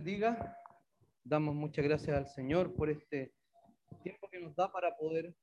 bendiga. 0.00 0.56
Damos 1.22 1.54
muchas 1.54 1.84
gracias 1.84 2.16
al 2.16 2.26
Señor 2.26 2.72
por 2.72 2.88
este 2.88 3.34
tiempo 4.02 4.30
que 4.30 4.40
nos 4.40 4.56
da 4.56 4.72
para 4.72 4.96
poder 4.96 5.34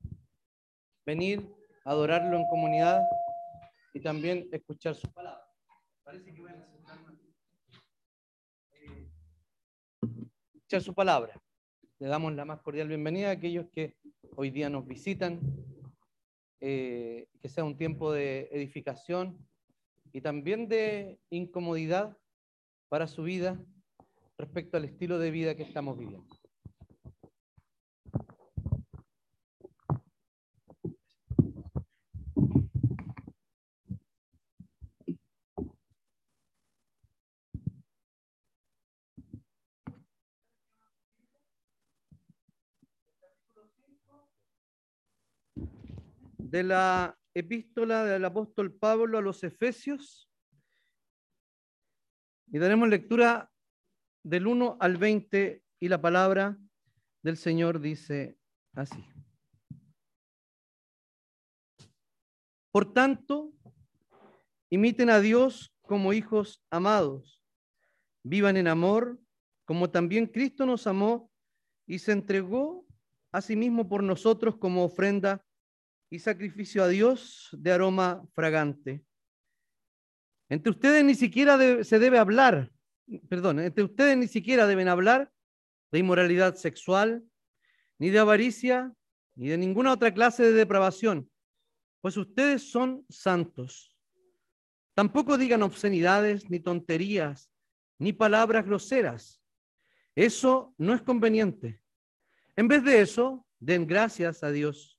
venir 1.06 1.48
adorarlo 1.84 2.36
en 2.36 2.44
comunidad 2.48 3.00
y 3.94 4.00
también 4.00 4.48
escuchar 4.50 4.96
su 4.96 5.08
palabra. 5.12 5.46
Parece 6.02 6.34
que 6.34 6.40
voy 6.40 6.50
a 6.50 6.56
eh, 8.72 9.08
escuchar 10.54 10.82
su 10.82 10.92
palabra. 10.92 11.40
Le 12.00 12.08
damos 12.08 12.32
la 12.32 12.44
más 12.44 12.60
cordial 12.60 12.88
bienvenida 12.88 13.28
a 13.28 13.34
aquellos 13.34 13.66
que 13.70 13.96
hoy 14.34 14.50
día 14.50 14.68
nos 14.68 14.84
visitan. 14.88 15.38
Eh, 16.60 17.28
que 17.40 17.48
sea 17.48 17.62
un 17.62 17.76
tiempo 17.76 18.10
de 18.10 18.48
edificación 18.50 19.38
y 20.12 20.20
también 20.20 20.66
de 20.66 21.20
incomodidad 21.30 22.18
para 22.88 23.06
su 23.06 23.22
vida 23.22 23.64
respecto 24.38 24.76
al 24.76 24.84
estilo 24.84 25.18
de 25.18 25.32
vida 25.32 25.56
que 25.56 25.64
estamos 25.64 25.98
viviendo. 25.98 26.26
de 46.38 46.62
la 46.62 47.18
epístola 47.34 48.04
del 48.04 48.24
apóstol 48.24 48.72
Pablo 48.72 49.18
a 49.18 49.20
los 49.20 49.44
Efesios 49.44 50.30
y 52.46 52.58
daremos 52.58 52.88
lectura 52.88 53.52
del 54.22 54.46
1 54.46 54.76
al 54.80 54.96
20 54.96 55.62
y 55.80 55.88
la 55.88 56.00
palabra 56.00 56.58
del 57.22 57.36
Señor 57.36 57.80
dice 57.80 58.38
así. 58.74 59.04
Por 62.70 62.92
tanto, 62.92 63.52
imiten 64.70 65.10
a 65.10 65.20
Dios 65.20 65.74
como 65.82 66.12
hijos 66.12 66.62
amados, 66.70 67.42
vivan 68.22 68.56
en 68.56 68.68
amor, 68.68 69.18
como 69.64 69.90
también 69.90 70.26
Cristo 70.26 70.66
nos 70.66 70.86
amó 70.86 71.30
y 71.86 71.98
se 71.98 72.12
entregó 72.12 72.86
a 73.32 73.40
sí 73.40 73.56
mismo 73.56 73.88
por 73.88 74.02
nosotros 74.02 74.56
como 74.58 74.84
ofrenda 74.84 75.44
y 76.10 76.18
sacrificio 76.18 76.82
a 76.82 76.88
Dios 76.88 77.48
de 77.52 77.72
aroma 77.72 78.26
fragante. 78.34 79.04
Entre 80.50 80.70
ustedes 80.70 81.04
ni 81.04 81.14
siquiera 81.14 81.84
se 81.84 81.98
debe 81.98 82.18
hablar 82.18 82.72
perdón, 83.28 83.60
entre 83.60 83.84
ustedes 83.84 84.16
ni 84.16 84.28
siquiera 84.28 84.66
deben 84.66 84.88
hablar 84.88 85.32
de 85.90 85.98
inmoralidad 85.98 86.54
sexual, 86.56 87.24
ni 87.98 88.10
de 88.10 88.18
avaricia, 88.18 88.92
ni 89.34 89.48
de 89.48 89.58
ninguna 89.58 89.92
otra 89.92 90.12
clase 90.12 90.42
de 90.42 90.52
depravación, 90.52 91.30
pues 92.00 92.16
ustedes 92.16 92.70
son 92.70 93.04
santos. 93.08 93.96
Tampoco 94.94 95.38
digan 95.38 95.62
obscenidades, 95.62 96.50
ni 96.50 96.60
tonterías, 96.60 97.50
ni 97.98 98.12
palabras 98.12 98.64
groseras. 98.64 99.40
Eso 100.14 100.74
no 100.76 100.94
es 100.94 101.02
conveniente. 101.02 101.80
En 102.56 102.66
vez 102.66 102.82
de 102.82 103.00
eso, 103.00 103.46
den 103.60 103.86
gracias 103.86 104.42
a 104.42 104.50
Dios. 104.50 104.98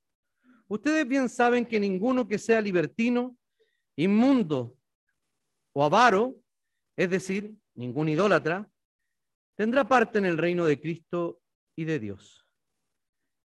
Ustedes 0.68 1.08
bien 1.08 1.28
saben 1.28 1.66
que 1.66 1.80
ninguno 1.80 2.28
que 2.28 2.38
sea 2.38 2.62
libertino, 2.62 3.38
inmundo 3.96 4.78
o 5.74 5.84
avaro, 5.84 6.36
es 6.96 7.10
decir, 7.10 7.54
ningún 7.80 8.10
idólatra, 8.10 8.70
tendrá 9.56 9.88
parte 9.88 10.20
en 10.20 10.26
el 10.26 10.38
reino 10.38 10.66
de 10.66 10.82
Cristo 10.82 11.42
y 11.78 11.86
de 11.86 11.98
Dios. 11.98 12.46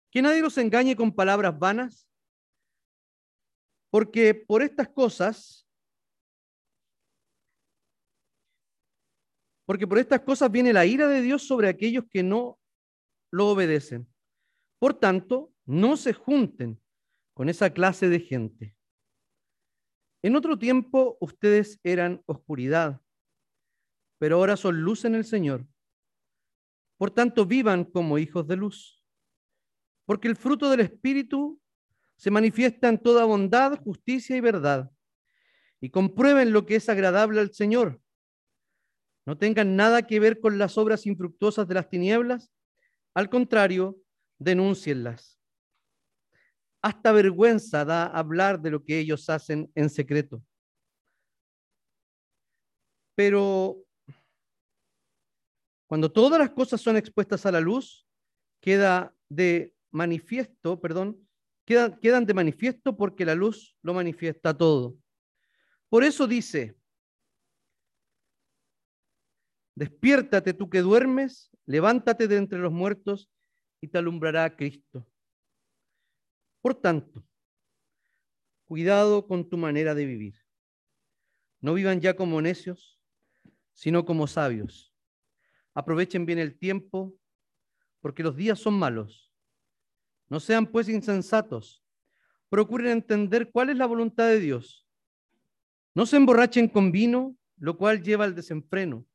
Que 0.10 0.22
nadie 0.22 0.42
los 0.42 0.58
engañe 0.58 0.96
con 0.96 1.14
palabras 1.14 1.60
vanas, 1.60 2.10
porque 3.90 4.34
por 4.34 4.62
estas 4.62 4.88
cosas, 4.88 5.68
porque 9.66 9.86
por 9.86 10.00
estas 10.00 10.22
cosas 10.22 10.50
viene 10.50 10.72
la 10.72 10.86
ira 10.86 11.10
de 11.10 11.22
Dios 11.22 11.46
sobre 11.46 11.68
aquellos 11.68 12.06
que 12.10 12.24
no 12.24 12.58
lo 13.34 13.50
obedecen. 13.50 14.08
Por 14.80 14.94
tanto, 14.94 15.54
no 15.66 15.98
se 15.98 16.14
junten 16.14 16.82
con 17.34 17.50
esa 17.50 17.70
clase 17.74 18.08
de 18.08 18.22
gente. 18.22 18.78
En 20.24 20.38
otro 20.38 20.58
tiempo 20.58 21.18
ustedes 21.20 21.82
eran 21.84 22.24
oscuridad 22.28 23.02
pero 24.22 24.36
ahora 24.36 24.56
son 24.56 24.80
luz 24.80 25.04
en 25.06 25.16
el 25.16 25.26
Señor. 25.26 25.66
Por 27.00 27.10
tanto, 27.10 27.44
vivan 27.44 27.84
como 27.84 28.20
hijos 28.20 28.48
de 28.48 28.56
luz, 28.56 29.04
porque 30.06 30.28
el 30.28 30.36
fruto 30.36 30.70
del 30.70 30.82
Espíritu 30.82 31.60
se 32.18 32.30
manifiesta 32.30 32.88
en 32.88 33.00
toda 33.00 33.26
bondad, 33.26 33.82
justicia 33.82 34.38
y 34.38 34.40
verdad, 34.40 34.92
y 35.80 35.90
comprueben 35.90 36.54
lo 36.54 36.68
que 36.68 36.76
es 36.76 36.88
agradable 36.88 37.40
al 37.40 37.52
Señor. 37.52 38.00
No 39.26 39.40
tengan 39.40 39.76
nada 39.76 40.06
que 40.06 40.20
ver 40.20 40.40
con 40.40 40.60
las 40.60 40.78
obras 40.78 41.08
infructuosas 41.08 41.68
de 41.68 41.74
las 41.74 41.90
tinieblas, 41.90 42.52
al 43.16 43.28
contrario, 43.28 43.98
denúncienlas. 44.38 45.42
Hasta 46.84 47.12
vergüenza 47.12 47.86
da 47.86 48.06
hablar 48.06 48.62
de 48.62 48.70
lo 48.70 48.84
que 48.84 49.00
ellos 49.00 49.32
hacen 49.32 49.72
en 49.74 49.90
secreto. 49.90 50.44
Pero 53.16 53.84
cuando 55.92 56.10
todas 56.10 56.40
las 56.40 56.52
cosas 56.52 56.80
son 56.80 56.96
expuestas 56.96 57.46
a 57.46 57.52
la 57.52 57.60
luz, 57.60 58.08
queda 58.62 59.14
de 59.28 59.76
manifiesto, 59.92 60.80
perdón, 60.80 61.28
quedan, 61.66 62.00
quedan 62.00 62.26
de 62.26 62.34
manifiesto 62.34 62.96
porque 62.96 63.26
la 63.26 63.36
luz 63.36 63.76
lo 63.82 63.94
manifiesta 63.94 64.58
todo. 64.58 64.96
Por 65.90 66.06
eso 66.06 66.28
dice, 66.28 66.78
despiértate 69.76 70.54
tú 70.54 70.70
que 70.70 70.80
duermes, 70.80 71.52
levántate 71.66 72.30
de 72.30 72.38
entre 72.38 72.60
los 72.60 72.72
muertos 72.72 73.30
y 73.82 73.90
te 73.90 73.98
alumbrará 73.98 74.56
Cristo. 74.56 75.06
Por 76.62 76.74
tanto, 76.74 77.22
cuidado 78.64 79.28
con 79.28 79.50
tu 79.50 79.58
manera 79.58 79.94
de 79.94 80.06
vivir. 80.06 80.36
No 81.60 81.74
vivan 81.74 82.00
ya 82.00 82.16
como 82.16 82.42
necios, 82.42 82.98
sino 83.74 84.06
como 84.06 84.26
sabios 84.26 84.91
Aprovechen 85.74 86.26
bien 86.26 86.40
el 86.40 86.58
tiempo, 86.58 87.16
porque 88.02 88.24
los 88.24 88.36
días 88.36 88.60
son 88.60 88.74
malos. 88.74 89.32
No 90.28 90.40
sean 90.40 90.66
pues 90.66 90.90
insensatos. 90.90 91.84
Procuren 92.50 92.88
entender 92.88 93.50
cuál 93.52 93.70
es 93.70 93.78
la 93.78 93.86
voluntad 93.86 94.28
de 94.28 94.40
Dios. 94.40 94.88
No 95.94 96.06
se 96.06 96.18
emborrachen 96.18 96.68
con 96.68 96.92
vino, 96.92 97.38
lo 97.58 97.78
cual 97.78 98.02
lleva 98.02 98.26
al 98.26 98.36
desenfreno. 98.36 99.06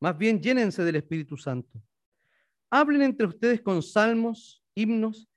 Más 0.00 0.16
bien 0.16 0.40
llénense 0.40 0.84
del 0.84 0.96
Espíritu 0.96 1.36
Santo. 1.36 1.82
Hablen 2.70 3.02
entre 3.02 3.26
ustedes 3.26 3.60
con 3.60 3.82
salmos, 3.82 4.64
himnos 4.74 5.28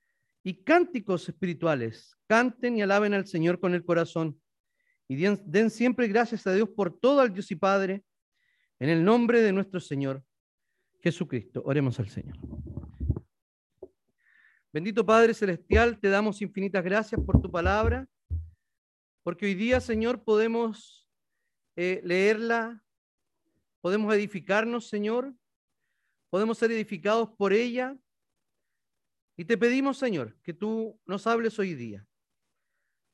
y 0.42 0.62
cánticos 0.62 1.28
espirituales. 1.28 2.16
Canten 2.26 2.76
y 2.76 2.82
alaben 2.82 3.14
al 3.14 3.26
Señor 3.26 3.58
con 3.58 3.74
el 3.74 3.84
corazón. 3.84 4.40
Y 5.08 5.16
den, 5.16 5.40
den 5.46 5.70
siempre 5.70 6.06
gracias 6.06 6.46
a 6.46 6.52
Dios 6.52 6.68
por 6.68 6.98
todo 6.98 7.20
al 7.20 7.32
Dios 7.32 7.50
y 7.50 7.56
Padre, 7.56 8.04
en 8.78 8.88
el 8.88 9.04
nombre 9.04 9.40
de 9.42 9.52
nuestro 9.52 9.80
Señor 9.80 10.24
Jesucristo. 11.04 11.62
Oremos 11.66 12.00
al 12.00 12.08
Señor. 12.08 12.34
Bendito 14.72 15.04
Padre 15.04 15.34
Celestial, 15.34 16.00
te 16.00 16.08
damos 16.08 16.40
infinitas 16.40 16.82
gracias 16.82 17.20
por 17.20 17.42
tu 17.42 17.50
palabra, 17.50 18.08
porque 19.22 19.44
hoy 19.44 19.54
día, 19.54 19.82
Señor, 19.82 20.24
podemos 20.24 21.06
eh, 21.76 22.00
leerla, 22.04 22.82
podemos 23.82 24.14
edificarnos, 24.14 24.88
Señor, 24.88 25.34
podemos 26.30 26.56
ser 26.56 26.72
edificados 26.72 27.28
por 27.36 27.52
ella. 27.52 27.98
Y 29.36 29.44
te 29.44 29.58
pedimos, 29.58 29.98
Señor, 29.98 30.34
que 30.40 30.54
tú 30.54 30.98
nos 31.04 31.26
hables 31.26 31.58
hoy 31.58 31.74
día. 31.74 32.06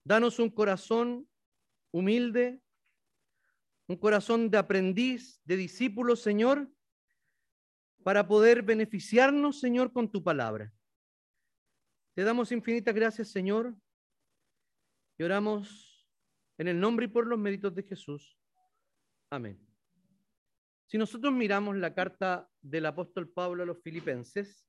Danos 0.04 0.38
un 0.38 0.48
corazón 0.48 1.28
humilde, 1.90 2.62
un 3.88 3.96
corazón 3.96 4.48
de 4.48 4.58
aprendiz, 4.58 5.40
de 5.44 5.56
discípulo, 5.56 6.14
Señor, 6.14 6.70
para 8.02 8.26
poder 8.26 8.62
beneficiarnos, 8.62 9.60
Señor, 9.60 9.92
con 9.92 10.10
tu 10.10 10.22
palabra. 10.22 10.72
Te 12.14 12.24
damos 12.24 12.52
infinitas 12.52 12.94
gracias, 12.94 13.28
Señor, 13.30 13.74
y 15.18 15.22
oramos 15.22 16.08
en 16.58 16.68
el 16.68 16.80
nombre 16.80 17.06
y 17.06 17.08
por 17.08 17.26
los 17.26 17.38
méritos 17.38 17.74
de 17.74 17.82
Jesús. 17.82 18.38
Amén. 19.30 19.58
Si 20.86 20.98
nosotros 20.98 21.32
miramos 21.32 21.76
la 21.76 21.94
carta 21.94 22.50
del 22.60 22.86
apóstol 22.86 23.28
Pablo 23.28 23.62
a 23.62 23.66
los 23.66 23.80
filipenses, 23.82 24.66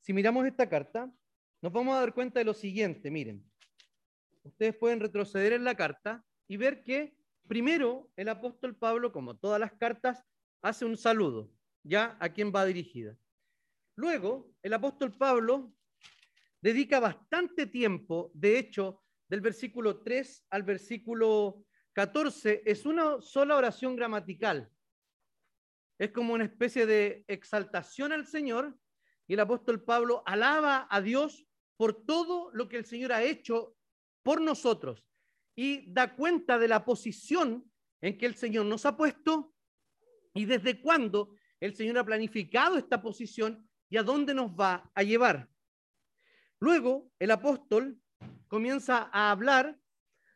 si 0.00 0.12
miramos 0.12 0.46
esta 0.46 0.68
carta, 0.68 1.12
nos 1.60 1.72
vamos 1.72 1.96
a 1.96 2.00
dar 2.00 2.14
cuenta 2.14 2.38
de 2.38 2.44
lo 2.44 2.54
siguiente, 2.54 3.10
miren. 3.10 3.44
Ustedes 4.44 4.76
pueden 4.76 5.00
retroceder 5.00 5.54
en 5.54 5.64
la 5.64 5.74
carta 5.74 6.24
y 6.46 6.56
ver 6.56 6.84
que 6.84 7.15
primero 7.46 8.10
el 8.16 8.28
apóstol 8.28 8.76
Pablo, 8.76 9.12
como 9.12 9.36
todas 9.36 9.60
las 9.60 9.72
cartas, 9.72 10.24
hace 10.62 10.84
un 10.84 10.96
saludo, 10.96 11.52
ya 11.82 12.16
a 12.20 12.28
quien 12.30 12.52
va 12.54 12.64
dirigida. 12.64 13.16
Luego, 13.96 14.52
el 14.62 14.74
apóstol 14.74 15.16
Pablo 15.16 15.72
dedica 16.60 17.00
bastante 17.00 17.66
tiempo, 17.66 18.30
de 18.34 18.58
hecho, 18.58 19.02
del 19.28 19.40
versículo 19.40 20.02
3 20.02 20.46
al 20.50 20.62
versículo 20.62 21.64
14, 21.92 22.62
es 22.66 22.84
una 22.86 23.20
sola 23.20 23.56
oración 23.56 23.96
gramatical. 23.96 24.70
Es 25.98 26.10
como 26.12 26.34
una 26.34 26.44
especie 26.44 26.84
de 26.84 27.24
exaltación 27.26 28.12
al 28.12 28.26
Señor 28.26 28.78
y 29.26 29.34
el 29.34 29.40
apóstol 29.40 29.82
Pablo 29.82 30.22
alaba 30.26 30.86
a 30.90 31.00
Dios 31.00 31.46
por 31.76 32.04
todo 32.04 32.50
lo 32.52 32.68
que 32.68 32.76
el 32.76 32.84
Señor 32.84 33.12
ha 33.12 33.22
hecho 33.22 33.74
por 34.22 34.40
nosotros 34.40 35.06
y 35.56 35.90
da 35.90 36.14
cuenta 36.14 36.58
de 36.58 36.68
la 36.68 36.84
posición 36.84 37.68
en 38.02 38.18
que 38.18 38.26
el 38.26 38.36
Señor 38.36 38.66
nos 38.66 38.84
ha 38.84 38.96
puesto 38.96 39.54
y 40.34 40.44
desde 40.44 40.80
cuándo 40.80 41.34
el 41.58 41.74
Señor 41.74 41.98
ha 41.98 42.04
planificado 42.04 42.76
esta 42.76 43.00
posición 43.00 43.66
y 43.88 43.96
a 43.96 44.02
dónde 44.02 44.34
nos 44.34 44.52
va 44.52 44.90
a 44.94 45.02
llevar. 45.02 45.48
Luego, 46.60 47.10
el 47.18 47.30
apóstol 47.30 47.98
comienza 48.46 49.08
a 49.12 49.30
hablar 49.30 49.78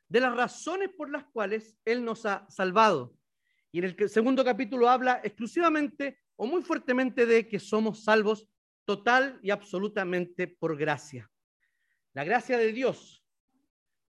de 0.08 0.20
las 0.20 0.34
razones 0.34 0.90
por 0.96 1.10
las 1.10 1.24
cuales 1.26 1.76
Él 1.84 2.04
nos 2.04 2.24
ha 2.24 2.48
salvado. 2.48 3.14
Y 3.72 3.78
en 3.78 3.84
el 3.84 4.08
segundo 4.08 4.44
capítulo 4.44 4.88
habla 4.88 5.20
exclusivamente 5.22 6.18
o 6.36 6.46
muy 6.46 6.62
fuertemente 6.62 7.26
de 7.26 7.46
que 7.46 7.60
somos 7.60 8.04
salvos 8.04 8.48
total 8.84 9.38
y 9.42 9.50
absolutamente 9.50 10.48
por 10.48 10.76
gracia. 10.76 11.30
La 12.12 12.24
gracia 12.24 12.58
de 12.58 12.72
Dios 12.72 13.19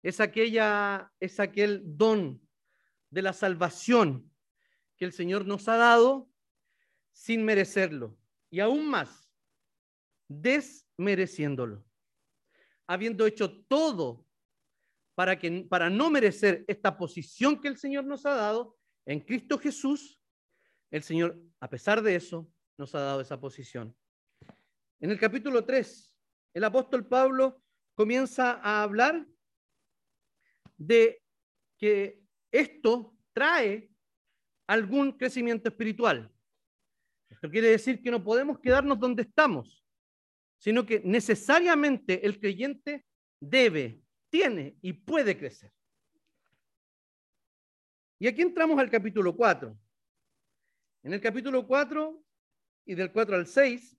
es, 0.03 0.19
aquella, 0.19 1.11
es 1.19 1.39
aquel 1.39 1.81
don 1.83 2.41
de 3.09 3.21
la 3.21 3.33
salvación 3.33 4.31
que 4.97 5.05
el 5.05 5.13
Señor 5.13 5.45
nos 5.45 5.67
ha 5.67 5.77
dado 5.77 6.29
sin 7.11 7.43
merecerlo. 7.43 8.17
Y 8.49 8.59
aún 8.59 8.87
más, 8.87 9.31
desmereciéndolo. 10.27 11.85
Habiendo 12.87 13.25
hecho 13.25 13.63
todo 13.65 14.25
para, 15.15 15.37
que, 15.37 15.65
para 15.69 15.89
no 15.89 16.09
merecer 16.09 16.65
esta 16.67 16.97
posición 16.97 17.59
que 17.59 17.67
el 17.67 17.77
Señor 17.77 18.05
nos 18.05 18.25
ha 18.25 18.33
dado, 18.33 18.77
en 19.05 19.19
Cristo 19.19 19.57
Jesús, 19.57 20.19
el 20.89 21.03
Señor, 21.03 21.39
a 21.59 21.69
pesar 21.69 22.01
de 22.01 22.15
eso, 22.15 22.51
nos 22.77 22.93
ha 22.95 22.99
dado 22.99 23.21
esa 23.21 23.39
posición. 23.39 23.95
En 24.99 25.09
el 25.11 25.19
capítulo 25.19 25.63
3, 25.63 26.15
el 26.53 26.63
apóstol 26.63 27.07
Pablo 27.07 27.61
comienza 27.95 28.59
a 28.61 28.83
hablar 28.83 29.25
de 30.87 31.21
que 31.77 32.19
esto 32.51 33.15
trae 33.33 33.89
algún 34.67 35.11
crecimiento 35.11 35.69
espiritual. 35.69 36.31
Esto 37.29 37.49
quiere 37.49 37.69
decir 37.69 38.01
que 38.01 38.11
no 38.11 38.23
podemos 38.23 38.59
quedarnos 38.59 38.99
donde 38.99 39.23
estamos, 39.23 39.83
sino 40.57 40.85
que 40.85 41.01
necesariamente 41.03 42.25
el 42.25 42.39
creyente 42.39 43.05
debe, 43.39 44.01
tiene 44.29 44.77
y 44.81 44.93
puede 44.93 45.37
crecer. 45.37 45.71
Y 48.19 48.27
aquí 48.27 48.41
entramos 48.41 48.79
al 48.79 48.89
capítulo 48.89 49.35
4. 49.35 49.77
En 51.03 51.13
el 51.13 51.21
capítulo 51.21 51.65
4 51.65 52.23
y 52.85 52.95
del 52.95 53.11
4 53.11 53.35
al 53.35 53.47
6, 53.47 53.97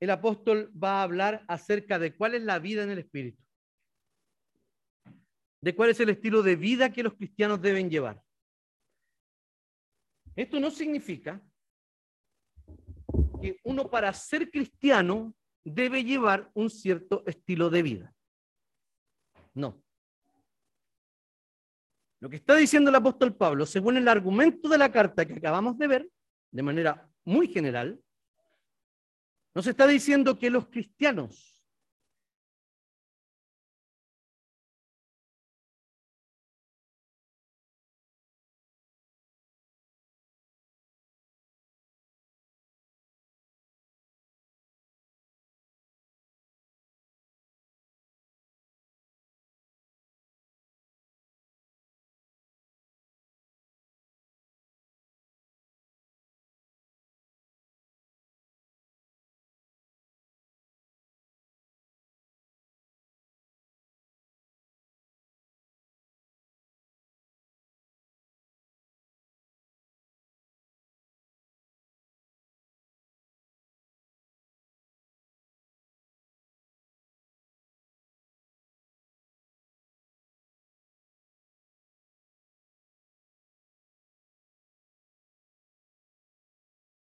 el 0.00 0.10
apóstol 0.10 0.72
va 0.82 1.00
a 1.00 1.02
hablar 1.02 1.44
acerca 1.48 1.98
de 1.98 2.16
cuál 2.16 2.34
es 2.34 2.42
la 2.42 2.58
vida 2.58 2.82
en 2.82 2.90
el 2.90 2.98
Espíritu, 2.98 3.43
de 5.64 5.74
cuál 5.74 5.88
es 5.88 6.00
el 6.00 6.10
estilo 6.10 6.42
de 6.42 6.56
vida 6.56 6.92
que 6.92 7.02
los 7.02 7.14
cristianos 7.14 7.58
deben 7.58 7.88
llevar. 7.88 8.22
Esto 10.36 10.60
no 10.60 10.70
significa 10.70 11.40
que 13.40 13.58
uno 13.64 13.88
para 13.88 14.12
ser 14.12 14.50
cristiano 14.50 15.34
debe 15.64 16.04
llevar 16.04 16.50
un 16.52 16.68
cierto 16.68 17.24
estilo 17.26 17.70
de 17.70 17.82
vida. 17.82 18.14
No. 19.54 19.82
Lo 22.20 22.28
que 22.28 22.36
está 22.36 22.56
diciendo 22.56 22.90
el 22.90 22.96
apóstol 22.96 23.34
Pablo, 23.34 23.64
según 23.64 23.96
el 23.96 24.06
argumento 24.06 24.68
de 24.68 24.76
la 24.76 24.92
carta 24.92 25.24
que 25.24 25.32
acabamos 25.32 25.78
de 25.78 25.86
ver, 25.86 26.10
de 26.50 26.62
manera 26.62 27.10
muy 27.24 27.48
general, 27.48 27.98
nos 29.54 29.66
está 29.66 29.86
diciendo 29.86 30.38
que 30.38 30.50
los 30.50 30.68
cristianos 30.68 31.53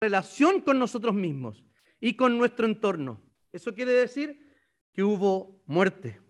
relación 0.05 0.61
con 0.61 0.79
nosotros 0.79 1.15
mismos 1.15 1.65
y 1.99 2.15
con 2.15 2.37
nuestro 2.37 2.67
entorno. 2.67 3.23
Eso 3.53 3.75
quiere 3.75 3.93
decir 3.93 4.39
que 4.93 5.03
hubo 5.03 5.63
muerte. 5.67 6.21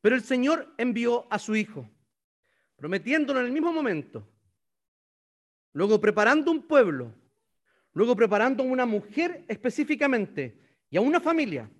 Pero 0.00 0.16
el 0.16 0.22
Señor 0.22 0.74
envió 0.76 1.26
a 1.30 1.38
su 1.38 1.54
Hijo, 1.54 1.88
prometiéndolo 2.74 3.38
en 3.40 3.46
el 3.46 3.52
mismo 3.52 3.72
momento, 3.72 4.28
luego 5.72 6.00
preparando 6.00 6.50
un 6.50 6.66
pueblo, 6.66 7.14
luego 7.92 8.16
preparando 8.16 8.64
una 8.64 8.84
mujer 8.84 9.44
específicamente 9.46 10.60
y 10.90 10.96
a 10.96 11.00
una 11.00 11.20
familia 11.20 11.70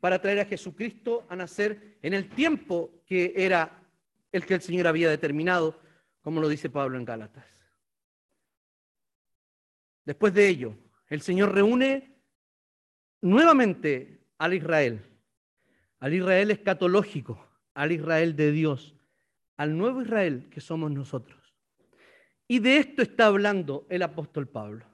para 0.00 0.20
traer 0.20 0.40
a 0.40 0.44
Jesucristo 0.44 1.24
a 1.30 1.36
nacer 1.36 1.98
en 2.02 2.12
el 2.12 2.28
tiempo 2.28 3.02
que 3.06 3.32
era 3.34 3.82
el 4.30 4.44
que 4.44 4.54
el 4.54 4.60
Señor 4.60 4.86
había 4.86 5.08
determinado, 5.08 5.80
como 6.20 6.42
lo 6.42 6.48
dice 6.48 6.68
Pablo 6.68 6.98
en 6.98 7.06
Gálatas. 7.06 7.55
Después 10.06 10.32
de 10.32 10.48
ello, 10.48 10.74
el 11.08 11.20
Señor 11.20 11.52
reúne 11.52 12.16
nuevamente 13.20 14.24
al 14.38 14.54
Israel, 14.54 15.04
al 15.98 16.14
Israel 16.14 16.52
escatológico, 16.52 17.44
al 17.74 17.90
Israel 17.90 18.36
de 18.36 18.52
Dios, 18.52 18.94
al 19.56 19.76
nuevo 19.76 20.00
Israel 20.00 20.48
que 20.48 20.60
somos 20.60 20.92
nosotros. 20.92 21.54
Y 22.46 22.60
de 22.60 22.78
esto 22.78 23.02
está 23.02 23.26
hablando 23.26 23.84
el 23.90 24.02
apóstol 24.02 24.48
Pablo. 24.48 24.86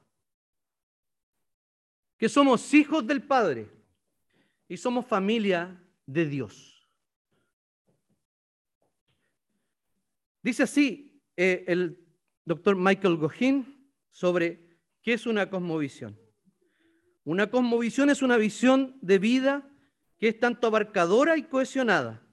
Que 2.17 2.31
somos 2.31 2.73
hijos 2.73 3.07
del 3.07 3.23
Padre 3.23 3.69
y 4.67 4.79
somos 4.79 5.07
familia 5.07 5.79
de 6.07 6.25
Dios. 6.25 6.89
Dice 10.43 10.63
así 10.63 11.23
eh, 11.37 11.65
el 11.69 12.03
doctor 12.45 12.77
Michael 12.77 13.17
Gohin 13.17 13.91
sobre 14.11 14.62
¿Qué 15.03 15.15
es 15.15 15.27
una 15.27 15.51
cosmovisión? 15.51 16.19
Una 17.25 17.51
cosmovisión 17.51 18.11
es 18.11 18.23
una 18.23 18.37
visión 18.37 18.97
de 19.01 19.19
vida 19.19 19.69
que 20.19 20.29
es 20.29 20.39
tanto 20.39 20.69
abarcadora 20.69 21.37
y 21.37 21.43
cohesionada. 21.43 22.25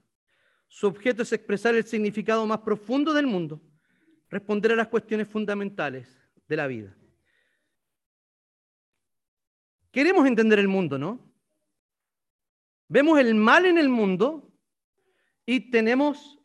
Su 0.68 0.86
objeto 0.86 1.22
es 1.22 1.32
expresar 1.32 1.74
el 1.74 1.84
significado 1.84 2.46
más 2.46 2.60
profundo 2.60 3.12
del 3.12 3.26
mundo, 3.26 3.60
responder 4.28 4.72
a 4.72 4.76
las 4.76 4.88
cuestiones 4.88 5.28
fundamentales 5.28 6.16
de 6.46 6.56
la 6.56 6.68
vida. 6.68 6.96
Queremos 9.90 10.26
entender 10.26 10.60
el 10.60 10.68
mundo, 10.68 10.96
¿no? 10.96 11.28
Vemos 12.86 13.18
el 13.18 13.34
mal 13.34 13.66
en 13.66 13.78
el 13.78 13.88
mundo 13.88 14.52
y 15.44 15.70
tenemos, 15.70 16.38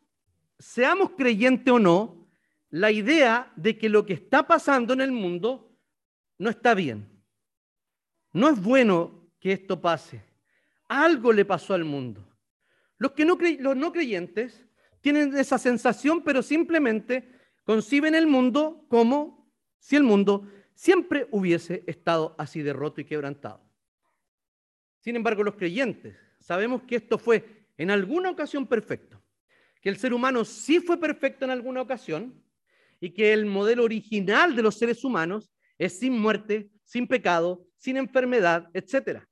seamos 0.57 1.11
creyentes 1.11 1.71
o 1.71 1.77
no, 1.77 2.27
la 2.71 2.91
idea 2.91 3.53
de 3.55 3.77
que 3.77 3.89
lo 3.89 4.05
que 4.05 4.13
está 4.13 4.47
pasando 4.47 4.93
en 4.93 5.01
el 5.01 5.11
mundo 5.11 5.64
no 6.37 6.49
está 6.49 6.73
bien. 6.73 7.09
No 8.33 8.49
es 8.49 8.61
bueno 8.61 9.29
que 9.39 9.53
esto 9.53 9.79
pase. 9.79 10.21
Algo 10.87 11.31
le 11.31 11.45
pasó 11.45 11.73
al 11.73 11.85
mundo. 11.85 12.27
Los, 12.97 13.11
que 13.11 13.25
no, 13.25 13.37
creyentes 13.37 14.65
tienen 15.01 15.35
esa 15.37 15.57
sensación, 15.57 16.23
pero 16.23 16.41
simplemente 16.41 17.29
conciben 17.63 18.15
el 18.15 18.27
mundo 18.27 18.85
como 18.89 19.51
si 19.79 19.95
el 19.95 20.03
mundo 20.03 20.49
siempre 20.73 21.27
hubiese 21.31 21.83
estado 21.87 22.35
así 22.37 22.61
de 22.61 22.73
roto 22.73 23.01
y 23.01 23.05
quebrantado. 23.05 23.61
Sin 24.99 25.15
embargo, 25.15 25.43
los 25.43 25.55
creyentes 25.55 26.17
sabemos 26.39 26.83
que 26.83 26.95
esto 26.97 27.17
fue 27.17 27.67
en 27.77 27.91
alguna 27.91 28.29
ocasión 28.29 28.67
perfecto, 28.67 29.21
que 29.81 29.89
el 29.89 29.97
ser 29.97 30.13
humano 30.13 30.45
sí 30.45 30.79
fue 30.79 30.99
perfecto 30.99 31.45
en 31.45 31.51
alguna 31.51 31.81
ocasión 31.81 32.43
y 32.99 33.11
que 33.11 33.33
el 33.33 33.45
modelo 33.45 33.83
original 33.83 34.55
de 34.55 34.63
los 34.63 34.75
seres 34.75 35.03
humanos 35.03 35.54
es 35.77 35.99
sin 35.99 36.19
muerte, 36.19 36.71
sin 36.83 37.07
pecado, 37.07 37.65
sin 37.77 37.97
enfermedad, 37.97 38.69
etc. 38.73 39.23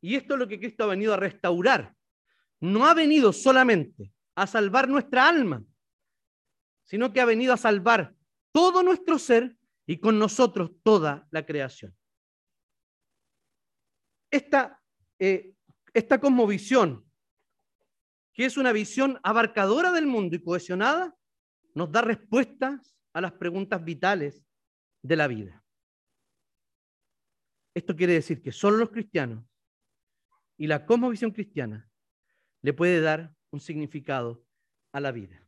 Y 0.00 0.16
esto 0.16 0.34
es 0.34 0.40
lo 0.40 0.48
que 0.48 0.58
Cristo 0.58 0.84
ha 0.84 0.88
venido 0.88 1.14
a 1.14 1.18
restaurar. 1.18 1.94
No 2.60 2.86
ha 2.86 2.94
venido 2.94 3.32
solamente 3.32 4.12
a 4.34 4.46
salvar 4.46 4.88
nuestra 4.88 5.28
alma, 5.28 5.64
sino 6.84 7.12
que 7.12 7.20
ha 7.20 7.24
venido 7.24 7.52
a 7.52 7.56
salvar 7.56 8.14
todo 8.52 8.82
nuestro 8.82 9.18
ser 9.18 9.56
y 9.86 9.98
con 9.98 10.18
nosotros 10.18 10.70
toda 10.82 11.26
la 11.30 11.44
creación. 11.46 11.96
Esta, 14.30 14.82
eh, 15.18 15.54
esta 15.94 16.20
cosmovisión, 16.20 17.04
que 18.32 18.44
es 18.44 18.56
una 18.56 18.72
visión 18.72 19.18
abarcadora 19.22 19.92
del 19.92 20.06
mundo 20.06 20.36
y 20.36 20.42
cohesionada, 20.42 21.16
nos 21.74 21.90
da 21.90 22.02
respuestas 22.02 22.97
a 23.12 23.20
las 23.20 23.32
preguntas 23.32 23.84
vitales 23.84 24.44
de 25.02 25.16
la 25.16 25.26
vida. 25.26 25.64
Esto 27.74 27.94
quiere 27.94 28.14
decir 28.14 28.42
que 28.42 28.52
solo 28.52 28.76
los 28.76 28.90
cristianos 28.90 29.44
y 30.56 30.66
la 30.66 30.84
cosmovisión 30.84 31.30
cristiana 31.30 31.88
le 32.62 32.72
puede 32.72 33.00
dar 33.00 33.34
un 33.50 33.60
significado 33.60 34.44
a 34.92 35.00
la 35.00 35.12
vida. 35.12 35.46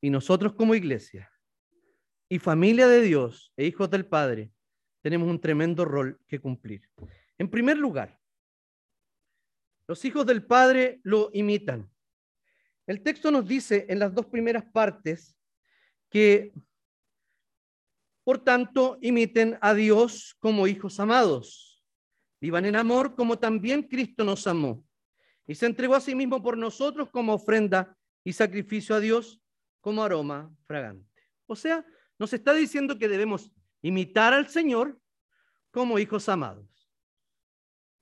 Y 0.00 0.10
nosotros 0.10 0.54
como 0.54 0.74
iglesia 0.74 1.30
y 2.28 2.38
familia 2.38 2.86
de 2.86 3.00
Dios 3.00 3.52
e 3.56 3.66
hijos 3.66 3.90
del 3.90 4.06
Padre 4.06 4.52
tenemos 5.02 5.28
un 5.28 5.40
tremendo 5.40 5.84
rol 5.84 6.20
que 6.26 6.40
cumplir. 6.40 6.88
En 7.38 7.50
primer 7.50 7.76
lugar, 7.76 8.20
los 9.88 10.04
hijos 10.04 10.26
del 10.26 10.44
Padre 10.44 11.00
lo 11.04 11.30
imitan. 11.32 11.90
El 12.86 13.02
texto 13.02 13.30
nos 13.30 13.46
dice 13.46 13.86
en 13.88 13.98
las 13.98 14.14
dos 14.14 14.26
primeras 14.26 14.64
partes 14.64 15.35
que, 16.10 16.52
por 18.24 18.38
tanto, 18.38 18.98
imiten 19.00 19.58
a 19.60 19.74
Dios 19.74 20.36
como 20.38 20.66
hijos 20.66 21.00
amados. 21.00 21.82
Vivan 22.40 22.66
en 22.66 22.76
amor 22.76 23.14
como 23.14 23.38
también 23.38 23.82
Cristo 23.82 24.24
nos 24.24 24.46
amó 24.46 24.84
y 25.46 25.54
se 25.54 25.66
entregó 25.66 25.94
a 25.94 26.00
sí 26.00 26.14
mismo 26.14 26.42
por 26.42 26.58
nosotros 26.58 27.08
como 27.10 27.34
ofrenda 27.34 27.96
y 28.24 28.32
sacrificio 28.32 28.94
a 28.94 29.00
Dios 29.00 29.40
como 29.80 30.02
aroma 30.02 30.52
fragante. 30.66 31.22
O 31.46 31.54
sea, 31.54 31.86
nos 32.18 32.32
está 32.32 32.52
diciendo 32.52 32.98
que 32.98 33.08
debemos 33.08 33.52
imitar 33.82 34.32
al 34.32 34.48
Señor 34.48 34.98
como 35.70 35.98
hijos 35.98 36.28
amados. 36.28 36.66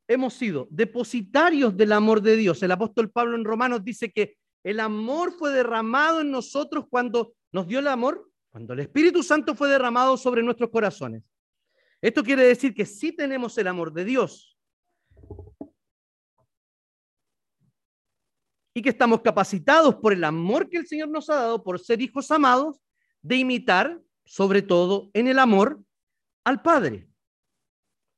Hemos 0.09 0.35
sido 0.35 0.67
depositarios 0.71 1.77
del 1.77 1.93
amor 1.93 2.23
de 2.23 2.37
Dios. 2.37 2.63
El 2.63 2.73
apóstol 2.73 3.11
Pablo 3.11 3.37
en 3.37 3.45
Romanos 3.45 3.85
dice 3.85 4.11
que 4.11 4.37
el 4.63 4.81
amor 4.81 5.33
fue 5.33 5.53
derramado 5.53 6.21
en 6.21 6.31
nosotros 6.31 6.87
cuando 6.89 7.35
nos 7.55 7.69
dio 7.69 7.79
el 7.79 7.87
amor, 7.87 8.29
cuando 8.51 8.73
el 8.73 8.81
Espíritu 8.81 9.23
Santo 9.23 9.55
fue 9.55 9.69
derramado 9.69 10.17
sobre 10.17 10.43
nuestros 10.43 10.71
corazones. 10.71 11.23
Esto 12.03 12.25
quiere 12.25 12.43
decir 12.43 12.75
que 12.75 12.85
sí 12.85 13.13
tenemos 13.13 13.57
el 13.59 13.69
amor 13.69 13.93
de 13.93 14.05
Dios. 14.05 14.59
Y 18.75 18.83
que 18.83 18.89
estamos 18.89 19.21
capacitados 19.21 19.95
por 19.95 20.13
el 20.13 20.25
amor 20.25 20.69
que 20.69 20.79
el 20.79 20.89
Señor 20.89 21.11
nos 21.11 21.31
ha 21.31 21.37
dado, 21.37 21.63
por 21.63 21.79
ser 21.79 22.03
hijos 22.03 22.29
amados, 22.33 22.81
de 23.23 23.37
imitar, 23.37 24.03
sobre 24.25 24.61
todo 24.61 25.11
en 25.15 25.29
el 25.29 25.39
amor, 25.39 25.81
al 26.43 26.61
Padre. 26.61 27.09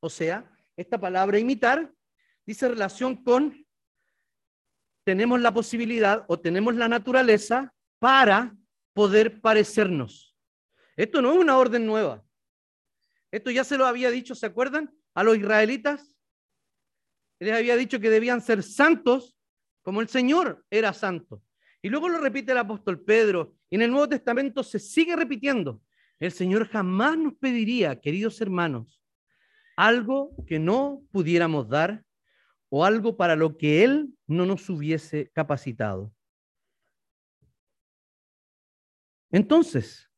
O 0.00 0.08
sea, 0.08 0.50
esta 0.78 0.98
palabra 0.98 1.38
imitar 1.38 1.92
dice 2.46 2.68
relación 2.68 3.22
con 3.22 3.66
tenemos 5.04 5.42
la 5.42 5.52
posibilidad 5.52 6.24
o 6.26 6.40
tenemos 6.40 6.74
la 6.74 6.88
naturaleza 6.88 7.74
para 7.98 8.56
poder 8.96 9.42
parecernos. 9.42 10.34
Esto 10.96 11.20
no 11.20 11.30
es 11.30 11.38
una 11.38 11.58
orden 11.58 11.84
nueva. 11.84 12.24
Esto 13.30 13.50
ya 13.50 13.62
se 13.62 13.76
lo 13.76 13.84
había 13.84 14.10
dicho, 14.10 14.34
¿se 14.34 14.46
acuerdan? 14.46 14.90
A 15.14 15.22
los 15.22 15.36
israelitas. 15.36 16.16
Les 17.38 17.52
había 17.52 17.76
dicho 17.76 18.00
que 18.00 18.08
debían 18.08 18.40
ser 18.40 18.62
santos 18.62 19.36
como 19.82 20.00
el 20.00 20.08
Señor 20.08 20.64
era 20.70 20.94
santo. 20.94 21.42
Y 21.82 21.90
luego 21.90 22.08
lo 22.08 22.18
repite 22.22 22.52
el 22.52 22.58
apóstol 22.58 23.04
Pedro. 23.04 23.54
Y 23.68 23.74
en 23.74 23.82
el 23.82 23.90
Nuevo 23.90 24.08
Testamento 24.08 24.62
se 24.62 24.78
sigue 24.78 25.14
repitiendo. 25.14 25.82
El 26.18 26.32
Señor 26.32 26.66
jamás 26.66 27.18
nos 27.18 27.34
pediría, 27.34 28.00
queridos 28.00 28.40
hermanos, 28.40 29.02
algo 29.76 30.34
que 30.46 30.58
no 30.58 31.02
pudiéramos 31.12 31.68
dar 31.68 32.02
o 32.70 32.86
algo 32.86 33.18
para 33.18 33.36
lo 33.36 33.58
que 33.58 33.84
Él 33.84 34.14
no 34.26 34.46
nos 34.46 34.70
hubiese 34.70 35.30
capacitado. 35.34 36.15
Entonces, 39.30 40.11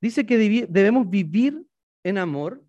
dice 0.00 0.26
que 0.26 0.66
debemos 0.68 1.08
vivir 1.08 1.64
en 2.04 2.18
amor 2.18 2.64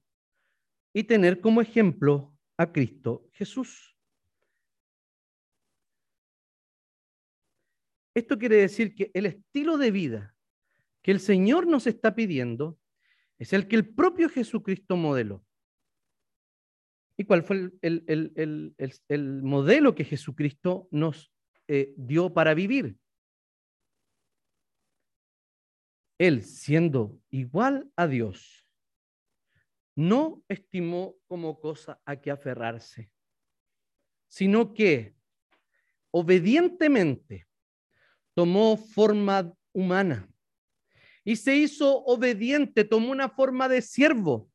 y 0.94 1.04
tener 1.04 1.40
como 1.40 1.62
ejemplo 1.62 2.36
a 2.58 2.72
Cristo 2.72 3.28
Jesús. 3.34 3.96
Esto 8.14 8.38
quiere 8.38 8.58
decir 8.58 8.96
que 8.96 9.12
el 9.14 9.28
estilo 9.28 9.78
de 9.78 9.92
vida 9.92 10.36
que 11.02 11.12
el 11.12 11.20
Señor 11.20 11.68
nos 11.68 11.88
está 11.88 12.16
pidiendo 12.16 12.78
es 13.38 13.54
el 13.54 13.68
que 13.68 13.78
el 13.78 13.88
propio 13.88 14.30
Jesucristo 14.30 14.98
modeló. 14.98 15.46
¿Y 17.18 17.24
cuál 17.26 17.44
fue 17.44 17.72
el, 17.82 19.42
modelo 19.44 19.96
que 19.96 20.06
Jesucristo 20.06 20.88
nos 20.92 21.32
eh, 21.68 21.94
dio 21.98 22.34
para 22.34 22.54
vivir? 22.54 22.98
Él, 26.20 26.44
siendo 26.44 27.18
igual 27.30 27.90
a 27.96 28.06
Dios, 28.06 28.68
no 29.96 30.44
estimó 30.50 31.16
como 31.28 31.60
cosa 31.60 32.00
a 32.06 32.18
que 32.18 32.30
aferrarse, 32.30 33.12
sino 34.28 34.74
que 34.74 35.16
obedientemente 36.12 37.48
tomó 38.34 38.78
forma 38.78 39.54
humana 39.74 40.30
y 41.24 41.38
se 41.38 41.56
hizo 41.56 42.04
obediente, 42.04 42.84
tomó 42.84 43.12
una 43.12 43.30
forma 43.30 43.70
de 43.70 43.82
siervo 43.82 44.52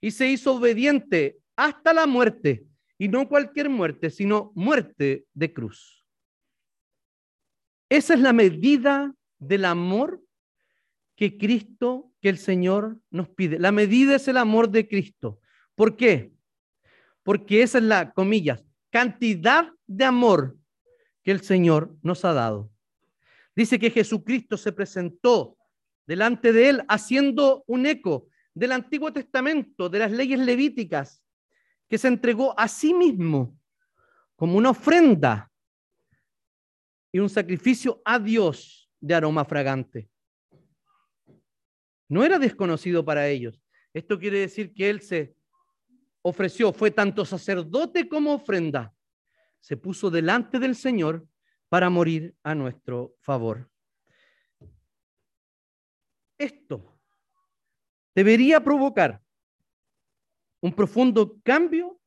y 0.00 0.10
se 0.10 0.28
hizo 0.28 0.54
obediente 0.54 1.38
hasta 1.56 1.94
la 1.94 2.06
muerte, 2.06 2.66
y 2.98 3.08
no 3.08 3.28
cualquier 3.28 3.70
muerte, 3.70 4.10
sino 4.10 4.52
muerte 4.54 5.26
de 5.32 5.52
cruz. 5.52 6.04
Esa 7.88 8.14
es 8.14 8.20
la 8.20 8.32
medida 8.32 9.14
del 9.38 9.64
amor 9.64 10.25
que 11.16 11.38
Cristo, 11.38 12.12
que 12.20 12.28
el 12.28 12.38
Señor 12.38 13.00
nos 13.10 13.28
pide. 13.30 13.58
La 13.58 13.72
medida 13.72 14.16
es 14.16 14.28
el 14.28 14.36
amor 14.36 14.70
de 14.70 14.86
Cristo. 14.86 15.40
¿Por 15.74 15.96
qué? 15.96 16.32
Porque 17.22 17.62
esa 17.62 17.78
es 17.78 17.84
la, 17.84 18.12
comillas, 18.12 18.64
cantidad 18.90 19.72
de 19.86 20.04
amor 20.04 20.56
que 21.24 21.32
el 21.32 21.40
Señor 21.40 21.96
nos 22.02 22.24
ha 22.24 22.34
dado. 22.34 22.70
Dice 23.56 23.78
que 23.78 23.90
Jesucristo 23.90 24.58
se 24.58 24.72
presentó 24.72 25.56
delante 26.06 26.52
de 26.52 26.68
él 26.68 26.84
haciendo 26.88 27.64
un 27.66 27.86
eco 27.86 28.28
del 28.54 28.72
Antiguo 28.72 29.12
Testamento, 29.12 29.88
de 29.88 29.98
las 29.98 30.12
leyes 30.12 30.38
levíticas, 30.38 31.22
que 31.88 31.98
se 31.98 32.08
entregó 32.08 32.58
a 32.58 32.68
sí 32.68 32.92
mismo 32.92 33.58
como 34.36 34.56
una 34.56 34.70
ofrenda 34.70 35.50
y 37.10 37.18
un 37.18 37.30
sacrificio 37.30 38.02
a 38.04 38.18
Dios 38.18 38.90
de 39.00 39.14
aroma 39.14 39.44
fragante. 39.44 40.10
No 42.08 42.24
era 42.24 42.38
desconocido 42.38 43.04
para 43.04 43.28
ellos. 43.28 43.60
Esto 43.92 44.18
quiere 44.18 44.40
decir 44.40 44.72
que 44.72 44.90
Él 44.90 45.00
se 45.00 45.34
ofreció, 46.22 46.72
fue 46.72 46.90
tanto 46.90 47.24
sacerdote 47.24 48.08
como 48.08 48.34
ofrenda. 48.34 48.94
Se 49.60 49.76
puso 49.76 50.10
delante 50.10 50.58
del 50.58 50.76
Señor 50.76 51.26
para 51.68 51.90
morir 51.90 52.34
a 52.42 52.54
nuestro 52.54 53.14
favor. 53.20 53.70
Esto 56.38 56.98
debería 58.14 58.62
provocar 58.62 59.22
un 60.60 60.72
profundo 60.72 61.40
cambio 61.42 62.00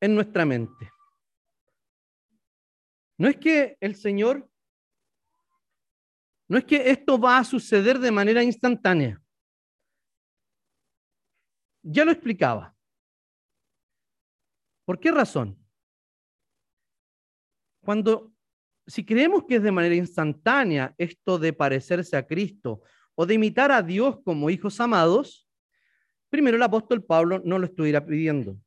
en 0.00 0.14
nuestra 0.14 0.44
mente. 0.44 0.90
No 3.16 3.28
es 3.28 3.36
que 3.36 3.76
el 3.80 3.96
Señor, 3.96 4.48
no 6.48 6.58
es 6.58 6.64
que 6.64 6.90
esto 6.90 7.18
va 7.18 7.38
a 7.38 7.44
suceder 7.44 7.98
de 7.98 8.12
manera 8.12 8.42
instantánea. 8.42 9.20
Ya 11.82 12.04
lo 12.04 12.12
explicaba. 12.12 12.74
¿Por 14.84 14.98
qué 14.98 15.10
razón? 15.10 15.58
Cuando 17.82 18.32
si 18.88 19.04
creemos 19.04 19.44
que 19.44 19.56
es 19.56 19.62
de 19.62 19.70
manera 19.70 19.94
instantánea 19.94 20.94
esto 20.96 21.38
de 21.38 21.52
parecerse 21.52 22.16
a 22.16 22.26
Cristo 22.26 22.80
o 23.14 23.26
de 23.26 23.34
imitar 23.34 23.70
a 23.70 23.82
Dios 23.82 24.18
como 24.24 24.48
hijos 24.48 24.80
amados, 24.80 25.46
primero 26.30 26.56
el 26.56 26.62
apóstol 26.62 27.04
Pablo 27.04 27.40
no 27.44 27.58
lo 27.58 27.66
estuviera 27.66 28.04
pidiendo. 28.04 28.58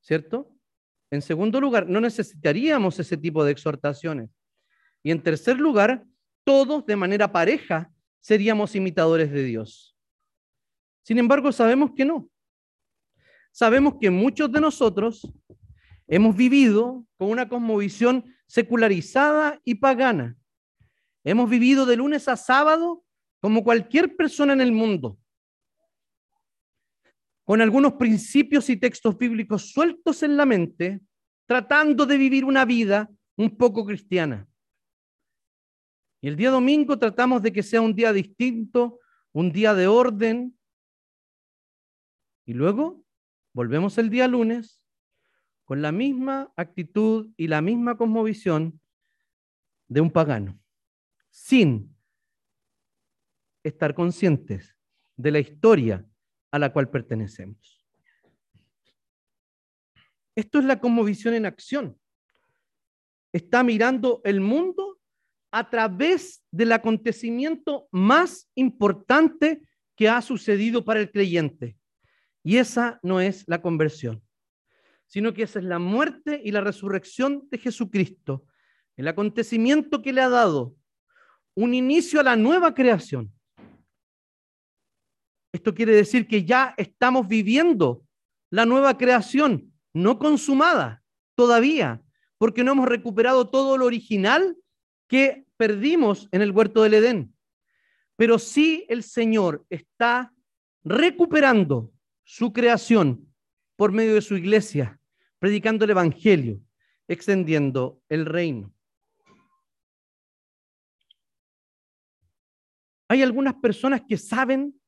¿Cierto? 0.00 0.54
En 1.10 1.22
segundo 1.22 1.60
lugar, 1.60 1.88
no 1.88 2.00
necesitaríamos 2.00 2.98
ese 2.98 3.16
tipo 3.16 3.44
de 3.44 3.52
exhortaciones. 3.52 4.30
Y 5.02 5.10
en 5.10 5.22
tercer 5.22 5.58
lugar, 5.58 6.04
todos 6.44 6.86
de 6.86 6.96
manera 6.96 7.32
pareja 7.32 7.92
seríamos 8.20 8.76
imitadores 8.76 9.30
de 9.32 9.42
Dios. 9.42 9.91
Sin 11.02 11.18
embargo, 11.18 11.52
sabemos 11.52 11.92
que 11.96 12.04
no. 12.04 12.30
Sabemos 13.50 13.96
que 14.00 14.10
muchos 14.10 14.50
de 14.50 14.60
nosotros 14.60 15.30
hemos 16.06 16.36
vivido 16.36 17.06
con 17.16 17.30
una 17.30 17.48
cosmovisión 17.48 18.24
secularizada 18.46 19.60
y 19.64 19.76
pagana. 19.76 20.36
Hemos 21.24 21.48
vivido 21.48 21.86
de 21.86 21.96
lunes 21.96 22.28
a 22.28 22.36
sábado 22.36 23.04
como 23.40 23.62
cualquier 23.62 24.16
persona 24.16 24.52
en 24.52 24.60
el 24.60 24.72
mundo, 24.72 25.18
con 27.44 27.60
algunos 27.60 27.94
principios 27.94 28.70
y 28.70 28.76
textos 28.76 29.18
bíblicos 29.18 29.70
sueltos 29.72 30.22
en 30.22 30.36
la 30.36 30.46
mente, 30.46 31.00
tratando 31.46 32.06
de 32.06 32.16
vivir 32.16 32.44
una 32.44 32.64
vida 32.64 33.10
un 33.36 33.56
poco 33.56 33.84
cristiana. 33.84 34.48
Y 36.20 36.28
el 36.28 36.36
día 36.36 36.50
domingo 36.50 36.98
tratamos 36.98 37.42
de 37.42 37.52
que 37.52 37.64
sea 37.64 37.80
un 37.80 37.94
día 37.94 38.12
distinto, 38.12 39.00
un 39.32 39.50
día 39.50 39.74
de 39.74 39.88
orden. 39.88 40.56
Y 42.44 42.54
luego 42.54 43.04
volvemos 43.52 43.98
el 43.98 44.10
día 44.10 44.28
lunes 44.28 44.82
con 45.64 45.82
la 45.82 45.92
misma 45.92 46.52
actitud 46.56 47.30
y 47.36 47.46
la 47.46 47.62
misma 47.62 47.96
cosmovisión 47.96 48.80
de 49.88 50.00
un 50.00 50.10
pagano, 50.10 50.58
sin 51.30 51.94
estar 53.62 53.94
conscientes 53.94 54.76
de 55.16 55.30
la 55.30 55.38
historia 55.38 56.06
a 56.50 56.58
la 56.58 56.72
cual 56.72 56.90
pertenecemos. 56.90 57.86
Esto 60.34 60.58
es 60.58 60.64
la 60.64 60.80
cosmovisión 60.80 61.34
en 61.34 61.46
acción. 61.46 61.98
Está 63.32 63.62
mirando 63.62 64.20
el 64.24 64.40
mundo 64.40 64.98
a 65.50 65.68
través 65.68 66.42
del 66.50 66.72
acontecimiento 66.72 67.88
más 67.92 68.50
importante 68.54 69.62
que 69.94 70.08
ha 70.08 70.20
sucedido 70.22 70.84
para 70.84 71.00
el 71.00 71.10
creyente. 71.10 71.76
Y 72.42 72.56
esa 72.56 72.98
no 73.02 73.20
es 73.20 73.44
la 73.46 73.62
conversión, 73.62 74.22
sino 75.06 75.32
que 75.32 75.44
esa 75.44 75.58
es 75.58 75.64
la 75.64 75.78
muerte 75.78 76.40
y 76.44 76.50
la 76.50 76.60
resurrección 76.60 77.48
de 77.50 77.58
Jesucristo, 77.58 78.44
el 78.96 79.08
acontecimiento 79.08 80.02
que 80.02 80.12
le 80.12 80.20
ha 80.20 80.28
dado 80.28 80.74
un 81.54 81.74
inicio 81.74 82.20
a 82.20 82.24
la 82.24 82.36
nueva 82.36 82.74
creación. 82.74 83.32
Esto 85.52 85.74
quiere 85.74 85.94
decir 85.94 86.26
que 86.26 86.44
ya 86.44 86.74
estamos 86.76 87.28
viviendo 87.28 88.04
la 88.50 88.64
nueva 88.64 88.96
creación, 88.96 89.72
no 89.92 90.18
consumada 90.18 91.02
todavía, 91.34 92.02
porque 92.38 92.64
no 92.64 92.72
hemos 92.72 92.88
recuperado 92.88 93.50
todo 93.50 93.76
lo 93.76 93.84
original 93.84 94.56
que 95.08 95.46
perdimos 95.56 96.28
en 96.32 96.42
el 96.42 96.50
huerto 96.50 96.82
del 96.82 96.94
Edén. 96.94 97.36
Pero 98.16 98.38
sí 98.38 98.86
el 98.88 99.02
Señor 99.02 99.64
está 99.68 100.32
recuperando 100.82 101.92
su 102.24 102.52
creación 102.52 103.32
por 103.76 103.92
medio 103.92 104.14
de 104.14 104.20
su 104.20 104.36
iglesia, 104.36 105.00
predicando 105.38 105.84
el 105.84 105.90
Evangelio, 105.90 106.60
extendiendo 107.08 108.00
el 108.08 108.26
reino. 108.26 108.72
Hay 113.08 113.22
algunas 113.22 113.54
personas 113.54 114.02
que 114.08 114.16
saben 114.16 114.80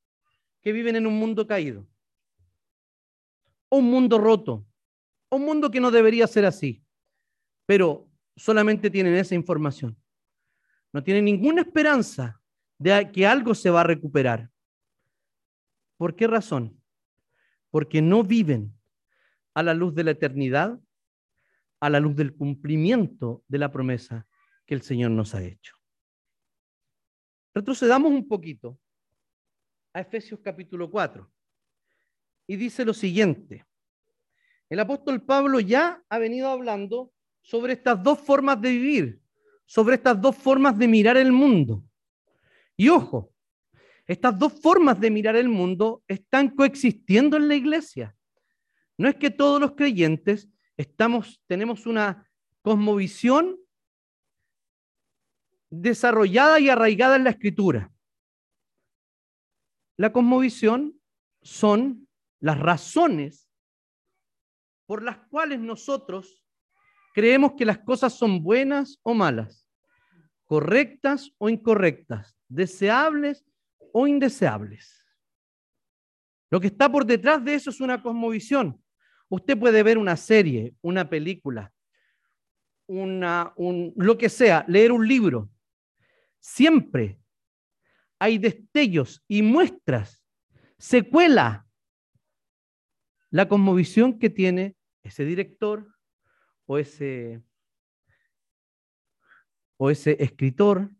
que 0.62 0.72
viven 0.72 0.96
en 0.96 1.06
un 1.06 1.18
mundo 1.18 1.46
caído, 1.46 1.86
un 3.68 3.84
mundo 3.84 4.18
roto, 4.18 4.66
un 5.30 5.44
mundo 5.44 5.70
que 5.70 5.80
no 5.80 5.90
debería 5.90 6.26
ser 6.26 6.46
así, 6.46 6.82
pero 7.66 8.08
solamente 8.36 8.90
tienen 8.90 9.14
esa 9.14 9.34
información 9.34 9.98
no 10.94 11.02
tienen 11.02 11.24
ninguna 11.24 11.62
esperanza 11.62 12.40
de 12.78 13.10
que 13.10 13.26
algo 13.26 13.52
se 13.56 13.68
va 13.68 13.80
a 13.80 13.84
recuperar. 13.84 14.48
¿Por 15.96 16.14
qué 16.14 16.28
razón? 16.28 16.80
Porque 17.74 18.00
no 18.00 18.22
viven 18.22 18.72
a 19.52 19.64
la 19.64 19.74
luz 19.74 19.96
de 19.96 20.04
la 20.04 20.12
eternidad, 20.12 20.78
a 21.80 21.90
la 21.90 21.98
luz 21.98 22.14
del 22.14 22.36
cumplimiento 22.36 23.42
de 23.48 23.58
la 23.58 23.72
promesa 23.72 24.28
que 24.64 24.74
el 24.74 24.82
Señor 24.82 25.10
nos 25.10 25.34
ha 25.34 25.42
hecho. 25.42 25.74
Retrocedamos 27.52 28.12
un 28.12 28.28
poquito 28.28 28.78
a 29.92 30.02
Efesios 30.02 30.38
capítulo 30.38 30.88
4 30.88 31.28
y 32.46 32.54
dice 32.54 32.84
lo 32.84 32.94
siguiente. 32.94 33.66
El 34.68 34.78
apóstol 34.78 35.24
Pablo 35.24 35.58
ya 35.58 36.00
ha 36.08 36.18
venido 36.18 36.50
hablando 36.50 37.12
sobre 37.42 37.72
estas 37.72 38.00
dos 38.00 38.20
formas 38.20 38.60
de 38.60 38.70
vivir, 38.70 39.20
sobre 39.66 39.96
estas 39.96 40.20
dos 40.20 40.36
formas 40.36 40.78
de 40.78 40.86
mirar 40.86 41.16
el 41.16 41.32
mundo. 41.32 41.82
Y 42.76 42.88
ojo, 42.88 43.33
estas 44.06 44.38
dos 44.38 44.60
formas 44.60 45.00
de 45.00 45.10
mirar 45.10 45.36
el 45.36 45.48
mundo 45.48 46.02
están 46.06 46.50
coexistiendo 46.50 47.36
en 47.36 47.48
la 47.48 47.54
iglesia. 47.54 48.16
No 48.98 49.08
es 49.08 49.16
que 49.16 49.30
todos 49.30 49.60
los 49.60 49.72
creyentes 49.72 50.48
tenemos 51.46 51.86
una 51.86 52.28
cosmovisión 52.62 53.58
desarrollada 55.70 56.60
y 56.60 56.68
arraigada 56.68 57.16
en 57.16 57.24
la 57.24 57.30
escritura. 57.30 57.92
La 59.96 60.12
cosmovisión 60.12 61.00
son 61.42 62.08
las 62.40 62.58
razones 62.58 63.48
por 64.86 65.02
las 65.02 65.18
cuales 65.28 65.60
nosotros 65.60 66.44
creemos 67.14 67.52
que 67.56 67.64
las 67.64 67.78
cosas 67.78 68.12
son 68.12 68.42
buenas 68.42 68.98
o 69.02 69.14
malas, 69.14 69.66
correctas 70.44 71.30
o 71.38 71.48
incorrectas, 71.48 72.36
deseables 72.48 73.44
o 73.96 74.08
indeseables. 74.08 75.06
Lo 76.50 76.60
que 76.60 76.66
está 76.66 76.90
por 76.90 77.06
detrás 77.06 77.44
de 77.44 77.54
eso 77.54 77.70
es 77.70 77.80
una 77.80 78.02
cosmovisión. 78.02 78.82
Usted 79.28 79.56
puede 79.56 79.82
ver 79.84 79.98
una 79.98 80.16
serie, 80.16 80.74
una 80.82 81.08
película, 81.08 81.72
una, 82.86 83.52
un, 83.56 83.94
lo 83.96 84.18
que 84.18 84.28
sea, 84.28 84.64
leer 84.66 84.90
un 84.90 85.06
libro. 85.06 85.48
Siempre 86.40 87.20
hay 88.18 88.38
destellos 88.38 89.22
y 89.28 89.42
muestras, 89.42 90.24
secuela 90.76 91.66
la 93.30 93.48
cosmovisión 93.48 94.18
que 94.18 94.28
tiene 94.28 94.76
ese 95.02 95.24
director, 95.24 95.94
o 96.66 96.78
ese, 96.78 97.42
o 99.76 99.90
ese 99.90 100.16
escritor 100.18 100.90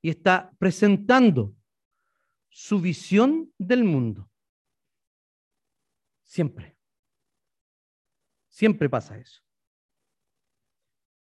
y 0.00 0.10
está 0.10 0.50
presentando 0.58 1.54
su 2.60 2.80
visión 2.80 3.54
del 3.56 3.84
mundo. 3.84 4.28
Siempre. 6.24 6.76
Siempre 8.48 8.90
pasa 8.90 9.16
eso. 9.16 9.40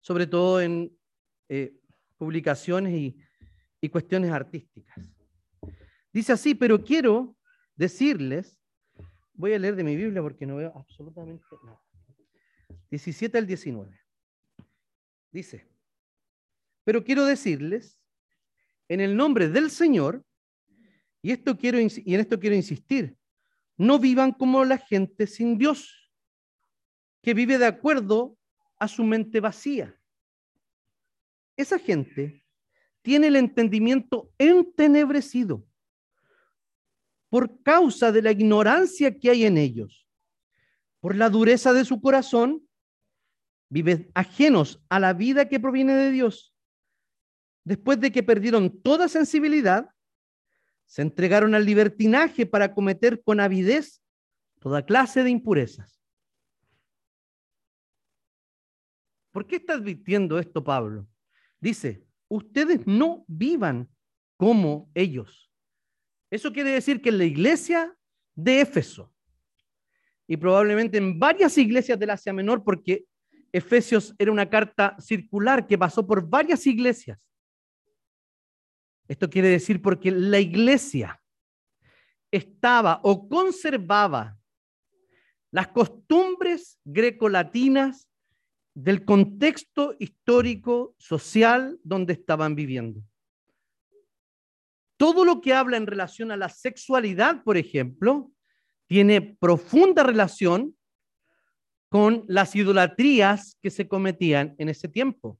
Sobre 0.00 0.26
todo 0.26 0.60
en 0.60 0.92
eh, 1.48 1.80
publicaciones 2.16 2.92
y, 2.94 3.16
y 3.80 3.88
cuestiones 3.90 4.32
artísticas. 4.32 4.98
Dice 6.12 6.32
así, 6.32 6.56
pero 6.56 6.82
quiero 6.82 7.38
decirles, 7.76 8.60
voy 9.32 9.52
a 9.54 9.58
leer 9.60 9.76
de 9.76 9.84
mi 9.84 9.94
Biblia 9.94 10.22
porque 10.22 10.46
no 10.46 10.56
veo 10.56 10.72
absolutamente 10.74 11.44
nada. 11.62 11.80
17 12.90 13.38
al 13.38 13.46
19. 13.46 14.00
Dice, 15.30 15.70
pero 16.82 17.04
quiero 17.04 17.24
decirles, 17.24 18.00
en 18.88 19.00
el 19.00 19.16
nombre 19.16 19.48
del 19.48 19.70
Señor, 19.70 20.26
y, 21.22 21.32
esto 21.32 21.56
quiero, 21.56 21.78
y 21.80 22.14
en 22.14 22.20
esto 22.20 22.38
quiero 22.38 22.56
insistir, 22.56 23.16
no 23.76 23.98
vivan 23.98 24.32
como 24.32 24.64
la 24.64 24.78
gente 24.78 25.26
sin 25.26 25.58
Dios, 25.58 26.10
que 27.22 27.34
vive 27.34 27.58
de 27.58 27.66
acuerdo 27.66 28.36
a 28.78 28.88
su 28.88 29.04
mente 29.04 29.40
vacía. 29.40 29.98
Esa 31.56 31.78
gente 31.78 32.44
tiene 33.02 33.28
el 33.28 33.36
entendimiento 33.36 34.32
entenebrecido 34.38 35.66
por 37.28 37.62
causa 37.62 38.10
de 38.12 38.22
la 38.22 38.32
ignorancia 38.32 39.18
que 39.18 39.30
hay 39.30 39.44
en 39.44 39.56
ellos, 39.56 40.06
por 41.00 41.16
la 41.16 41.30
dureza 41.30 41.72
de 41.72 41.84
su 41.84 42.00
corazón 42.00 42.66
viven 43.70 44.10
ajenos 44.14 44.82
a 44.88 44.98
la 44.98 45.12
vida 45.12 45.48
que 45.48 45.60
proviene 45.60 45.94
de 45.94 46.10
Dios. 46.10 46.54
Después 47.64 48.00
de 48.00 48.10
que 48.10 48.22
perdieron 48.22 48.82
toda 48.82 49.08
sensibilidad, 49.08 49.88
se 50.90 51.02
entregaron 51.02 51.54
al 51.54 51.64
libertinaje 51.64 52.46
para 52.46 52.74
cometer 52.74 53.22
con 53.22 53.38
avidez 53.38 54.02
toda 54.58 54.84
clase 54.84 55.22
de 55.22 55.30
impurezas. 55.30 56.02
¿Por 59.30 59.46
qué 59.46 59.56
está 59.56 59.74
advirtiendo 59.74 60.40
esto 60.40 60.64
Pablo? 60.64 61.06
Dice, 61.60 62.04
ustedes 62.26 62.88
no 62.88 63.24
vivan 63.28 63.88
como 64.36 64.90
ellos. 64.92 65.52
Eso 66.28 66.52
quiere 66.52 66.70
decir 66.70 67.00
que 67.00 67.10
en 67.10 67.18
la 67.18 67.24
iglesia 67.24 67.96
de 68.34 68.60
Éfeso, 68.60 69.14
y 70.26 70.36
probablemente 70.38 70.98
en 70.98 71.20
varias 71.20 71.56
iglesias 71.56 72.00
del 72.00 72.10
Asia 72.10 72.32
Menor, 72.32 72.64
porque 72.64 73.04
Efesios 73.52 74.12
era 74.18 74.32
una 74.32 74.50
carta 74.50 74.96
circular 74.98 75.68
que 75.68 75.78
pasó 75.78 76.04
por 76.04 76.28
varias 76.28 76.66
iglesias. 76.66 77.20
Esto 79.10 79.28
quiere 79.28 79.48
decir 79.48 79.82
porque 79.82 80.12
la 80.12 80.38
iglesia 80.38 81.20
estaba 82.30 83.00
o 83.02 83.28
conservaba 83.28 84.38
las 85.50 85.66
costumbres 85.66 86.78
grecolatinas 86.84 88.08
del 88.72 89.04
contexto 89.04 89.96
histórico, 89.98 90.94
social 90.96 91.80
donde 91.82 92.12
estaban 92.12 92.54
viviendo. 92.54 93.02
Todo 94.96 95.24
lo 95.24 95.40
que 95.40 95.54
habla 95.54 95.76
en 95.76 95.88
relación 95.88 96.30
a 96.30 96.36
la 96.36 96.48
sexualidad, 96.48 97.42
por 97.42 97.56
ejemplo, 97.56 98.30
tiene 98.86 99.20
profunda 99.22 100.04
relación 100.04 100.76
con 101.88 102.24
las 102.28 102.54
idolatrías 102.54 103.58
que 103.60 103.70
se 103.70 103.88
cometían 103.88 104.54
en 104.58 104.68
ese 104.68 104.86
tiempo. 104.86 105.36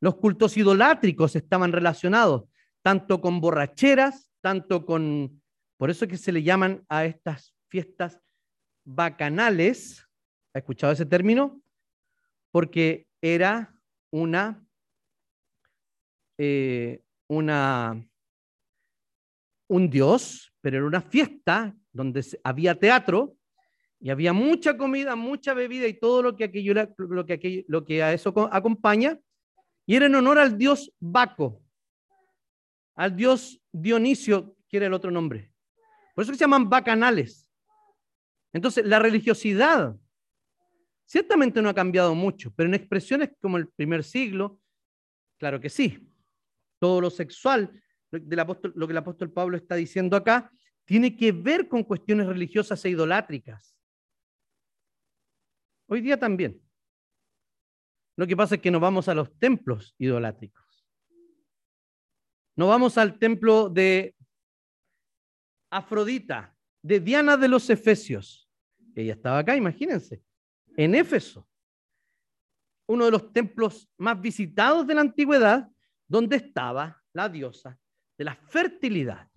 Los 0.00 0.16
cultos 0.16 0.56
idolátricos 0.56 1.36
estaban 1.36 1.70
relacionados 1.70 2.50
tanto 2.86 3.20
con 3.20 3.40
borracheras, 3.40 4.30
tanto 4.40 4.86
con, 4.86 5.42
por 5.76 5.90
eso 5.90 6.06
que 6.06 6.16
se 6.16 6.30
le 6.30 6.44
llaman 6.44 6.86
a 6.88 7.04
estas 7.04 7.52
fiestas 7.66 8.22
bacanales, 8.84 10.06
¿ha 10.54 10.60
escuchado 10.60 10.92
ese 10.92 11.04
término? 11.04 11.60
Porque 12.52 13.08
era 13.20 13.74
una, 14.12 14.64
eh, 16.38 17.02
una, 17.28 18.06
un 19.68 19.90
dios, 19.90 20.54
pero 20.60 20.76
era 20.76 20.86
una 20.86 21.02
fiesta 21.02 21.74
donde 21.90 22.24
había 22.44 22.78
teatro 22.78 23.36
y 23.98 24.10
había 24.10 24.32
mucha 24.32 24.76
comida, 24.76 25.16
mucha 25.16 25.54
bebida 25.54 25.88
y 25.88 25.98
todo 25.98 26.22
lo 26.22 26.36
que, 26.36 26.44
aquello, 26.44 26.72
lo 26.98 27.26
que, 27.26 27.64
lo 27.66 27.84
que 27.84 28.04
a 28.04 28.12
eso 28.12 28.32
acompaña, 28.52 29.18
y 29.86 29.96
era 29.96 30.06
en 30.06 30.14
honor 30.14 30.38
al 30.38 30.56
dios 30.56 30.92
Baco, 31.00 31.65
al 32.96 33.14
dios 33.14 33.62
Dionisio, 33.70 34.56
que 34.68 34.78
era 34.78 34.86
el 34.86 34.94
otro 34.94 35.10
nombre. 35.10 35.52
Por 36.14 36.24
eso 36.24 36.32
se 36.32 36.38
llaman 36.38 36.68
bacanales. 36.68 37.50
Entonces, 38.52 38.86
la 38.86 38.98
religiosidad 38.98 39.96
ciertamente 41.04 41.60
no 41.60 41.68
ha 41.68 41.74
cambiado 41.74 42.14
mucho, 42.14 42.52
pero 42.54 42.68
en 42.68 42.74
expresiones 42.74 43.30
como 43.40 43.58
el 43.58 43.68
primer 43.68 44.02
siglo, 44.02 44.60
claro 45.38 45.60
que 45.60 45.68
sí. 45.68 46.10
Todo 46.78 47.00
lo 47.00 47.10
sexual, 47.10 47.82
del 48.10 48.40
apóstol, 48.40 48.72
lo 48.74 48.86
que 48.86 48.92
el 48.92 48.98
apóstol 48.98 49.30
Pablo 49.30 49.56
está 49.56 49.74
diciendo 49.74 50.16
acá, 50.16 50.50
tiene 50.86 51.16
que 51.16 51.32
ver 51.32 51.68
con 51.68 51.84
cuestiones 51.84 52.26
religiosas 52.26 52.82
e 52.84 52.90
idolátricas. 52.90 53.76
Hoy 55.86 56.00
día 56.00 56.18
también. 56.18 56.62
Lo 58.16 58.26
que 58.26 58.36
pasa 58.36 58.54
es 58.54 58.60
que 58.62 58.70
no 58.70 58.80
vamos 58.80 59.08
a 59.08 59.14
los 59.14 59.38
templos 59.38 59.94
idolátricos. 59.98 60.65
No 62.56 62.68
vamos 62.68 62.96
al 62.96 63.18
templo 63.18 63.68
de 63.68 64.16
Afrodita, 65.70 66.56
de 66.82 67.00
Diana 67.00 67.36
de 67.36 67.48
los 67.48 67.68
Efesios. 67.68 68.48
Ella 68.94 69.12
estaba 69.12 69.38
acá, 69.38 69.54
imagínense, 69.54 70.22
en 70.76 70.94
Éfeso. 70.94 71.46
Uno 72.88 73.04
de 73.04 73.10
los 73.10 73.30
templos 73.32 73.90
más 73.98 74.18
visitados 74.20 74.86
de 74.86 74.94
la 74.94 75.02
antigüedad, 75.02 75.68
donde 76.08 76.36
estaba 76.36 77.02
la 77.12 77.28
diosa 77.28 77.78
de 78.16 78.24
la 78.24 78.34
fertilidad. 78.34 79.28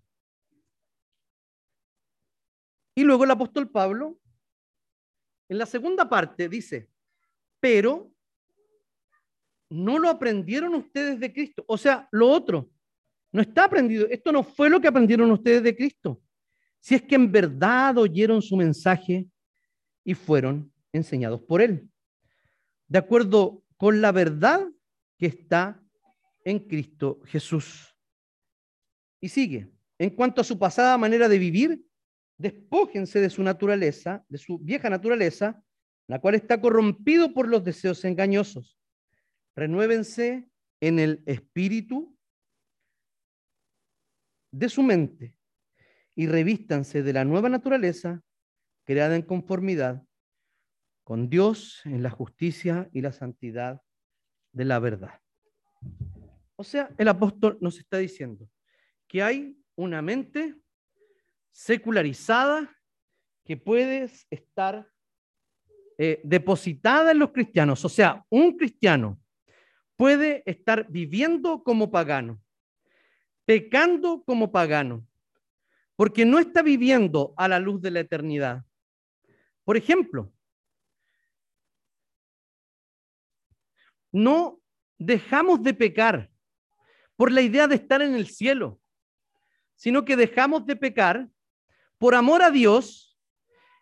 Y 2.96 3.04
luego 3.04 3.26
el 3.26 3.32
apóstol 3.32 3.70
Pablo 3.70 4.20
en 5.50 5.58
la 5.58 5.66
segunda 5.66 6.08
parte 6.08 6.48
dice, 6.48 6.90
pero 7.60 8.14
no 9.70 10.00
lo 10.00 10.10
aprendieron 10.10 10.76
ustedes 10.76 11.20
de 11.20 11.34
Cristo. 11.34 11.66
O 11.68 11.78
sea, 11.78 12.08
lo 12.12 12.30
otro, 12.30 12.70
no 13.32 13.42
está 13.42 13.66
aprendido. 13.66 14.08
Esto 14.10 14.32
no 14.32 14.44
fue 14.44 14.70
lo 14.70 14.82
que 14.82 14.88
aprendieron 14.88 15.32
ustedes 15.32 15.64
de 15.64 15.76
Cristo. 15.76 16.22
Si 16.80 16.96
es 16.96 17.02
que 17.02 17.16
en 17.16 17.32
verdad 17.32 17.98
oyeron 17.98 18.42
su 18.42 18.56
mensaje 18.56 19.28
y 20.04 20.14
fueron 20.14 20.72
enseñados 20.92 21.42
por 21.42 21.62
él. 21.62 21.90
De 22.88 22.98
acuerdo 22.98 23.64
con 23.78 24.02
la 24.02 24.12
verdad 24.12 24.68
que 25.18 25.28
está 25.28 25.82
en 26.44 26.60
Cristo 26.60 27.20
Jesús. 27.26 27.96
Y 29.22 29.30
sigue. 29.30 29.72
En 29.98 30.12
cuanto 30.12 30.42
a 30.42 30.46
su 30.46 30.58
pasada 30.58 30.98
manera 30.98 31.28
de 31.28 31.38
vivir, 31.38 31.86
despójense 32.38 33.20
de 33.20 33.30
su 33.30 33.44
naturaleza, 33.44 34.26
de 34.30 34.38
su 34.38 34.58
vieja 34.58 34.90
naturaleza, 34.90 35.62
la 36.08 36.20
cual 36.20 36.36
está 36.36 36.60
corrompido 36.60 37.34
por 37.34 37.48
los 37.48 37.64
deseos 37.64 38.04
engañosos. 38.06 38.80
Renuévense 39.56 40.50
en 40.80 41.00
el 41.00 41.22
espíritu 41.26 42.18
de 44.52 44.70
su 44.70 44.84
mente 44.84 45.36
y 46.16 46.28
revístanse 46.28 47.04
de 47.04 47.14
la 47.14 47.26
nueva 47.26 47.50
naturaleza 47.50 48.22
creada 48.84 49.16
en 49.16 49.22
conformidad 49.22 50.04
con 51.04 51.30
Dios 51.30 51.82
en 51.86 52.04
la 52.04 52.10
justicia 52.10 52.90
y 52.94 53.02
la 53.02 53.12
santidad 53.12 53.82
de 54.52 54.66
la 54.66 54.80
verdad. 54.80 55.22
O 56.56 56.64
sea, 56.64 56.90
el 56.98 57.08
apóstol 57.08 57.58
nos 57.62 57.80
está 57.80 57.98
diciendo 57.98 58.50
que 59.08 59.24
hay 59.24 59.58
una 59.76 60.02
mente 60.02 60.56
secularizada 61.52 62.70
que 63.46 63.58
puede 63.58 64.10
estar 64.30 64.88
eh, 65.98 66.22
depositada 66.24 67.12
en 67.12 67.20
los 67.20 67.32
cristianos. 67.32 67.84
O 67.86 67.90
sea, 67.90 68.26
un 68.30 68.58
cristiano 68.58 69.20
puede 69.96 70.44
estar 70.46 70.86
viviendo 70.90 71.64
como 71.64 71.92
pagano, 71.92 72.42
pecando 73.50 74.24
como 74.26 74.52
pagano, 74.52 75.08
porque 75.96 76.24
no 76.24 76.38
está 76.38 76.62
viviendo 76.62 77.34
a 77.36 77.48
la 77.48 77.58
luz 77.58 77.82
de 77.82 77.90
la 77.90 78.02
eternidad. 78.02 78.64
Por 79.64 79.76
ejemplo, 79.76 80.32
no 84.12 84.62
dejamos 85.00 85.64
de 85.64 85.74
pecar 85.74 86.30
por 87.16 87.32
la 87.32 87.42
idea 87.42 87.68
de 87.68 87.74
estar 87.74 88.04
en 88.04 88.14
el 88.14 88.28
cielo, 88.28 88.80
sino 89.74 90.06
que 90.06 90.16
dejamos 90.16 90.68
de 90.68 90.76
pecar 90.76 91.28
por 91.98 92.14
amor 92.14 92.44
a 92.44 92.52
Dios 92.52 93.18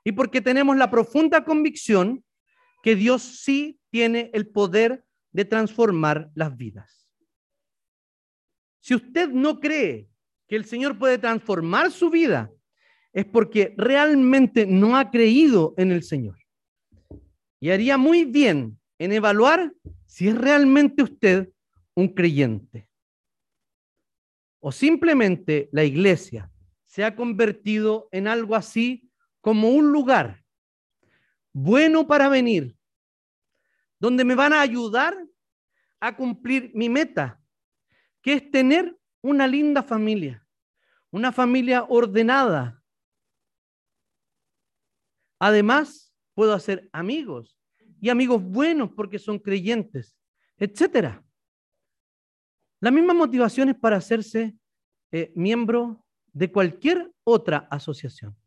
y 0.06 0.13
porque 0.13 0.39
tenemos 0.39 0.77
la 0.77 0.89
profunda 0.89 1.43
convicción 1.43 2.23
que 2.84 2.95
Dios 2.95 3.21
sí 3.43 3.82
tiene 3.89 4.32
el 4.34 4.47
poder 4.47 5.03
de 5.34 5.43
transformar 5.43 6.32
las 6.36 6.56
vidas. 6.56 6.96
Si 8.88 8.95
usted 8.95 9.28
no 9.28 9.60
cree 9.60 10.08
que 10.47 10.56
el 10.56 10.63
Señor 10.63 10.97
puede 10.97 11.17
transformar 11.17 11.91
su 11.91 12.10
vida, 12.10 12.50
es 13.12 13.26
porque 13.26 13.76
realmente 13.76 14.65
no 14.65 14.95
ha 14.95 15.12
creído 15.12 15.73
en 15.76 15.91
el 15.91 16.04
Señor. 16.04 16.38
Y 17.60 17.71
haría 17.71 17.97
muy 17.97 18.23
bien 18.23 18.80
en 18.97 19.12
evaluar 19.12 19.73
si 20.06 20.30
es 20.30 20.38
realmente 20.38 21.04
usted 21.04 21.52
un 21.95 22.08
creyente. 22.13 22.88
O 24.62 24.71
simplemente 24.71 25.67
la 25.73 25.84
iglesia 25.84 26.50
se 26.86 27.04
ha 27.04 27.13
convertido 27.13 28.08
en 28.13 28.26
algo 28.26 28.56
así 28.56 29.12
como 29.41 29.67
un 29.71 29.91
lugar 29.91 30.45
bueno 31.52 32.08
para 32.08 32.30
venir, 32.30 32.78
donde 34.00 34.23
me 34.23 34.36
van 34.36 34.54
a 34.54 34.62
ayudar 34.62 35.13
a 36.00 36.15
cumplir 36.15 36.71
mi 36.73 36.88
meta, 36.88 37.41
que 38.21 38.34
es 38.34 38.51
tener 38.51 38.97
una 39.21 39.47
linda 39.47 39.84
familia, 39.84 40.45
una 41.12 41.32
familia 41.32 41.84
ordenada. 41.84 42.84
Además, 45.39 46.13
puedo 46.34 46.53
hacer 46.53 46.89
amigos 46.91 47.58
y 47.99 48.10
amigos 48.10 48.41
buenos 48.41 48.91
porque 48.95 49.19
son 49.19 49.39
creyentes, 49.39 50.17
etcétera. 50.58 51.23
La 52.80 52.91
misma 52.91 53.13
motivación 53.13 53.69
es 53.69 53.75
para 53.75 53.97
hacerse 53.97 54.56
eh, 55.12 55.32
miembro 55.36 56.06
de 56.34 56.51
cualquier 56.51 57.12
otra 57.23 57.67
asociación. 57.71 58.38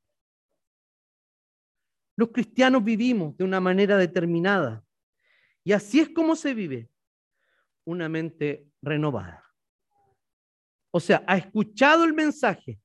Los 2.17 2.31
cristianos 2.31 2.85
vivimos 2.85 3.37
de 3.37 3.45
una 3.45 3.61
manera 3.61 3.97
determinada 3.97 4.85
y 5.65 5.73
así 5.73 6.01
es 6.01 6.11
como 6.11 6.37
se 6.37 6.55
vive 6.55 6.91
una 7.85 8.09
mente 8.09 8.69
renovada. 8.83 9.50
O 10.91 11.01
sea, 11.01 11.25
ha 11.27 11.37
escuchado 11.37 12.05
el 12.05 12.13
mensaje, 12.13 12.81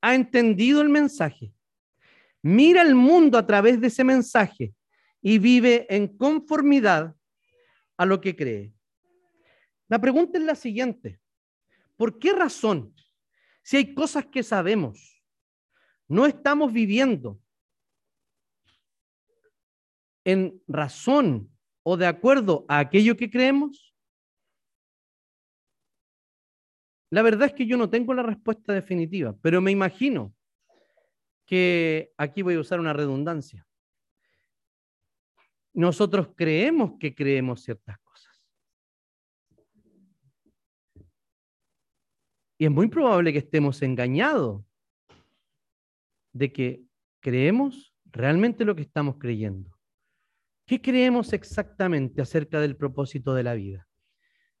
ha 0.00 0.14
entendido 0.14 0.80
el 0.80 0.88
mensaje, 0.88 1.52
mira 2.42 2.82
el 2.82 2.94
mundo 2.94 3.38
a 3.38 3.46
través 3.46 3.80
de 3.80 3.88
ese 3.88 4.04
mensaje 4.04 4.74
y 5.20 5.38
vive 5.38 5.86
en 5.88 6.08
conformidad 6.16 7.14
a 7.96 8.06
lo 8.06 8.20
que 8.20 8.34
cree. 8.34 8.72
La 9.88 10.00
pregunta 10.00 10.38
es 10.38 10.44
la 10.44 10.54
siguiente. 10.54 11.20
¿Por 11.96 12.18
qué 12.18 12.32
razón, 12.32 12.94
si 13.62 13.76
hay 13.76 13.94
cosas 13.94 14.26
que 14.26 14.42
sabemos, 14.42 15.22
no 16.08 16.26
estamos 16.26 16.72
viviendo 16.72 17.40
en 20.24 20.60
razón 20.66 21.50
o 21.82 21.96
de 21.96 22.06
acuerdo 22.06 22.64
a 22.68 22.78
aquello 22.78 23.16
que 23.16 23.30
creemos? 23.30 23.93
La 27.14 27.22
verdad 27.22 27.46
es 27.46 27.54
que 27.54 27.64
yo 27.64 27.76
no 27.76 27.88
tengo 27.88 28.12
la 28.12 28.24
respuesta 28.24 28.72
definitiva, 28.72 29.36
pero 29.40 29.60
me 29.60 29.70
imagino 29.70 30.34
que 31.46 32.12
aquí 32.18 32.42
voy 32.42 32.54
a 32.54 32.58
usar 32.58 32.80
una 32.80 32.92
redundancia. 32.92 33.64
Nosotros 35.74 36.30
creemos 36.34 36.94
que 36.98 37.14
creemos 37.14 37.62
ciertas 37.62 38.00
cosas. 38.00 38.44
Y 42.58 42.64
es 42.64 42.70
muy 42.72 42.88
probable 42.88 43.32
que 43.32 43.38
estemos 43.38 43.80
engañados 43.82 44.64
de 46.32 46.52
que 46.52 46.82
creemos 47.20 47.94
realmente 48.06 48.64
lo 48.64 48.74
que 48.74 48.82
estamos 48.82 49.18
creyendo. 49.20 49.78
¿Qué 50.66 50.82
creemos 50.82 51.32
exactamente 51.32 52.20
acerca 52.20 52.58
del 52.58 52.76
propósito 52.76 53.34
de 53.34 53.44
la 53.44 53.54
vida? 53.54 53.86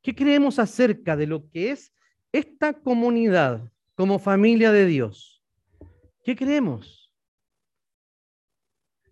¿Qué 0.02 0.14
creemos 0.14 0.60
acerca 0.60 1.16
de 1.16 1.26
lo 1.26 1.50
que 1.50 1.72
es 1.72 1.90
esta 2.34 2.72
comunidad 2.72 3.70
como 3.94 4.18
familia 4.18 4.72
de 4.72 4.86
Dios? 4.86 5.40
¿Qué 6.24 6.34
creemos? 6.34 7.12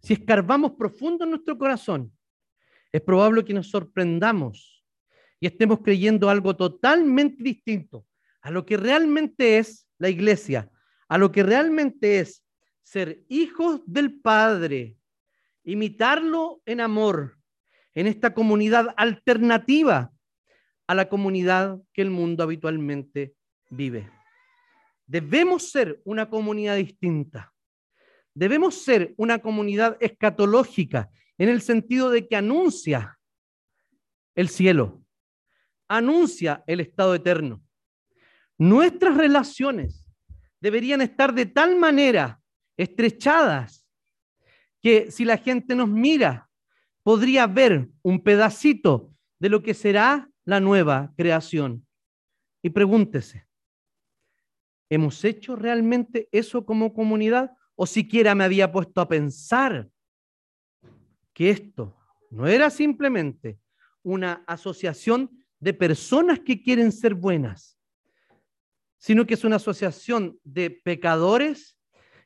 Si 0.00 0.14
escarbamos 0.14 0.72
profundo 0.72 1.22
en 1.22 1.30
nuestro 1.30 1.56
corazón, 1.56 2.12
es 2.90 3.00
probable 3.00 3.44
que 3.44 3.54
nos 3.54 3.70
sorprendamos 3.70 4.84
y 5.38 5.46
estemos 5.46 5.82
creyendo 5.82 6.28
algo 6.28 6.56
totalmente 6.56 7.44
distinto 7.44 8.04
a 8.40 8.50
lo 8.50 8.66
que 8.66 8.76
realmente 8.76 9.58
es 9.58 9.88
la 9.98 10.08
iglesia, 10.08 10.68
a 11.06 11.16
lo 11.16 11.30
que 11.30 11.44
realmente 11.44 12.18
es 12.18 12.44
ser 12.82 13.22
hijos 13.28 13.82
del 13.86 14.20
Padre, 14.20 14.96
imitarlo 15.62 16.60
en 16.66 16.80
amor, 16.80 17.38
en 17.94 18.08
esta 18.08 18.34
comunidad 18.34 18.92
alternativa 18.96 20.11
a 20.92 20.94
la 20.94 21.08
comunidad 21.08 21.80
que 21.94 22.02
el 22.02 22.10
mundo 22.10 22.42
habitualmente 22.42 23.34
vive. 23.70 24.10
Debemos 25.06 25.70
ser 25.70 26.02
una 26.04 26.28
comunidad 26.28 26.76
distinta. 26.76 27.54
Debemos 28.34 28.74
ser 28.74 29.14
una 29.16 29.38
comunidad 29.38 29.96
escatológica 30.00 31.08
en 31.38 31.48
el 31.48 31.62
sentido 31.62 32.10
de 32.10 32.28
que 32.28 32.36
anuncia 32.36 33.18
el 34.34 34.50
cielo, 34.50 35.02
anuncia 35.88 36.62
el 36.66 36.80
estado 36.80 37.14
eterno. 37.14 37.62
Nuestras 38.58 39.16
relaciones 39.16 40.06
deberían 40.60 41.00
estar 41.00 41.32
de 41.32 41.46
tal 41.46 41.74
manera 41.76 42.38
estrechadas 42.76 43.88
que 44.82 45.10
si 45.10 45.24
la 45.24 45.38
gente 45.38 45.74
nos 45.74 45.88
mira, 45.88 46.50
podría 47.02 47.46
ver 47.46 47.88
un 48.02 48.22
pedacito 48.22 49.10
de 49.38 49.48
lo 49.48 49.62
que 49.62 49.72
será 49.72 50.28
la 50.44 50.60
nueva 50.60 51.12
creación. 51.16 51.86
Y 52.62 52.70
pregúntese, 52.70 53.46
¿hemos 54.88 55.24
hecho 55.24 55.56
realmente 55.56 56.28
eso 56.32 56.64
como 56.64 56.94
comunidad? 56.94 57.52
¿O 57.74 57.86
siquiera 57.86 58.34
me 58.34 58.44
había 58.44 58.70
puesto 58.70 59.00
a 59.00 59.08
pensar 59.08 59.90
que 61.32 61.50
esto 61.50 61.96
no 62.30 62.46
era 62.46 62.70
simplemente 62.70 63.58
una 64.02 64.44
asociación 64.46 65.30
de 65.60 65.74
personas 65.74 66.40
que 66.40 66.62
quieren 66.62 66.92
ser 66.92 67.14
buenas, 67.14 67.78
sino 68.98 69.26
que 69.26 69.34
es 69.34 69.44
una 69.44 69.56
asociación 69.56 70.38
de 70.44 70.70
pecadores 70.70 71.78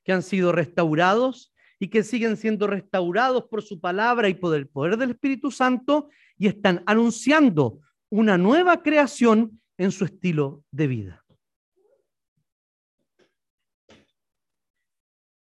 que 0.05 0.13
han 0.13 0.23
sido 0.23 0.53
restaurados 0.53 1.53
y 1.79 1.89
que 1.89 2.03
siguen 2.03 2.37
siendo 2.37 2.67
restaurados 2.67 3.45
por 3.45 3.63
su 3.63 3.81
palabra 3.81 4.29
y 4.29 4.35
por 4.35 4.55
el 4.57 4.69
poder 4.69 4.97
del 4.97 5.11
Espíritu 5.11 5.51
Santo 5.51 6.09
y 6.39 6.47
están 6.47 6.83
anunciando 6.87 7.81
una 8.11 8.39
nueva 8.39 8.83
creación 8.83 9.61
en 9.79 9.91
su 9.93 10.05
estilo 10.05 10.65
de 10.71 10.87
vida. 10.87 11.25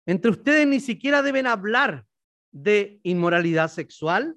Entre 0.07 0.31
ustedes 0.31 0.67
ni 0.67 0.81
siquiera 0.81 1.23
deben 1.23 1.47
hablar 1.47 2.07
de 2.53 3.01
inmoralidad 3.03 3.69
sexual, 3.69 4.37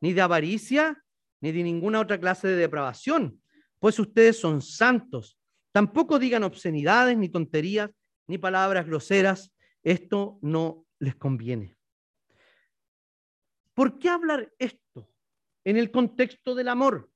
ni 0.00 0.12
de 0.12 0.20
avaricia, 0.20 1.02
ni 1.40 1.52
de 1.52 1.62
ninguna 1.62 2.00
otra 2.00 2.18
clase 2.18 2.48
de 2.48 2.56
depravación, 2.56 3.40
pues 3.78 3.98
ustedes 3.98 4.38
son 4.38 4.62
santos. 4.62 5.38
Tampoco 5.72 6.18
digan 6.18 6.42
obscenidades, 6.42 7.16
ni 7.16 7.28
tonterías, 7.28 7.90
ni 8.26 8.38
palabras 8.38 8.86
groseras. 8.86 9.52
Esto 9.84 10.38
no 10.42 10.84
les 10.98 11.14
conviene. 11.14 11.76
¿Por 13.74 13.98
qué 13.98 14.08
hablar 14.08 14.52
esto 14.58 15.08
en 15.64 15.76
el 15.76 15.90
contexto 15.90 16.54
del 16.54 16.68
amor? 16.68 17.10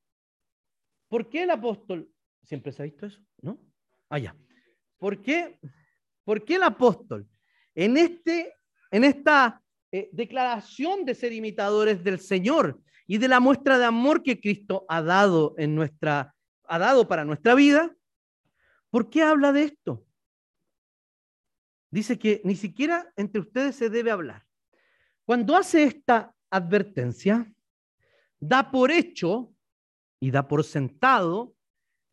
¿Por 1.11 1.29
qué 1.29 1.43
el 1.43 1.51
apóstol, 1.51 2.11
siempre 2.43 2.73
se 2.73 2.81
ha 2.81 2.85
visto 2.87 3.05
eso? 3.05 3.21
¿No? 3.43 3.61
Allá. 4.09 4.35
Ah, 4.35 4.43
¿Por 4.97 5.21
qué, 5.21 5.59
¿Por 6.25 6.45
qué 6.45 6.55
el 6.55 6.63
apóstol 6.63 7.29
en, 7.75 7.99
este, 7.99 8.55
en 8.91 9.05
esta 9.05 9.63
eh, 9.93 10.09
declaración 10.13 11.05
de 11.05 11.15
ser 11.15 11.35
imitadores 11.35 12.03
del 12.03 12.21
Señor 12.21 12.81
y 13.07 13.19
de 13.19 13.29
la 13.29 13.41
muestra 13.41 13.77
de 13.79 13.85
amor 13.85 14.23
que 14.23 14.41
Cristo 14.41 14.87
ha 14.89 15.03
dado 15.03 15.55
en 15.59 15.75
nuestra 15.75 16.35
ha 16.65 16.79
dado 16.79 17.09
para 17.09 17.25
nuestra 17.25 17.57
vida, 17.57 17.93
¿por 18.91 19.11
qué 19.11 19.23
habla 19.23 19.53
de 19.53 19.65
esto? 19.65 20.07
dice 21.91 22.19
que 22.19 22.41
ni 22.45 22.55
siquiera 22.55 23.13
entre 23.17 23.41
ustedes 23.41 23.77
se 23.77 23.91
debe 23.91 24.11
hablar. 24.11 24.47
Cuando 25.25 25.57
hace 25.57 25.85
esta 25.85 26.35
advertencia, 26.49 27.53
da 28.39 28.71
por 28.71 28.91
hecho 28.91 29.53
y 30.21 30.31
da 30.31 30.47
por 30.47 30.65
sentado 30.65 31.57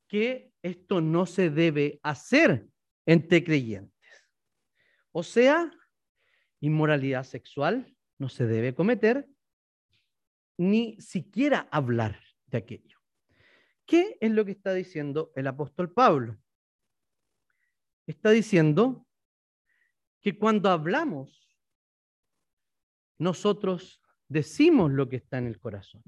que 0.07 0.53
esto 0.61 1.01
no 1.01 1.25
se 1.25 1.49
debe 1.49 1.99
hacer 2.01 2.67
entre 3.05 3.43
creyentes. 3.43 3.93
O 5.11 5.23
sea, 5.23 5.71
inmoralidad 6.61 7.23
sexual 7.23 7.95
no 8.17 8.29
se 8.29 8.47
debe 8.47 8.73
cometer, 8.73 9.27
ni 10.57 10.99
siquiera 10.99 11.67
hablar 11.71 12.19
de 12.47 12.57
aquello. 12.57 12.97
¿Qué 13.85 14.17
es 14.19 14.31
lo 14.31 14.43
que 14.45 14.51
está 14.51 14.73
diciendo 14.73 15.31
el 15.35 15.47
apóstol 15.47 15.93
Pablo? 15.93 16.37
Está 18.05 18.31
diciendo 18.31 19.05
que 20.21 20.37
cuando 20.37 20.69
hablamos, 20.69 21.57
nosotros 23.17 24.01
decimos 24.27 24.91
lo 24.91 25.07
que 25.09 25.17
está 25.17 25.37
en 25.37 25.47
el 25.47 25.59
corazón. 25.59 26.03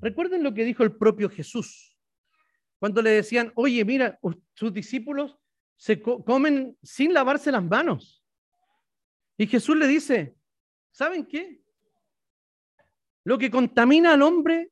Recuerden 0.00 0.42
lo 0.42 0.52
que 0.52 0.64
dijo 0.64 0.82
el 0.82 0.96
propio 0.96 1.28
Jesús, 1.30 1.96
cuando 2.78 3.00
le 3.02 3.10
decían, 3.10 3.52
oye, 3.54 3.84
mira, 3.84 4.18
sus 4.54 4.72
discípulos 4.72 5.38
se 5.76 6.00
comen 6.00 6.76
sin 6.82 7.12
lavarse 7.12 7.50
las 7.50 7.64
manos. 7.64 8.24
Y 9.38 9.46
Jesús 9.46 9.76
le 9.76 9.86
dice, 9.86 10.36
¿saben 10.90 11.26
qué? 11.26 11.62
Lo 13.24 13.38
que 13.38 13.50
contamina 13.50 14.14
al 14.14 14.22
hombre 14.22 14.70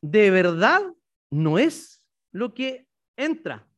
de 0.00 0.30
verdad 0.30 0.82
no 1.30 1.58
es 1.58 2.04
lo 2.32 2.54
que 2.54 2.86
entra, 3.16 3.68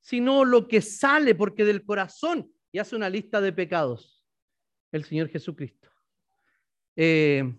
sino 0.00 0.44
lo 0.44 0.68
que 0.68 0.80
sale, 0.80 1.34
porque 1.34 1.64
del 1.64 1.84
corazón 1.84 2.52
y 2.72 2.78
hace 2.78 2.96
una 2.96 3.10
lista 3.10 3.40
de 3.40 3.52
pecados, 3.52 4.24
el 4.90 5.04
Señor 5.04 5.28
Jesucristo. 5.28 5.90
Eh, 6.96 7.54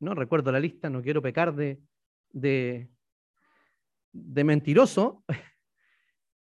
no 0.00 0.14
recuerdo 0.14 0.52
la 0.52 0.60
lista, 0.60 0.88
no 0.90 1.02
quiero 1.02 1.22
pecar 1.22 1.54
de, 1.54 1.80
de, 2.30 2.88
mentiroso. 4.12 5.24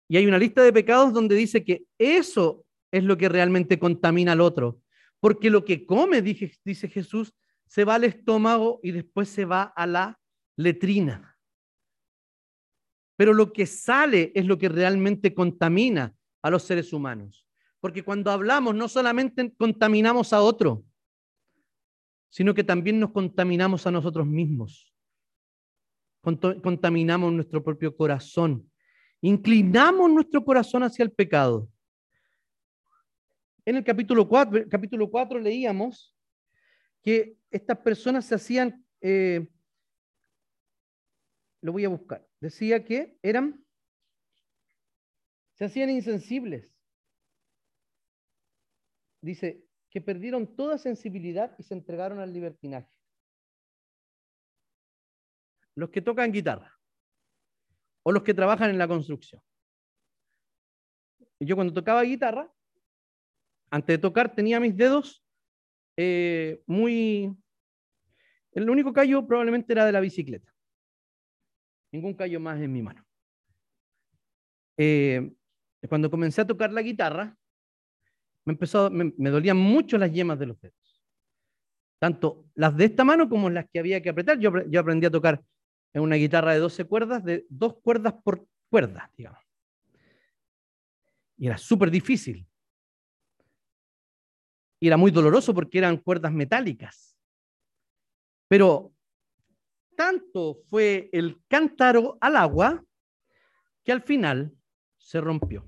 Y 0.09 0.17
hay 0.17 0.27
una 0.29 0.39
lista 0.39 0.63
de 0.63 0.73
pecados 0.73 1.13
donde 1.13 1.35
dice 1.35 1.65
que 1.65 1.83
eso 1.99 2.65
es 2.93 3.03
lo 3.03 3.17
que 3.17 3.29
realmente 3.29 3.77
contamina 3.77 4.33
al 4.33 4.41
otro. 4.41 4.81
Porque 5.19 5.51
lo 5.51 5.65
que 5.65 5.85
come, 5.85 6.23
dice 6.23 6.89
Jesús, 6.89 7.35
se 7.67 7.85
va 7.85 7.97
al 7.97 8.05
estómago 8.05 8.79
y 8.85 8.93
después 8.93 9.29
se 9.29 9.45
va 9.45 9.65
a 9.65 9.85
la 9.85 10.21
letrina. 10.57 11.37
Pero 13.17 13.33
lo 13.33 13.53
que 13.53 13.67
sale 13.67 14.31
es 14.35 14.47
lo 14.47 14.59
que 14.59 14.69
realmente 14.69 15.35
contamina 15.35 16.15
a 16.43 16.51
los 16.51 16.63
seres 16.63 16.93
humanos. 16.93 17.47
Porque 17.81 18.05
cuando 18.05 18.31
hablamos 18.31 18.75
no 18.75 18.89
solamente 18.89 19.53
contaminamos 19.57 20.33
a 20.33 20.41
otro, 20.41 20.85
sino 22.37 22.53
que 22.53 22.65
también 22.65 23.01
nos 23.01 23.13
contaminamos 23.13 23.87
a 23.87 23.91
nosotros 23.91 24.27
mismos. 24.27 24.95
Contaminamos 26.21 27.33
nuestro 27.33 27.65
propio 27.65 27.97
corazón. 27.97 28.71
Inclinamos 29.23 30.11
nuestro 30.11 30.45
corazón 30.45 30.83
hacia 30.83 31.03
el 31.03 31.13
pecado. 31.13 31.67
En 33.65 33.77
el 33.77 33.85
capítulo 33.85 34.29
4, 34.29 34.67
capítulo 34.69 35.11
4 35.11 35.41
leíamos 35.41 36.15
que 37.03 37.39
estas 37.51 37.79
personas 37.79 38.27
se 38.27 38.35
hacían, 38.35 38.85
eh, 39.01 39.49
lo 41.63 41.73
voy 41.73 41.87
a 41.87 41.89
buscar. 41.89 42.29
Decía 42.39 42.85
que 42.85 43.17
eran, 43.23 43.65
se 45.55 45.65
hacían 45.65 45.89
insensibles. 45.89 46.77
Dice 49.23 49.66
que 49.91 50.01
perdieron 50.01 50.57
toda 50.57 50.79
sensibilidad 50.79 51.55
y 51.59 51.63
se 51.63 51.75
entregaron 51.75 52.21
al 52.21 52.33
libertinaje. 52.33 52.91
Los 55.75 55.91
que 55.91 56.03
tocan 56.03 56.33
guitarra 56.33 56.79
o 58.03 58.13
los 58.13 58.23
que 58.23 58.35
trabajan 58.35 58.71
en 58.71 58.79
la 58.79 58.89
construcción. 58.89 59.43
Yo 61.41 61.55
cuando 61.55 61.75
tocaba 61.75 62.03
guitarra, 62.03 62.51
antes 63.71 63.95
de 63.95 63.99
tocar 63.99 64.35
tenía 64.35 64.61
mis 64.61 64.77
dedos 64.77 65.25
eh, 65.97 66.63
muy... 66.67 67.35
El 68.53 68.71
único 68.71 68.93
callo 68.93 69.27
probablemente 69.27 69.73
era 69.73 69.85
de 69.85 69.93
la 69.93 70.01
bicicleta. 70.01 70.55
Ningún 71.93 72.15
callo 72.15 72.41
más 72.41 72.61
en 72.61 72.73
mi 72.73 72.83
mano. 72.83 73.05
Eh, 74.79 75.33
cuando 75.89 76.11
comencé 76.11 76.41
a 76.41 76.47
tocar 76.47 76.73
la 76.73 76.83
guitarra, 76.83 77.37
me, 78.47 78.53
empezó, 78.53 78.91
me, 78.91 79.31
dolían 79.31 79.57
mucho 79.57 79.99
las 79.99 80.13
yemas 80.13 80.39
de 80.39 80.47
los 80.47 80.61
dedos. 80.61 81.03
Tanto 81.99 82.47
las 82.55 82.77
de 82.77 82.87
esta 82.87 83.05
mano 83.05 83.29
como 83.29 83.51
las 83.51 83.67
que 83.71 83.81
había 83.81 84.01
que 84.01 84.11
apretar. 84.11 84.39
Yo, 84.39 84.53
yo 84.69 84.81
aprendí 84.81 85.07
a 85.07 85.11
tocar 85.11 85.43
en 85.93 86.03
una 86.03 86.17
guitarra 86.17 86.53
de 86.53 86.61
12 86.61 86.85
cuerdas, 86.85 87.25
de 87.25 87.45
dos 87.49 87.75
cuerdas 87.83 88.15
por 88.23 88.47
cuerda, 88.71 89.11
digamos. 89.17 89.43
Y 91.37 91.49
era 91.49 91.59
súper 91.59 91.91
difícil. 91.91 92.47
Y 94.79 94.87
era 94.87 94.97
muy 94.97 95.11
doloroso 95.11 95.53
porque 95.53 95.79
eran 95.79 95.97
cuerdas 95.97 96.33
metálicas. 96.33 97.17
Pero 98.49 98.95
tanto 99.97 100.61
fue 100.69 101.11
el 101.13 101.43
cántaro 101.49 102.17
al 102.21 102.37
agua 102.37 102.85
que 103.83 103.93
al 103.93 104.03
final 104.03 104.57
se 104.99 105.21
rompió. 105.21 105.67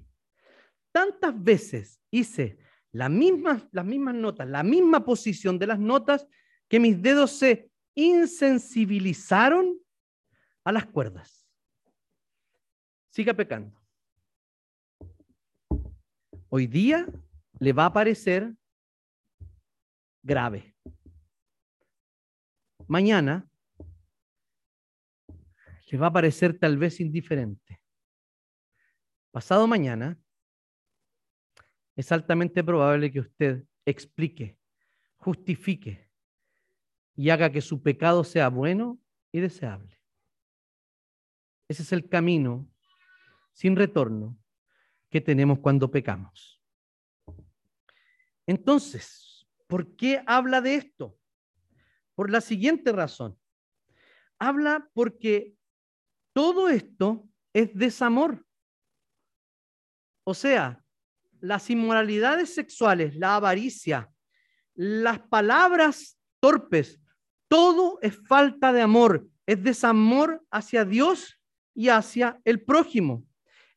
Tantas 0.92 1.42
veces 1.42 2.00
hice 2.10 2.58
las 2.92 3.10
mismas, 3.10 3.66
las 3.72 3.84
mismas 3.84 4.14
notas, 4.14 4.48
la 4.48 4.62
misma 4.62 5.04
posición 5.04 5.58
de 5.58 5.66
las 5.66 5.78
notas, 5.78 6.26
que 6.68 6.80
mis 6.80 7.00
dedos 7.00 7.32
se 7.32 7.70
insensibilizaron 7.94 9.78
a 10.64 10.72
las 10.72 10.86
cuerdas. 10.86 11.46
Siga 13.10 13.34
pecando. 13.34 13.78
Hoy 16.48 16.66
día 16.66 17.06
le 17.58 17.72
va 17.72 17.86
a 17.86 17.92
parecer 17.92 18.54
grave. 20.22 20.74
Mañana 22.86 23.48
le 25.90 25.98
va 25.98 26.08
a 26.08 26.12
parecer 26.12 26.58
tal 26.58 26.76
vez 26.78 27.00
indiferente. 27.00 27.80
Pasado 29.30 29.66
mañana 29.66 30.18
es 31.98 32.12
altamente 32.12 32.62
probable 32.62 33.10
que 33.10 33.18
usted 33.18 33.64
explique, 33.84 34.56
justifique 35.16 36.08
y 37.16 37.28
haga 37.30 37.50
que 37.50 37.60
su 37.60 37.82
pecado 37.82 38.22
sea 38.22 38.48
bueno 38.50 39.00
y 39.32 39.40
deseable. 39.40 40.00
Ese 41.66 41.82
es 41.82 41.90
el 41.90 42.08
camino 42.08 42.70
sin 43.52 43.74
retorno 43.74 44.38
que 45.10 45.20
tenemos 45.20 45.58
cuando 45.58 45.90
pecamos. 45.90 46.62
Entonces, 48.46 49.48
¿por 49.66 49.96
qué 49.96 50.22
habla 50.24 50.60
de 50.60 50.76
esto? 50.76 51.18
Por 52.14 52.30
la 52.30 52.40
siguiente 52.40 52.92
razón. 52.92 53.36
Habla 54.38 54.88
porque 54.94 55.56
todo 56.32 56.68
esto 56.68 57.28
es 57.52 57.74
desamor. 57.74 58.46
O 60.22 60.32
sea, 60.32 60.84
las 61.40 61.70
inmoralidades 61.70 62.54
sexuales, 62.54 63.16
la 63.16 63.36
avaricia, 63.36 64.10
las 64.74 65.18
palabras 65.20 66.18
torpes, 66.40 67.00
todo 67.48 67.98
es 68.02 68.18
falta 68.26 68.72
de 68.72 68.82
amor, 68.82 69.26
es 69.46 69.62
desamor 69.62 70.44
hacia 70.50 70.84
Dios 70.84 71.40
y 71.74 71.88
hacia 71.88 72.40
el 72.44 72.62
prójimo. 72.62 73.24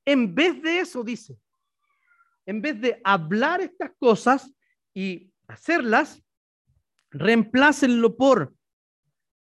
En 0.06 0.34
vez 0.36 0.62
de 0.62 0.80
eso, 0.80 1.04
dice, 1.04 1.38
en 2.45 2.62
vez 2.62 2.80
de 2.82 3.00
hablar 3.04 3.62
estas 3.62 3.91
cosas 3.97 4.52
y 4.93 5.32
hacerlas, 5.47 6.24
reemplácenlo 7.12 8.17
por 8.17 8.54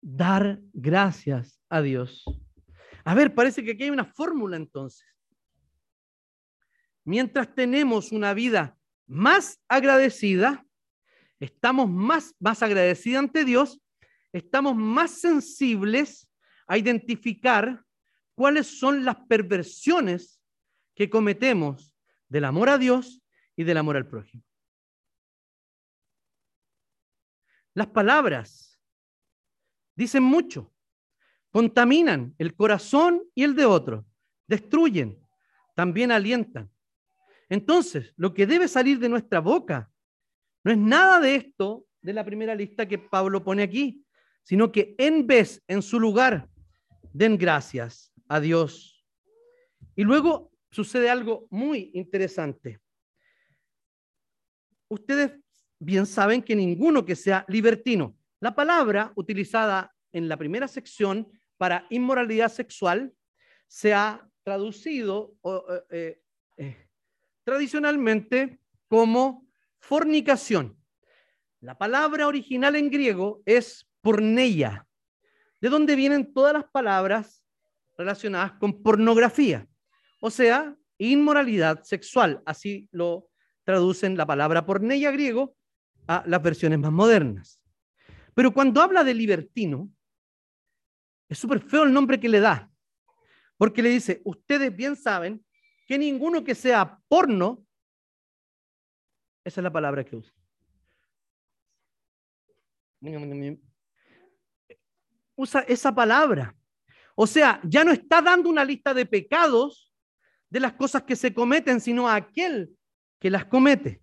dar 0.00 0.60
gracias 0.72 1.60
a 1.68 1.82
Dios. 1.82 2.24
A 3.04 3.14
ver, 3.14 3.34
parece 3.34 3.64
que 3.64 3.72
aquí 3.72 3.84
hay 3.84 3.90
una 3.90 4.04
fórmula 4.04 4.56
entonces. 4.56 5.06
Mientras 7.10 7.52
tenemos 7.56 8.12
una 8.12 8.34
vida 8.34 8.78
más 9.08 9.60
agradecida, 9.66 10.64
estamos 11.40 11.90
más, 11.90 12.36
más 12.38 12.62
agradecidos 12.62 13.18
ante 13.18 13.44
Dios, 13.44 13.80
estamos 14.32 14.76
más 14.76 15.10
sensibles 15.20 16.30
a 16.68 16.78
identificar 16.78 17.84
cuáles 18.36 18.78
son 18.78 19.04
las 19.04 19.16
perversiones 19.26 20.40
que 20.94 21.10
cometemos 21.10 21.96
del 22.28 22.44
amor 22.44 22.68
a 22.68 22.78
Dios 22.78 23.20
y 23.56 23.64
del 23.64 23.78
amor 23.78 23.96
al 23.96 24.06
prójimo. 24.06 24.44
Las 27.74 27.88
palabras 27.88 28.80
dicen 29.96 30.22
mucho, 30.22 30.72
contaminan 31.50 32.36
el 32.38 32.54
corazón 32.54 33.24
y 33.34 33.42
el 33.42 33.56
de 33.56 33.66
otro, 33.66 34.06
destruyen, 34.46 35.18
también 35.74 36.12
alientan. 36.12 36.70
Entonces, 37.50 38.14
lo 38.16 38.32
que 38.32 38.46
debe 38.46 38.68
salir 38.68 38.98
de 39.00 39.08
nuestra 39.08 39.40
boca 39.40 39.90
no 40.64 40.70
es 40.70 40.78
nada 40.78 41.20
de 41.20 41.34
esto 41.34 41.84
de 42.00 42.12
la 42.12 42.24
primera 42.24 42.54
lista 42.54 42.86
que 42.86 42.98
Pablo 42.98 43.42
pone 43.44 43.62
aquí, 43.62 44.06
sino 44.44 44.70
que 44.72 44.94
en 44.96 45.26
vez, 45.26 45.62
en 45.66 45.82
su 45.82 45.98
lugar, 45.98 46.48
den 47.12 47.36
gracias 47.36 48.12
a 48.28 48.40
Dios. 48.40 49.04
Y 49.96 50.04
luego 50.04 50.52
sucede 50.70 51.10
algo 51.10 51.48
muy 51.50 51.90
interesante. 51.94 52.80
Ustedes 54.88 55.32
bien 55.80 56.06
saben 56.06 56.42
que 56.42 56.54
ninguno 56.54 57.04
que 57.04 57.16
sea 57.16 57.44
libertino, 57.48 58.16
la 58.38 58.54
palabra 58.54 59.12
utilizada 59.16 59.92
en 60.12 60.28
la 60.28 60.36
primera 60.36 60.68
sección 60.68 61.28
para 61.56 61.86
inmoralidad 61.90 62.50
sexual 62.50 63.12
se 63.66 63.92
ha 63.92 64.26
traducido 64.44 65.34
eh, 65.90 66.20
eh, 66.56 66.89
tradicionalmente 67.44 68.60
como 68.88 69.46
fornicación. 69.78 70.76
La 71.60 71.76
palabra 71.76 72.26
original 72.26 72.76
en 72.76 72.90
griego 72.90 73.42
es 73.44 73.88
porneia, 74.00 74.86
de 75.60 75.68
donde 75.68 75.96
vienen 75.96 76.32
todas 76.32 76.52
las 76.52 76.64
palabras 76.64 77.44
relacionadas 77.96 78.52
con 78.52 78.82
pornografía 78.82 79.66
o 80.20 80.30
sea, 80.30 80.76
inmoralidad 80.98 81.82
sexual. 81.82 82.42
Así 82.44 82.88
lo 82.92 83.28
traducen 83.64 84.16
la 84.16 84.26
palabra 84.26 84.64
porneia 84.64 85.10
griego 85.10 85.56
a 86.06 86.22
las 86.26 86.42
versiones 86.42 86.78
más 86.78 86.92
modernas. 86.92 87.62
Pero 88.34 88.52
cuando 88.52 88.80
habla 88.80 89.02
de 89.02 89.14
libertino, 89.14 89.90
es 91.28 91.38
súper 91.38 91.60
feo 91.60 91.84
el 91.84 91.92
nombre 91.92 92.20
que 92.20 92.28
le 92.28 92.40
da, 92.40 92.70
porque 93.56 93.82
le 93.82 93.88
dice, 93.88 94.20
ustedes 94.24 94.74
bien 94.74 94.96
saben 94.96 95.44
que 95.90 95.98
ninguno 95.98 96.44
que 96.44 96.54
sea 96.54 97.02
porno, 97.08 97.66
esa 99.44 99.60
es 99.60 99.64
la 99.64 99.72
palabra 99.72 100.04
que 100.04 100.14
usa. 100.14 100.32
Usa 105.34 105.62
esa 105.62 105.92
palabra. 105.92 106.56
O 107.16 107.26
sea, 107.26 107.60
ya 107.64 107.82
no 107.82 107.90
está 107.90 108.22
dando 108.22 108.48
una 108.48 108.64
lista 108.64 108.94
de 108.94 109.04
pecados, 109.04 109.92
de 110.48 110.60
las 110.60 110.74
cosas 110.74 111.02
que 111.02 111.16
se 111.16 111.34
cometen, 111.34 111.80
sino 111.80 112.08
a 112.08 112.14
aquel 112.14 112.78
que 113.18 113.28
las 113.28 113.46
comete. 113.46 114.00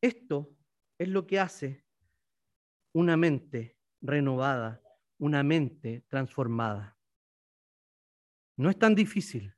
Esto 0.00 0.56
es 0.96 1.08
lo 1.10 1.26
que 1.26 1.38
hace 1.38 1.84
una 2.94 3.18
mente 3.18 3.76
renovada, 4.00 4.80
una 5.18 5.42
mente 5.42 6.06
transformada. 6.08 6.97
No 8.58 8.68
es 8.70 8.78
tan 8.78 8.96
difícil. 8.96 9.54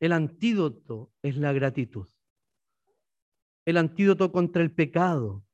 El 0.00 0.12
antídoto 0.12 1.12
es 1.22 1.36
la 1.36 1.52
gratitud. 1.52 2.08
El 3.66 3.76
antídoto 3.76 4.32
contra 4.32 4.62
el 4.62 4.72
pecado. 4.72 5.44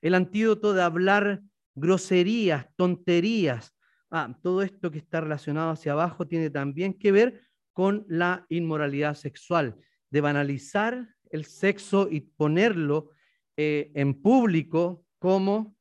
El 0.00 0.14
antídoto 0.14 0.72
de 0.72 0.82
hablar 0.82 1.42
groserías, 1.74 2.66
tonterías, 2.76 3.76
ah, 4.10 4.34
todo 4.42 4.62
esto 4.62 4.90
que 4.90 4.96
está 4.96 5.20
relacionado 5.20 5.70
hacia 5.70 5.92
abajo 5.92 6.26
tiene 6.26 6.48
también 6.48 6.94
que 6.94 7.12
ver 7.12 7.42
con 7.74 8.06
la 8.08 8.46
inmoralidad 8.48 9.14
sexual, 9.14 9.78
de 10.10 10.22
banalizar 10.22 11.14
el 11.30 11.44
sexo 11.44 12.08
y 12.10 12.22
ponerlo 12.22 13.10
eh, 13.54 13.92
en 13.94 14.22
público 14.22 15.04
como 15.18 15.76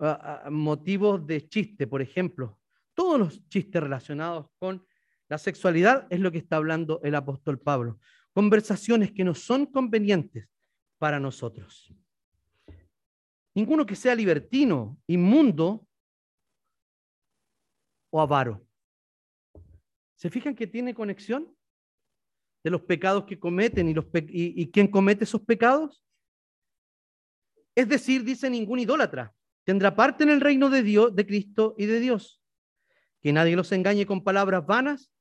ah, 0.00 0.48
motivos 0.50 1.24
de 1.24 1.48
chiste. 1.48 1.86
Por 1.86 2.02
ejemplo, 2.02 2.58
todos 2.92 3.20
los 3.20 3.48
chistes 3.48 3.80
relacionados 3.80 4.48
con 4.58 4.84
la 5.28 5.38
sexualidad 5.38 6.06
es 6.10 6.20
lo 6.20 6.32
que 6.32 6.38
está 6.38 6.56
hablando 6.56 7.00
el 7.02 7.14
apóstol 7.14 7.58
Pablo. 7.60 7.98
Conversaciones 8.32 9.12
que 9.12 9.24
no 9.24 9.34
son 9.34 9.66
convenientes 9.66 10.48
para 10.98 11.20
nosotros. 11.20 11.92
Ninguno 13.54 13.84
que 13.84 13.96
sea 13.96 14.14
libertino, 14.14 14.98
inmundo 15.06 15.86
o 18.10 18.20
avaro. 18.20 18.64
¿Se 20.14 20.30
fijan 20.30 20.54
que 20.54 20.66
tiene 20.66 20.94
conexión 20.94 21.54
de 22.64 22.70
los 22.70 22.82
pecados 22.82 23.24
que 23.24 23.38
cometen 23.38 23.88
y, 23.88 23.94
los 23.94 24.06
y, 24.14 24.70
quién 24.70 24.88
comete 24.88 25.24
esos 25.24 25.42
pecados? 25.42 26.04
Es 27.74 27.88
decir, 27.88 28.24
dice 28.24 28.50
ningún 28.50 28.80
idólatra 28.80 29.34
tendrá 29.68 29.94
parte 29.94 30.24
en 30.24 30.30
el 30.30 30.40
reino 30.40 30.70
de 30.70 30.82
Dios, 30.82 31.14
de 31.14 31.26
Cristo 31.26 31.74
y 31.76 31.84
de 31.84 32.00
Dios. 32.00 32.40
Que 33.20 33.34
nadie 33.34 33.54
los 33.54 33.70
engañe 33.70 34.06
con 34.06 34.24
palabras 34.24 34.64
vanas, 34.64 35.12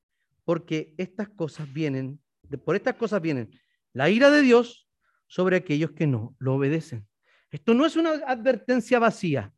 porque 0.48 0.94
estas 0.98 1.28
cosas 1.28 1.74
vienen, 1.74 2.22
por 2.64 2.78
estas 2.78 2.96
cosas 2.96 3.22
vienen 3.22 3.52
la 3.92 4.10
ira 4.10 4.32
de 4.32 4.42
Dios 4.42 4.90
sobre 5.28 5.58
aquellos 5.58 5.92
que 5.92 6.08
no 6.08 6.38
lo 6.40 6.56
obedecen. 6.56 7.06
Esto 7.52 7.74
no 7.74 7.86
es 7.86 7.98
una 7.98 8.12
advertencia 8.12 8.98
vacía. 8.98 9.54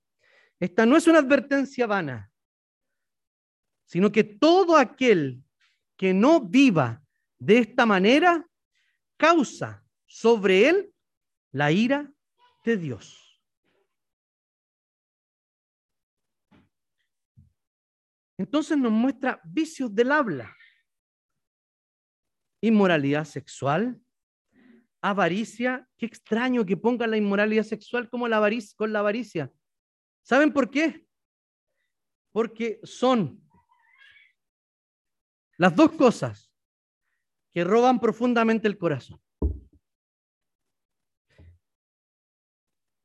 Esta 0.59 0.87
no 0.87 0.97
es 0.97 1.05
una 1.05 1.19
advertencia 1.19 1.85
vana, 1.85 2.31
sino 3.85 4.11
que 4.11 4.23
todo 4.23 4.77
aquel 4.77 5.43
que 5.95 6.11
no 6.11 6.41
viva 6.41 7.03
de 7.37 7.59
esta 7.59 7.85
manera 7.85 8.49
causa 9.15 9.85
sobre 10.07 10.69
él 10.69 10.91
la 11.51 11.71
ira 11.71 12.11
de 12.65 12.77
Dios. 12.77 13.39
Entonces 18.39 18.75
nos 18.75 18.91
muestra 18.91 19.39
vicios 19.43 19.93
del 19.93 20.11
habla, 20.11 20.55
inmoralidad 22.61 23.25
sexual, 23.25 24.01
avaricia. 25.01 25.87
Qué 25.97 26.05
extraño 26.05 26.65
que 26.65 26.77
ponga 26.77 27.07
la 27.07 27.17
inmoralidad 27.17 27.63
sexual 27.63 28.09
como 28.09 28.27
la 28.27 28.37
avaricia, 28.37 28.75
con 28.77 28.93
la 28.93 28.99
avaricia. 28.99 29.51
¿Saben 30.23 30.53
por 30.53 30.69
qué? 30.69 31.05
Porque 32.31 32.79
son 32.83 33.41
las 35.57 35.75
dos 35.75 35.91
cosas 35.93 36.53
que 37.51 37.63
roban 37.63 37.99
profundamente 37.99 38.67
el 38.67 38.77
corazón. 38.77 39.21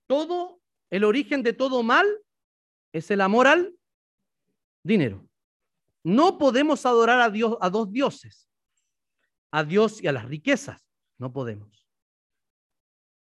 Todo, 0.07 0.61
el 0.91 1.05
origen 1.05 1.43
de 1.43 1.53
todo 1.53 1.83
mal 1.83 2.07
es 2.93 3.11
el 3.11 3.21
amor 3.21 3.47
al 3.47 3.75
dinero. 4.85 5.27
No 6.05 6.37
podemos 6.39 6.85
adorar 6.85 7.21
a 7.21 7.31
Dios 7.31 7.57
a 7.61 7.71
dos 7.71 7.91
dioses, 7.91 8.49
a 9.55 9.63
Dios 9.63 10.03
y 10.03 10.09
a 10.09 10.13
las 10.13 10.25
riquezas. 10.25 10.85
No 11.17 11.33
podemos. 11.33 11.89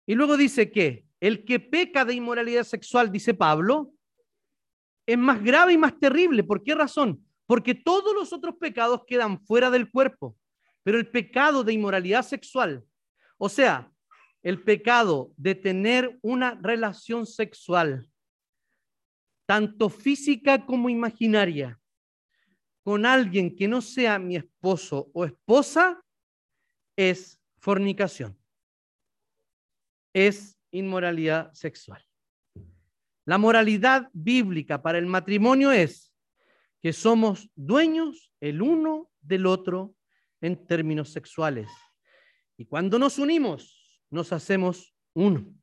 Y 0.07 0.15
luego 0.15 0.35
dice 0.35 0.71
que 0.71 1.05
el 1.19 1.45
que 1.45 1.59
peca 1.59 2.05
de 2.05 2.15
inmoralidad 2.15 2.63
sexual, 2.63 3.11
dice 3.11 3.35
Pablo, 3.35 3.93
es 5.05 5.17
más 5.17 5.43
grave 5.43 5.73
y 5.73 5.77
más 5.77 5.99
terrible. 5.99 6.43
¿Por 6.43 6.63
qué 6.63 6.73
razón? 6.73 7.23
Porque 7.45 7.75
todos 7.75 8.15
los 8.15 8.33
otros 8.33 8.55
pecados 8.55 9.03
quedan 9.05 9.39
fuera 9.45 9.69
del 9.69 9.91
cuerpo, 9.91 10.35
pero 10.81 10.97
el 10.97 11.07
pecado 11.07 11.63
de 11.63 11.73
inmoralidad 11.73 12.23
sexual, 12.23 12.83
o 13.37 13.47
sea, 13.47 13.91
el 14.41 14.63
pecado 14.63 15.31
de 15.37 15.53
tener 15.53 16.17
una 16.23 16.55
relación 16.55 17.27
sexual 17.27 18.09
tanto 19.45 19.89
física 19.89 20.65
como 20.65 20.89
imaginaria, 20.89 21.79
con 22.83 23.05
alguien 23.05 23.55
que 23.55 23.67
no 23.67 23.81
sea 23.83 24.17
mi 24.17 24.35
esposo 24.35 25.11
o 25.13 25.23
esposa, 25.23 26.03
es 26.97 27.39
fornicación. 27.59 28.37
Es 30.13 30.59
inmoralidad 30.71 31.53
sexual. 31.53 32.03
La 33.23 33.37
moralidad 33.37 34.09
bíblica 34.11 34.81
para 34.81 34.97
el 34.97 35.05
matrimonio 35.05 35.71
es 35.71 36.13
que 36.81 36.91
somos 36.91 37.49
dueños 37.55 38.33
el 38.41 38.61
uno 38.61 39.09
del 39.21 39.45
otro 39.45 39.95
en 40.41 40.67
términos 40.67 41.09
sexuales. 41.09 41.69
Y 42.57 42.65
cuando 42.65 42.99
nos 42.99 43.17
unimos, 43.17 44.01
nos 44.09 44.33
hacemos 44.33 44.93
uno 45.13 45.57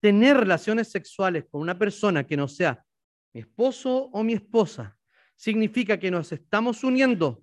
tener 0.00 0.36
relaciones 0.36 0.88
sexuales 0.88 1.46
con 1.50 1.60
una 1.60 1.76
persona 1.76 2.24
que 2.24 2.36
no 2.36 2.46
sea 2.46 2.84
mi 3.32 3.40
esposo 3.40 4.08
o 4.12 4.22
mi 4.22 4.34
esposa, 4.34 4.96
significa 5.34 5.98
que 5.98 6.10
nos 6.10 6.30
estamos 6.30 6.84
uniendo 6.84 7.42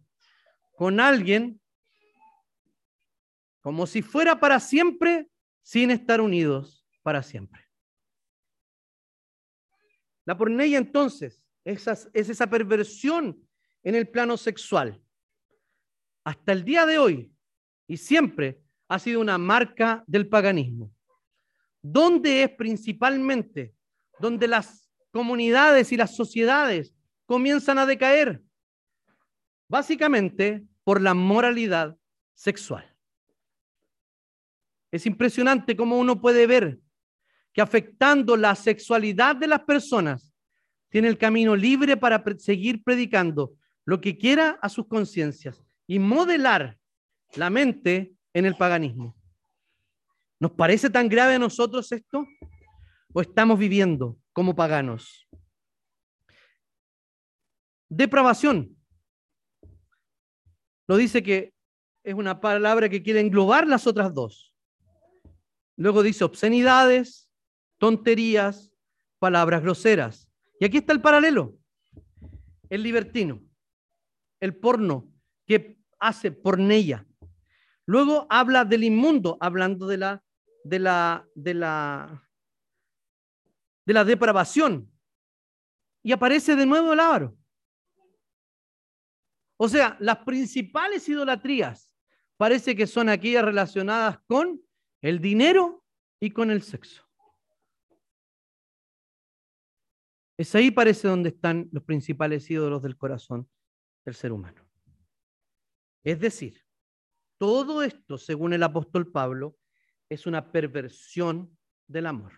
con 0.75 0.99
alguien 0.99 1.59
como 3.63 3.87
si 3.87 4.01
fuera 4.01 4.39
para 4.39 4.59
siempre 4.59 5.29
sin 5.61 5.89
estar 5.89 6.19
unidos 6.19 6.85
para 7.01 7.23
siempre. 7.23 7.61
La 10.25 10.37
porneia 10.37 10.77
entonces 10.77 11.41
es, 11.63 11.87
es 11.87 12.29
esa 12.29 12.47
perversión 12.47 13.41
en 13.81 13.95
el 13.95 14.09
plano 14.09 14.35
sexual. 14.35 15.01
Hasta 16.25 16.51
el 16.51 16.65
día 16.65 16.85
de 16.85 16.97
hoy 16.97 17.33
y 17.87 17.95
siempre 17.95 18.61
ha 18.89 18.99
sido 18.99 19.21
una 19.21 19.37
marca 19.37 20.03
del 20.07 20.27
paganismo. 20.27 20.93
¿Dónde 21.81 22.43
es 22.43 22.49
principalmente? 22.49 23.73
Donde 24.19 24.47
las 24.47 24.91
comunidades 25.11 25.93
y 25.93 25.97
las 25.97 26.15
sociedades 26.15 26.93
comienzan 27.25 27.79
a 27.79 27.85
decaer. 27.85 28.43
Básicamente 29.69 30.65
por 30.83 31.01
la 31.01 31.13
moralidad 31.13 31.97
sexual. 32.33 32.92
Es 34.93 35.07
impresionante 35.07 35.75
cómo 35.75 35.97
uno 35.97 36.21
puede 36.21 36.45
ver 36.45 36.79
que 37.51 37.63
afectando 37.63 38.37
la 38.37 38.53
sexualidad 38.53 39.35
de 39.35 39.47
las 39.47 39.61
personas, 39.61 40.35
tiene 40.89 41.07
el 41.07 41.17
camino 41.17 41.55
libre 41.55 41.97
para 41.97 42.23
seguir 42.37 42.83
predicando 42.83 43.55
lo 43.85 43.99
que 43.99 44.19
quiera 44.19 44.59
a 44.61 44.69
sus 44.69 44.87
conciencias 44.87 45.65
y 45.87 45.97
modelar 45.97 46.77
la 47.33 47.49
mente 47.49 48.13
en 48.33 48.45
el 48.45 48.55
paganismo. 48.55 49.17
¿Nos 50.39 50.51
parece 50.51 50.91
tan 50.91 51.09
grave 51.09 51.33
a 51.33 51.39
nosotros 51.39 51.91
esto? 51.91 52.27
¿O 53.13 53.21
estamos 53.21 53.57
viviendo 53.57 54.19
como 54.31 54.55
paganos? 54.55 55.27
Depravación. 57.89 58.77
Lo 60.85 60.97
dice 60.97 61.23
que 61.23 61.51
es 62.03 62.13
una 62.13 62.39
palabra 62.39 62.89
que 62.89 63.01
quiere 63.01 63.21
englobar 63.21 63.65
las 63.65 63.87
otras 63.87 64.13
dos. 64.13 64.52
Luego 65.75 66.03
dice 66.03 66.23
obscenidades, 66.23 67.29
tonterías, 67.77 68.71
palabras 69.19 69.61
groseras. 69.61 70.29
Y 70.59 70.65
aquí 70.65 70.77
está 70.77 70.93
el 70.93 71.01
paralelo. 71.01 71.57
El 72.69 72.83
libertino, 72.83 73.41
el 74.39 74.55
porno 74.55 75.11
que 75.45 75.79
hace 75.99 76.31
pornella. 76.31 77.05
Luego 77.85 78.27
habla 78.29 78.65
del 78.65 78.83
inmundo, 78.83 79.37
hablando 79.39 79.87
de 79.87 79.97
la 79.97 80.23
de 80.63 80.79
la, 80.79 81.27
de 81.35 81.53
la, 81.53 82.29
de 83.85 83.93
la 83.93 84.03
depravación. 84.03 84.89
Y 86.01 86.11
aparece 86.11 86.55
de 86.55 86.65
nuevo 86.65 86.93
el 86.93 86.99
aro. 86.99 87.37
O 89.57 89.69
sea, 89.69 89.95
las 89.99 90.17
principales 90.19 91.07
idolatrías 91.07 91.91
parece 92.37 92.75
que 92.75 92.87
son 92.87 93.07
aquellas 93.07 93.45
relacionadas 93.45 94.19
con 94.25 94.61
el 95.03 95.19
dinero 95.19 95.83
y 96.19 96.31
con 96.31 96.49
el 96.49 96.63
sexo. 96.63 97.03
Es 100.37 100.55
ahí 100.55 100.71
parece 100.71 101.09
donde 101.09 101.29
están 101.29 101.69
los 101.71 101.83
principales 101.83 102.49
ídolos 102.49 102.81
del 102.81 102.97
corazón 102.97 103.47
del 104.05 104.15
ser 104.15 104.31
humano. 104.31 104.65
Es 106.03 106.19
decir, 106.19 106.65
todo 107.37 107.83
esto, 107.83 108.17
según 108.17 108.53
el 108.53 108.63
apóstol 108.63 109.11
Pablo, 109.11 109.57
es 110.09 110.25
una 110.25 110.51
perversión 110.51 111.55
del 111.85 112.07
amor. 112.07 112.31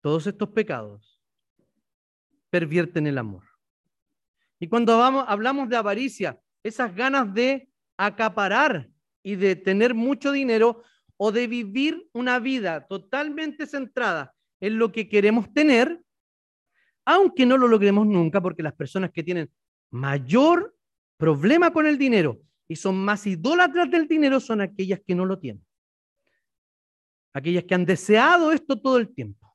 Todos 0.00 0.26
estos 0.26 0.48
pecados 0.48 1.22
pervierten 2.50 3.06
el 3.06 3.18
amor. 3.18 3.44
Y 4.58 4.68
cuando 4.68 5.00
hablamos 5.00 5.68
de 5.68 5.76
avaricia, 5.76 6.42
esas 6.64 6.92
ganas 6.94 7.32
de 7.32 7.70
acaparar 7.96 8.90
y 9.22 9.36
de 9.36 9.56
tener 9.56 9.94
mucho 9.94 10.32
dinero 10.32 10.82
o 11.16 11.32
de 11.32 11.46
vivir 11.46 12.08
una 12.12 12.38
vida 12.38 12.86
totalmente 12.86 13.66
centrada 13.66 14.34
en 14.60 14.78
lo 14.78 14.92
que 14.92 15.08
queremos 15.08 15.52
tener, 15.52 16.02
aunque 17.04 17.46
no 17.46 17.56
lo 17.56 17.68
logremos 17.68 18.06
nunca, 18.06 18.40
porque 18.40 18.62
las 18.62 18.74
personas 18.74 19.10
que 19.12 19.22
tienen 19.22 19.50
mayor 19.90 20.76
problema 21.16 21.72
con 21.72 21.86
el 21.86 21.98
dinero 21.98 22.40
y 22.68 22.76
son 22.76 22.96
más 22.96 23.26
idólatras 23.26 23.90
del 23.90 24.06
dinero 24.06 24.40
son 24.40 24.60
aquellas 24.60 25.00
que 25.06 25.14
no 25.14 25.24
lo 25.24 25.38
tienen. 25.38 25.64
Aquellas 27.32 27.64
que 27.64 27.74
han 27.74 27.84
deseado 27.84 28.52
esto 28.52 28.80
todo 28.80 28.98
el 28.98 29.12
tiempo. 29.14 29.46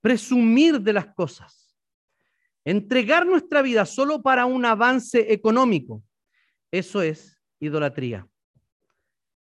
presumir 0.00 0.80
de 0.80 0.92
las 0.92 1.06
cosas, 1.12 1.76
entregar 2.64 3.26
nuestra 3.26 3.62
vida 3.62 3.84
solo 3.84 4.22
para 4.22 4.46
un 4.46 4.64
avance 4.64 5.32
económico, 5.32 6.04
eso 6.70 7.02
es 7.02 7.40
idolatría. 7.60 8.28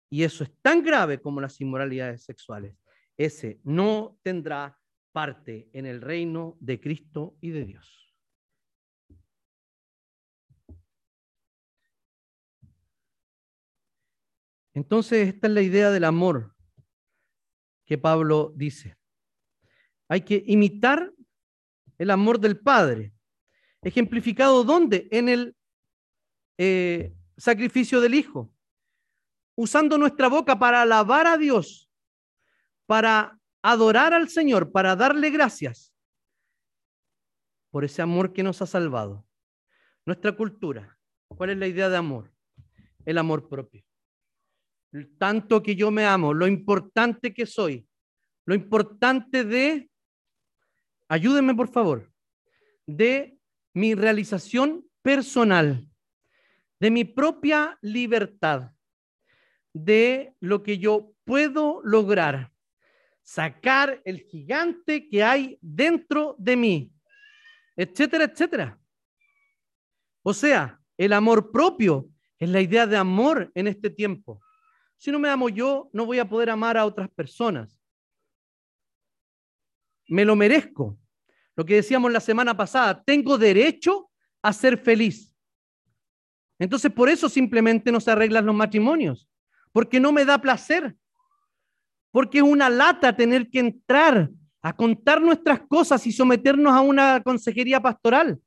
Y 0.10 0.24
eso 0.24 0.44
es 0.44 0.52
tan 0.62 0.84
grave 0.84 1.20
como 1.20 1.42
las 1.42 1.60
inmoralidades 1.60 2.24
sexuales. 2.24 2.76
Ese 3.18 3.60
no 3.64 4.18
tendrá 4.24 4.80
parte 5.12 5.70
en 5.74 5.86
el 5.86 6.02
reino 6.02 6.56
de 6.60 6.80
Cristo 6.80 7.36
y 7.42 7.50
de 7.50 7.66
Dios. 7.66 8.16
Entonces, 14.78 15.30
esta 15.30 15.48
es 15.48 15.54
la 15.54 15.64
idea 15.64 15.90
del 15.90 16.04
amor 16.04 16.56
que 17.84 17.98
Pablo 17.98 18.54
dice. 18.56 18.96
Hay 20.08 20.22
que 20.22 20.44
imitar 20.46 21.12
el 21.98 22.12
amor 22.12 22.40
del 22.40 22.60
Padre. 22.60 23.12
Ejemplificado 23.82 24.64
¿dónde? 24.64 25.08
En 25.10 25.30
el 25.30 25.57
eh, 26.58 27.14
sacrificio 27.38 28.02
del 28.02 28.16
Hijo. 28.16 28.54
Usando 29.56 29.98
nuestra 29.98 30.28
boca 30.28 30.60
para 30.60 30.84
alabar 30.84 31.26
a 31.28 31.38
Dios, 31.38 31.90
para 32.86 33.40
adorar 33.64 34.14
al 34.14 34.30
Señor, 34.30 34.72
para 34.72 34.96
darle 34.96 35.30
gracias 35.32 35.94
por 37.72 37.84
ese 37.84 38.02
amor 38.02 38.34
que 38.34 38.44
nos 38.44 38.62
ha 38.62 38.66
salvado. 38.68 39.26
Nuestra 40.06 40.32
cultura, 40.34 40.98
¿cuál 41.28 41.50
es 41.50 41.58
la 41.58 41.68
idea 41.68 41.90
de 41.90 41.98
amor? 41.98 42.32
El 43.06 43.18
amor 43.18 43.50
propio 43.50 43.88
tanto 45.18 45.62
que 45.62 45.76
yo 45.76 45.92
me 45.92 46.06
amo, 46.06 46.34
lo 46.34 46.48
importante 46.48 47.34
que 47.34 47.46
soy, 47.46 47.88
lo 48.46 48.56
importante 48.56 49.44
de, 49.44 49.90
ayúdenme 51.10 51.56
por 51.56 51.70
favor, 51.70 52.12
de 52.86 53.38
mi 53.74 53.96
realización 53.96 54.86
personal, 55.02 55.88
de 56.80 56.92
mi 56.92 57.04
propia 57.04 57.78
libertad, 57.82 58.72
de 59.74 60.36
lo 60.40 60.64
que 60.64 60.78
yo 60.78 61.14
puedo 61.24 61.82
lograr, 61.84 62.52
sacar 63.24 64.02
el 64.06 64.22
gigante 64.22 65.10
que 65.10 65.24
hay 65.24 65.58
dentro 65.62 66.36
de 66.38 66.56
mí, 66.56 66.92
etcétera, 67.76 68.26
etcétera. 68.26 68.80
O 70.24 70.34
sea, 70.34 70.80
el 70.98 71.14
amor 71.14 71.52
propio 71.52 72.10
es 72.40 72.50
la 72.50 72.62
idea 72.62 72.86
de 72.86 72.98
amor 72.98 73.52
en 73.56 73.68
este 73.68 73.90
tiempo. 73.90 74.42
Si 74.98 75.12
no 75.12 75.20
me 75.20 75.30
amo 75.30 75.50
yo, 75.50 75.90
no 75.94 76.06
voy 76.06 76.20
a 76.20 76.28
poder 76.28 76.50
amar 76.50 76.78
a 76.78 76.86
otras 76.86 77.10
personas. 77.10 77.80
Me 80.08 80.26
lo 80.26 80.36
merezco. 80.36 80.98
Lo 81.56 81.66
que 81.66 81.76
decíamos 81.76 82.12
la 82.12 82.20
semana 82.20 82.56
pasada, 82.56 83.04
tengo 83.04 83.38
derecho 83.38 84.10
a 84.42 84.54
ser 84.54 84.78
feliz. 84.78 85.37
Entonces, 86.60 86.92
por 86.92 87.10
eso 87.10 87.30
simplemente 87.30 87.92
no 87.92 88.00
se 88.00 88.12
arreglan 88.12 88.46
los 88.46 88.56
matrimonios, 88.56 89.28
porque 89.72 90.00
no 90.00 90.12
me 90.12 90.26
da 90.26 90.40
placer, 90.40 90.96
porque 92.12 92.40
es 92.40 92.44
una 92.44 92.70
lata 92.70 93.16
tener 93.16 93.50
que 93.50 93.60
entrar 93.60 94.30
a 94.62 94.74
contar 94.76 95.22
nuestras 95.22 95.62
cosas 95.62 96.06
y 96.08 96.12
someternos 96.12 96.74
a 96.74 96.82
una 96.82 97.22
consejería 97.22 97.80
pastoral, 97.80 98.40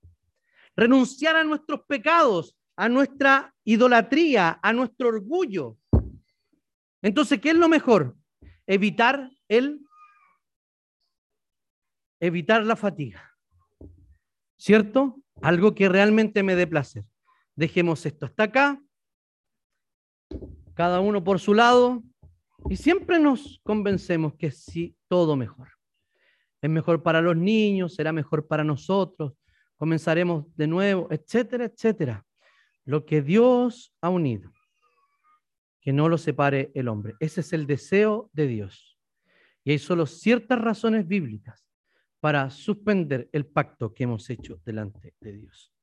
renunciar 0.77 1.37
a 1.37 1.45
nuestros 1.45 1.83
pecados, 1.87 2.57
a 2.77 2.89
nuestra 2.89 3.55
idolatría, 3.65 4.59
a 4.63 4.73
nuestro 4.73 5.09
orgullo, 5.09 5.77
entonces, 7.03 7.41
¿qué 7.41 7.51
es 7.51 7.57
lo 7.57 7.69
mejor? 7.69 8.17
Evitar 8.67 9.31
el 9.49 9.81
evitar 12.21 12.65
la 12.65 12.77
fatiga. 12.77 13.35
¿Cierto? 14.59 15.17
Algo 15.41 15.75
que 15.75 15.89
realmente 15.89 16.43
me 16.43 16.55
dé 16.55 16.67
placer. 16.67 17.05
Dejemos 17.61 18.07
esto 18.07 18.25
hasta 18.25 18.45
acá. 18.45 18.83
Cada 20.73 21.01
uno 21.01 21.23
por 21.23 21.39
su 21.39 21.53
lado. 21.53 22.03
Y 22.71 22.77
siempre 22.77 23.19
nos 23.19 23.61
convencemos 23.63 24.35
que 24.37 24.51
sí, 24.51 24.97
todo 25.09 25.37
mejor. 25.37 25.69
Es 26.63 26.71
mejor 26.71 27.03
para 27.03 27.21
los 27.21 27.37
niños, 27.37 27.95
será 27.95 28.13
mejor 28.13 28.49
para 28.49 28.65
nosotros. 28.65 29.35
Comenzaremos 29.77 30.47
de 30.57 30.69
nuevo, 30.69 31.09
etcétera, 31.11 31.67
etcétera. 31.67 32.25
Lo 32.87 33.05
que 33.05 33.21
Dios 33.21 33.93
ha 34.01 34.09
unido 34.09 34.51
que 35.83 35.93
no 35.93 36.09
lo 36.09 36.17
separe 36.17 36.73
el 36.75 36.89
hombre. 36.89 37.13
Ese 37.21 37.43
es 37.43 37.53
el 37.53 37.67
deseo 37.67 38.31
de 38.33 38.47
Dios. 38.47 38.99
Y 39.65 39.73
hay 39.73 39.79
solo 39.79 40.07
ciertas 40.07 40.59
razones 40.59 41.07
bíblicas 41.07 41.69
para 42.21 42.49
suspender 42.49 43.29
el 43.33 43.45
pacto 43.45 43.93
que 43.93 44.05
hemos 44.05 44.31
hecho 44.31 44.63
delante 44.65 45.15
de 45.21 45.33
Dios. 45.33 45.75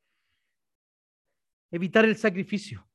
Evitar 1.71 2.05
el 2.05 2.15
sacrificio, 2.15 2.87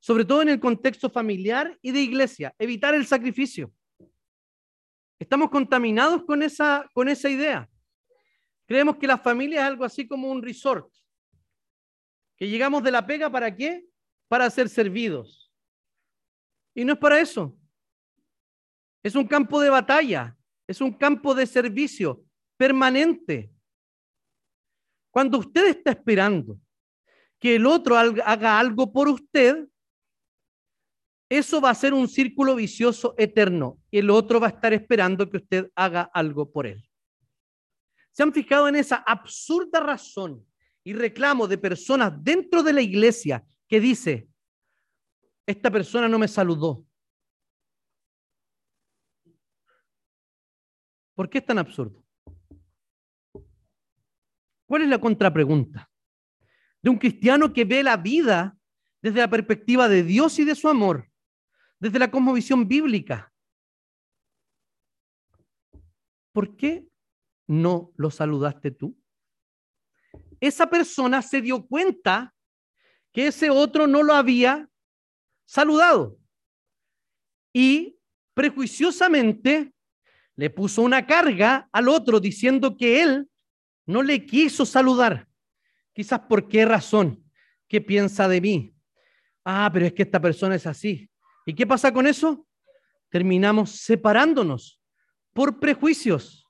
sobre 0.00 0.24
todo 0.24 0.42
en 0.42 0.48
el 0.48 0.60
contexto 0.60 1.08
familiar 1.10 1.78
y 1.80 1.92
de 1.92 2.00
iglesia, 2.00 2.54
evitar 2.58 2.94
el 2.94 3.06
sacrificio. 3.06 3.72
Estamos 5.18 5.50
contaminados 5.50 6.24
con 6.24 6.42
esa, 6.42 6.88
con 6.92 7.08
esa 7.08 7.28
idea. 7.28 7.68
Creemos 8.66 8.96
que 8.96 9.06
la 9.06 9.18
familia 9.18 9.60
es 9.60 9.66
algo 9.66 9.84
así 9.84 10.06
como 10.06 10.30
un 10.30 10.42
resort, 10.42 10.92
que 12.36 12.48
llegamos 12.48 12.82
de 12.82 12.90
la 12.90 13.06
pega 13.06 13.30
para 13.30 13.54
qué? 13.54 13.84
Para 14.28 14.50
ser 14.50 14.68
servidos 14.68 15.48
y 16.78 16.84
no 16.84 16.92
es 16.92 16.98
para 17.00 17.18
eso. 17.18 17.58
Es 19.02 19.16
un 19.16 19.26
campo 19.26 19.60
de 19.60 19.68
batalla, 19.68 20.36
es 20.64 20.80
un 20.80 20.92
campo 20.92 21.34
de 21.34 21.44
servicio 21.44 22.24
permanente. 22.56 23.50
Cuando 25.10 25.38
usted 25.38 25.66
está 25.66 25.90
esperando 25.90 26.56
que 27.38 27.56
el 27.56 27.66
otro 27.66 27.96
haga 27.96 28.58
algo 28.58 28.92
por 28.92 29.08
usted, 29.08 29.68
eso 31.28 31.60
va 31.60 31.70
a 31.70 31.74
ser 31.74 31.94
un 31.94 32.08
círculo 32.08 32.54
vicioso 32.54 33.14
eterno. 33.18 33.78
Y 33.90 33.98
el 33.98 34.10
otro 34.10 34.40
va 34.40 34.48
a 34.48 34.50
estar 34.50 34.72
esperando 34.72 35.28
que 35.28 35.36
usted 35.36 35.70
haga 35.74 36.10
algo 36.12 36.50
por 36.50 36.66
él. 36.66 36.88
¿Se 38.12 38.22
han 38.22 38.32
fijado 38.32 38.66
en 38.68 38.76
esa 38.76 38.96
absurda 38.96 39.80
razón 39.80 40.44
y 40.82 40.94
reclamo 40.94 41.46
de 41.46 41.58
personas 41.58 42.12
dentro 42.24 42.62
de 42.62 42.72
la 42.72 42.80
iglesia 42.80 43.44
que 43.68 43.78
dice, 43.78 44.28
esta 45.48 45.70
persona 45.70 46.08
no 46.08 46.18
me 46.18 46.28
saludó. 46.28 46.84
¿Por 51.14 51.30
qué 51.30 51.38
es 51.38 51.46
tan 51.46 51.58
absurdo? 51.58 52.04
¿Cuál 54.66 54.82
es 54.82 54.88
la 54.88 55.00
contrapregunta? 55.00 55.90
De 56.82 56.90
un 56.90 56.98
cristiano 56.98 57.52
que 57.52 57.64
ve 57.64 57.82
la 57.82 57.96
vida 57.96 58.56
desde 59.02 59.20
la 59.20 59.30
perspectiva 59.30 59.88
de 59.88 60.02
Dios 60.02 60.38
y 60.38 60.44
de 60.44 60.54
su 60.54 60.68
amor, 60.68 61.10
desde 61.78 61.98
la 61.98 62.10
cosmovisión 62.10 62.66
bíblica. 62.66 63.32
¿Por 66.32 66.56
qué 66.56 66.88
no 67.46 67.92
lo 67.96 68.10
saludaste 68.10 68.70
tú? 68.70 68.96
Esa 70.40 70.68
persona 70.70 71.22
se 71.22 71.42
dio 71.42 71.66
cuenta 71.66 72.34
que 73.12 73.28
ese 73.28 73.50
otro 73.50 73.86
no 73.86 74.02
lo 74.02 74.14
había 74.14 74.68
saludado. 75.46 76.18
Y 77.52 77.98
prejuiciosamente 78.34 79.72
le 80.36 80.50
puso 80.50 80.82
una 80.82 81.06
carga 81.06 81.68
al 81.72 81.88
otro 81.88 82.20
diciendo 82.20 82.76
que 82.76 83.02
él 83.02 83.28
no 83.86 84.02
le 84.02 84.24
quiso 84.24 84.64
saludar. 84.64 85.27
Quizás 85.98 86.20
por 86.20 86.46
qué 86.46 86.64
razón, 86.64 87.24
qué 87.66 87.80
piensa 87.80 88.28
de 88.28 88.40
mí. 88.40 88.74
Ah, 89.44 89.68
pero 89.72 89.86
es 89.86 89.92
que 89.92 90.04
esta 90.04 90.20
persona 90.20 90.54
es 90.54 90.64
así. 90.66 91.10
¿Y 91.44 91.52
qué 91.52 91.66
pasa 91.66 91.92
con 91.92 92.06
eso? 92.06 92.46
Terminamos 93.10 93.72
separándonos 93.72 94.80
por 95.32 95.58
prejuicios, 95.58 96.46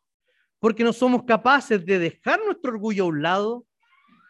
porque 0.59 0.85
no 0.85 0.93
somos 0.93 1.23
capaces 1.25 1.87
de 1.87 1.99
dejar 1.99 2.39
nuestro 2.45 2.73
orgullo 2.73 3.05
a 3.05 3.07
un 3.07 3.23
lado 3.23 3.67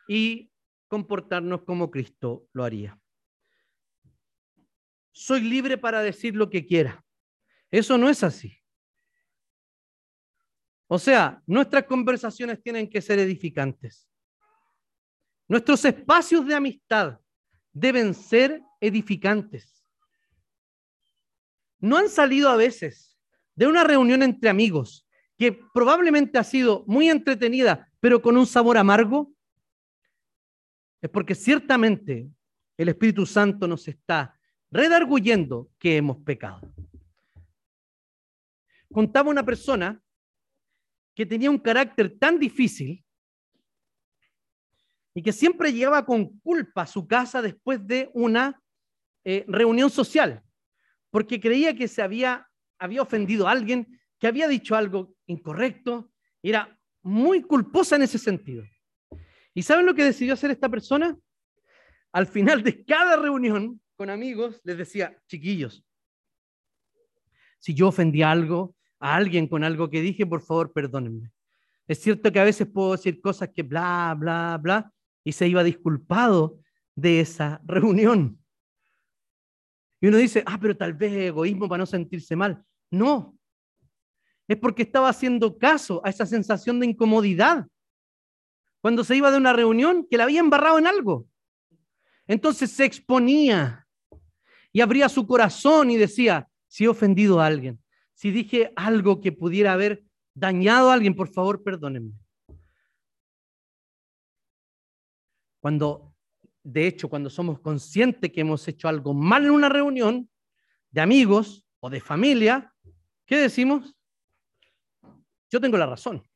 y 0.06 0.52
comportarnos 0.86 1.64
como 1.64 1.90
Cristo 1.90 2.46
lo 2.52 2.62
haría 2.62 2.96
soy 5.18 5.40
libre 5.40 5.76
para 5.76 6.00
decir 6.00 6.36
lo 6.36 6.48
que 6.48 6.64
quiera. 6.64 7.04
Eso 7.72 7.98
no 7.98 8.08
es 8.08 8.22
así. 8.22 8.56
O 10.86 10.96
sea, 10.96 11.42
nuestras 11.44 11.84
conversaciones 11.84 12.62
tienen 12.62 12.88
que 12.88 13.02
ser 13.02 13.18
edificantes. 13.18 14.07
Nuestros 15.48 15.82
espacios 15.86 16.46
de 16.46 16.54
amistad 16.54 17.18
deben 17.72 18.12
ser 18.12 18.62
edificantes. 18.80 19.82
¿No 21.80 21.96
han 21.96 22.10
salido 22.10 22.50
a 22.50 22.56
veces 22.56 23.18
de 23.54 23.66
una 23.66 23.82
reunión 23.82 24.22
entre 24.22 24.50
amigos 24.50 25.06
que 25.38 25.58
probablemente 25.72 26.38
ha 26.38 26.44
sido 26.44 26.84
muy 26.86 27.08
entretenida, 27.08 27.90
pero 27.98 28.20
con 28.20 28.36
un 28.36 28.46
sabor 28.46 28.76
amargo? 28.76 29.32
Es 31.00 31.08
porque 31.08 31.34
ciertamente 31.34 32.28
el 32.76 32.90
Espíritu 32.90 33.24
Santo 33.24 33.66
nos 33.66 33.88
está 33.88 34.38
redarguyendo 34.70 35.70
que 35.78 35.96
hemos 35.96 36.18
pecado. 36.18 36.60
Contaba 38.92 39.30
una 39.30 39.44
persona 39.44 40.02
que 41.14 41.24
tenía 41.24 41.50
un 41.50 41.58
carácter 41.58 42.18
tan 42.18 42.38
difícil 42.38 43.04
y 45.14 45.22
que 45.22 45.32
siempre 45.32 45.72
llegaba 45.72 46.04
con 46.04 46.38
culpa 46.40 46.82
a 46.82 46.86
su 46.86 47.06
casa 47.06 47.42
después 47.42 47.86
de 47.86 48.10
una 48.14 48.60
eh, 49.24 49.44
reunión 49.48 49.90
social, 49.90 50.42
porque 51.10 51.40
creía 51.40 51.74
que 51.74 51.88
se 51.88 52.02
había, 52.02 52.48
había 52.78 53.02
ofendido 53.02 53.48
a 53.48 53.52
alguien, 53.52 54.00
que 54.18 54.26
había 54.26 54.48
dicho 54.48 54.74
algo 54.74 55.14
incorrecto, 55.26 56.10
era 56.42 56.78
muy 57.02 57.42
culposa 57.42 57.96
en 57.96 58.02
ese 58.02 58.18
sentido. 58.18 58.64
¿Y 59.54 59.62
saben 59.62 59.86
lo 59.86 59.94
que 59.94 60.04
decidió 60.04 60.34
hacer 60.34 60.50
esta 60.50 60.68
persona? 60.68 61.16
Al 62.12 62.26
final 62.26 62.62
de 62.62 62.84
cada 62.84 63.16
reunión 63.16 63.80
con 63.96 64.10
amigos, 64.10 64.60
les 64.64 64.78
decía, 64.78 65.20
chiquillos, 65.26 65.84
si 67.58 67.74
yo 67.74 67.88
ofendí 67.88 68.22
algo, 68.22 68.76
a 69.00 69.16
alguien 69.16 69.46
con 69.46 69.64
algo 69.64 69.90
que 69.90 70.00
dije, 70.00 70.26
por 70.26 70.42
favor, 70.42 70.72
perdónenme. 70.72 71.30
Es 71.86 72.00
cierto 72.00 72.30
que 72.30 72.40
a 72.40 72.44
veces 72.44 72.66
puedo 72.66 72.92
decir 72.92 73.20
cosas 73.20 73.50
que 73.54 73.62
bla, 73.62 74.14
bla, 74.18 74.58
bla, 74.60 74.92
y 75.28 75.32
se 75.32 75.46
iba 75.46 75.62
disculpado 75.62 76.58
de 76.96 77.20
esa 77.20 77.60
reunión. 77.66 78.42
Y 80.00 80.06
uno 80.06 80.16
dice, 80.16 80.42
ah, 80.46 80.56
pero 80.58 80.74
tal 80.74 80.94
vez 80.94 81.12
egoísmo 81.12 81.68
para 81.68 81.80
no 81.80 81.86
sentirse 81.86 82.34
mal. 82.34 82.64
No, 82.90 83.38
es 84.46 84.56
porque 84.56 84.84
estaba 84.84 85.10
haciendo 85.10 85.58
caso 85.58 86.00
a 86.02 86.08
esa 86.08 86.24
sensación 86.24 86.80
de 86.80 86.86
incomodidad 86.86 87.66
cuando 88.80 89.04
se 89.04 89.16
iba 89.16 89.30
de 89.30 89.36
una 89.36 89.52
reunión 89.52 90.06
que 90.08 90.16
la 90.16 90.24
había 90.24 90.40
embarrado 90.40 90.78
en 90.78 90.86
algo. 90.86 91.26
Entonces 92.26 92.70
se 92.70 92.86
exponía 92.86 93.86
y 94.72 94.80
abría 94.80 95.10
su 95.10 95.26
corazón 95.26 95.90
y 95.90 95.98
decía, 95.98 96.48
si 96.68 96.84
he 96.84 96.88
ofendido 96.88 97.38
a 97.38 97.46
alguien, 97.46 97.78
si 98.14 98.30
dije 98.30 98.72
algo 98.76 99.20
que 99.20 99.32
pudiera 99.32 99.74
haber 99.74 100.04
dañado 100.32 100.90
a 100.90 100.94
alguien, 100.94 101.14
por 101.14 101.28
favor, 101.28 101.62
perdónenme. 101.62 102.14
Cuando, 105.68 106.16
de 106.62 106.86
hecho, 106.86 107.10
cuando 107.10 107.28
somos 107.28 107.60
conscientes 107.60 108.32
que 108.32 108.40
hemos 108.40 108.66
hecho 108.68 108.88
algo 108.88 109.12
mal 109.12 109.44
en 109.44 109.50
una 109.50 109.68
reunión 109.68 110.30
de 110.90 111.02
amigos 111.02 111.62
o 111.80 111.90
de 111.90 112.00
familia, 112.00 112.74
¿qué 113.26 113.36
decimos? 113.36 113.94
Yo 115.50 115.60
tengo 115.60 115.76
la 115.76 115.84
razón. 115.84 116.26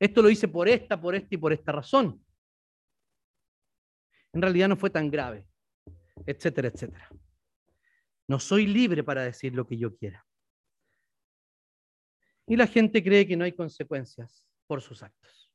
Esto 0.00 0.20
lo 0.20 0.30
hice 0.30 0.48
por 0.48 0.68
esta, 0.68 1.00
por 1.00 1.14
esta 1.14 1.28
y 1.36 1.38
por 1.38 1.52
esta 1.52 1.70
razón. 1.70 2.20
En 4.32 4.42
realidad 4.42 4.66
no 4.66 4.76
fue 4.76 4.90
tan 4.90 5.08
grave, 5.08 5.46
etcétera, 6.26 6.66
etcétera. 6.66 7.08
No 8.26 8.40
soy 8.40 8.66
libre 8.66 9.04
para 9.04 9.22
decir 9.22 9.54
lo 9.54 9.64
que 9.64 9.78
yo 9.78 9.94
quiera. 9.94 10.26
Y 12.48 12.56
la 12.56 12.66
gente 12.66 13.00
cree 13.04 13.28
que 13.28 13.36
no 13.36 13.44
hay 13.44 13.52
consecuencias 13.52 14.44
por 14.66 14.82
sus 14.82 15.04
actos. 15.04 15.45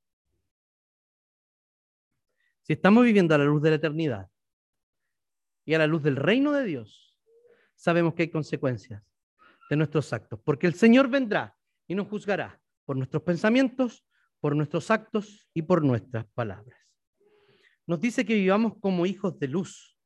Si 2.71 2.75
estamos 2.75 3.03
viviendo 3.03 3.35
a 3.35 3.37
la 3.37 3.43
luz 3.43 3.61
de 3.61 3.69
la 3.69 3.75
eternidad 3.75 4.29
y 5.65 5.73
a 5.73 5.77
la 5.77 5.87
luz 5.87 6.03
del 6.03 6.15
reino 6.15 6.53
de 6.53 6.63
Dios, 6.63 7.19
sabemos 7.75 8.13
que 8.13 8.21
hay 8.21 8.31
consecuencias 8.31 9.03
de 9.69 9.75
nuestros 9.75 10.13
actos, 10.13 10.39
porque 10.41 10.67
el 10.67 10.75
Señor 10.75 11.09
vendrá 11.09 11.53
y 11.85 11.95
nos 11.95 12.07
juzgará 12.07 12.61
por 12.85 12.95
nuestros 12.95 13.23
pensamientos, 13.23 14.05
por 14.39 14.55
nuestros 14.55 14.89
actos 14.89 15.49
y 15.53 15.63
por 15.63 15.83
nuestras 15.83 16.25
palabras. 16.27 16.79
Nos 17.87 17.99
dice 17.99 18.23
que 18.23 18.35
vivamos 18.35 18.75
como 18.79 19.05
hijos 19.05 19.37
de 19.37 19.49
luz. 19.49 19.99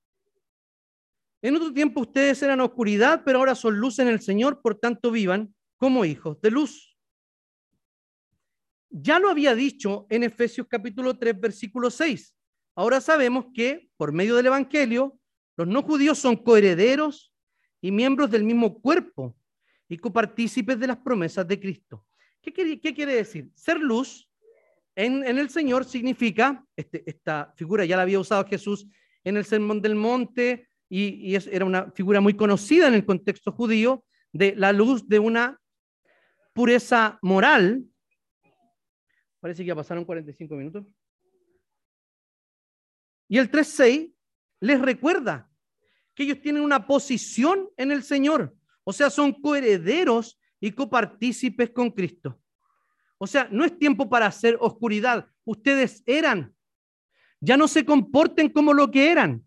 En 1.44 1.58
otro 1.58 1.72
tiempo 1.72 2.02
ustedes 2.02 2.42
eran 2.42 2.62
oscuridad, 2.62 3.22
pero 3.24 3.38
ahora 3.38 3.54
son 3.54 3.78
luz 3.78 4.00
en 4.00 4.08
el 4.08 4.22
Señor, 4.22 4.64
por 4.64 4.80
tanto 4.80 5.12
vivan 5.12 5.54
como 5.78 6.04
hijos 6.04 6.42
de 6.42 6.50
luz. 6.50 6.98
Ya 8.90 9.20
lo 9.20 9.30
había 9.30 9.54
dicho 9.54 10.08
en 10.10 10.24
Efesios 10.24 10.66
capítulo 10.68 11.16
3, 11.16 11.40
versículo 11.40 11.92
6. 11.92 12.35
Ahora 12.76 13.00
sabemos 13.00 13.46
que 13.54 13.90
por 13.96 14.12
medio 14.12 14.36
del 14.36 14.48
Evangelio, 14.48 15.18
los 15.56 15.68
no 15.68 15.82
judíos 15.82 16.20
son 16.20 16.36
coherederos 16.36 17.34
y 17.82 17.92
miembros 17.92 18.30
del 18.30 18.44
mismo 18.44 18.82
cuerpo 18.82 19.36
y 19.88 19.98
copartícipes 19.98 20.78
de 20.78 20.88
las 20.88 20.98
promesas 20.98 21.48
de 21.48 21.60
Cristo. 21.60 22.06
¿Qué 22.42 22.52
quiere, 22.54 23.16
decir? 23.16 23.50
Ser 23.56 23.80
luz 23.80 24.30
en, 24.96 25.24
el 25.24 25.50
Señor 25.50 25.86
significa, 25.86 26.64
este, 26.76 27.04
esta 27.10 27.54
figura 27.56 27.86
ya 27.86 27.96
la 27.96 28.04
había 28.04 28.20
usado 28.20 28.46
Jesús 28.46 28.88
en 29.24 29.38
el 29.38 29.46
Sermón 29.46 29.82
del 29.82 29.96
Monte 29.96 30.68
y, 30.90 31.32
y 31.32 31.36
era 31.36 31.66
una 31.66 31.92
figura 31.92 32.22
muy 32.22 32.36
conocida 32.36 32.88
en 32.88 32.94
el 32.94 33.06
contexto 33.06 33.52
judío 33.52 34.04
de 34.32 34.54
la 34.56 34.74
luz 34.74 35.08
de 35.08 35.20
una 35.20 35.60
pureza 36.54 37.18
moral. 37.22 37.86
Parece 39.40 39.64
que 39.64 39.68
ya 39.68 39.76
pasaron 39.76 40.06
45 40.06 40.56
minutos. 40.56 40.86
Y 43.28 43.38
el 43.38 43.52
3.6 43.52 44.14
les 44.60 44.82
recuerda 44.82 45.50
que 46.14 46.24
ellos 46.24 46.42
tienen 46.42 46.64
una 46.64 46.88
posición 46.88 47.70
en 47.78 47.92
el 47.92 48.04
Señor. 48.04 48.56
O 48.84 48.94
sea, 48.94 49.10
son 49.10 49.34
coherederos 49.34 50.40
y 50.60 50.72
copartícipes 50.72 51.72
con 51.72 51.92
Cristo. 51.92 52.40
O 53.18 53.28
sea, 53.28 53.48
no 53.52 53.66
es 53.66 53.78
tiempo 53.78 54.10
para 54.10 54.28
hacer 54.28 54.58
oscuridad. 54.60 55.28
Ustedes 55.44 56.04
eran. 56.06 56.56
Ya 57.40 57.58
no 57.58 57.68
se 57.68 57.86
comporten 57.86 58.50
como 58.50 58.74
lo 58.74 58.90
que 58.90 59.12
eran. 59.12 59.44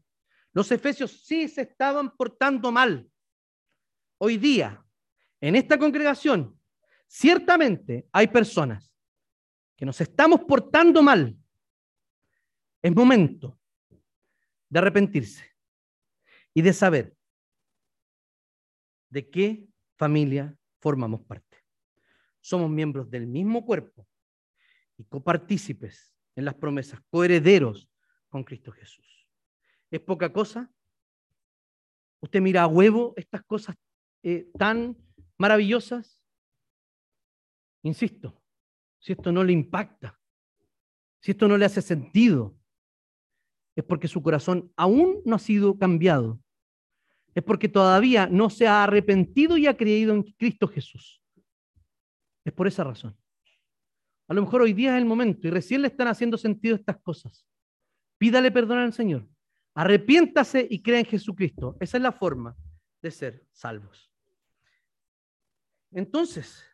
Los 0.52 0.70
efesios 0.72 1.22
sí 1.24 1.48
se 1.48 1.62
estaban 1.62 2.14
portando 2.16 2.70
mal. 2.70 3.08
Hoy 4.18 4.36
día, 4.36 4.84
en 5.40 5.54
esta 5.56 5.78
congregación, 5.78 6.58
ciertamente 7.06 8.08
hay 8.12 8.26
personas 8.26 8.92
que 9.76 9.86
nos 9.86 10.00
estamos 10.00 10.40
portando 10.40 11.02
mal. 11.02 11.36
Es 12.82 12.94
momento 12.94 13.58
de 14.68 14.78
arrepentirse 14.78 15.44
y 16.54 16.62
de 16.62 16.72
saber 16.72 17.16
de 19.10 19.28
qué 19.30 19.66
familia 19.96 20.56
formamos 20.80 21.22
parte. 21.22 21.56
Somos 22.40 22.70
miembros 22.70 23.10
del 23.10 23.26
mismo 23.26 23.64
cuerpo 23.64 24.06
y 24.96 25.04
copartícipes 25.04 26.14
en 26.36 26.44
las 26.44 26.54
promesas, 26.54 27.00
coherederos 27.10 27.88
con 28.28 28.44
Cristo 28.44 28.72
Jesús. 28.72 29.28
¿Es 29.90 30.00
poca 30.00 30.32
cosa? 30.32 30.70
¿Usted 32.20 32.40
mira 32.40 32.62
a 32.62 32.66
huevo 32.66 33.14
estas 33.16 33.42
cosas 33.44 33.76
eh, 34.22 34.50
tan 34.58 34.96
maravillosas? 35.36 36.20
Insisto, 37.82 38.42
si 38.98 39.12
esto 39.12 39.32
no 39.32 39.44
le 39.44 39.52
impacta, 39.52 40.20
si 41.20 41.30
esto 41.30 41.48
no 41.48 41.56
le 41.56 41.64
hace 41.64 41.80
sentido, 41.80 42.57
es 43.80 43.84
porque 43.84 44.08
su 44.08 44.22
corazón 44.22 44.72
aún 44.76 45.20
no 45.24 45.36
ha 45.36 45.38
sido 45.38 45.78
cambiado 45.78 46.40
es 47.38 47.44
porque 47.44 47.68
todavía 47.68 48.26
no 48.26 48.50
se 48.50 48.66
ha 48.66 48.82
arrepentido 48.82 49.56
y 49.56 49.68
ha 49.68 49.76
creído 49.76 50.12
en 50.12 50.24
Cristo 50.24 50.66
Jesús. 50.66 51.22
Es 52.44 52.52
por 52.52 52.66
esa 52.66 52.82
razón. 52.82 53.16
A 54.26 54.34
lo 54.34 54.42
mejor 54.42 54.62
hoy 54.62 54.72
día 54.72 54.96
es 54.96 54.98
el 54.98 55.08
momento 55.08 55.46
y 55.46 55.50
recién 55.50 55.82
le 55.82 55.86
están 55.88 56.08
haciendo 56.08 56.36
sentido 56.36 56.74
estas 56.74 57.00
cosas. 57.00 57.46
Pídale 58.18 58.50
perdón 58.50 58.78
al 58.78 58.92
Señor. 58.92 59.28
Arrepiéntase 59.74 60.66
y 60.68 60.82
crea 60.82 60.98
en 60.98 61.04
Jesucristo. 61.04 61.76
Esa 61.78 61.98
es 61.98 62.02
la 62.02 62.10
forma 62.10 62.56
de 63.00 63.10
ser 63.12 63.46
salvos. 63.52 64.12
Entonces, 65.92 66.64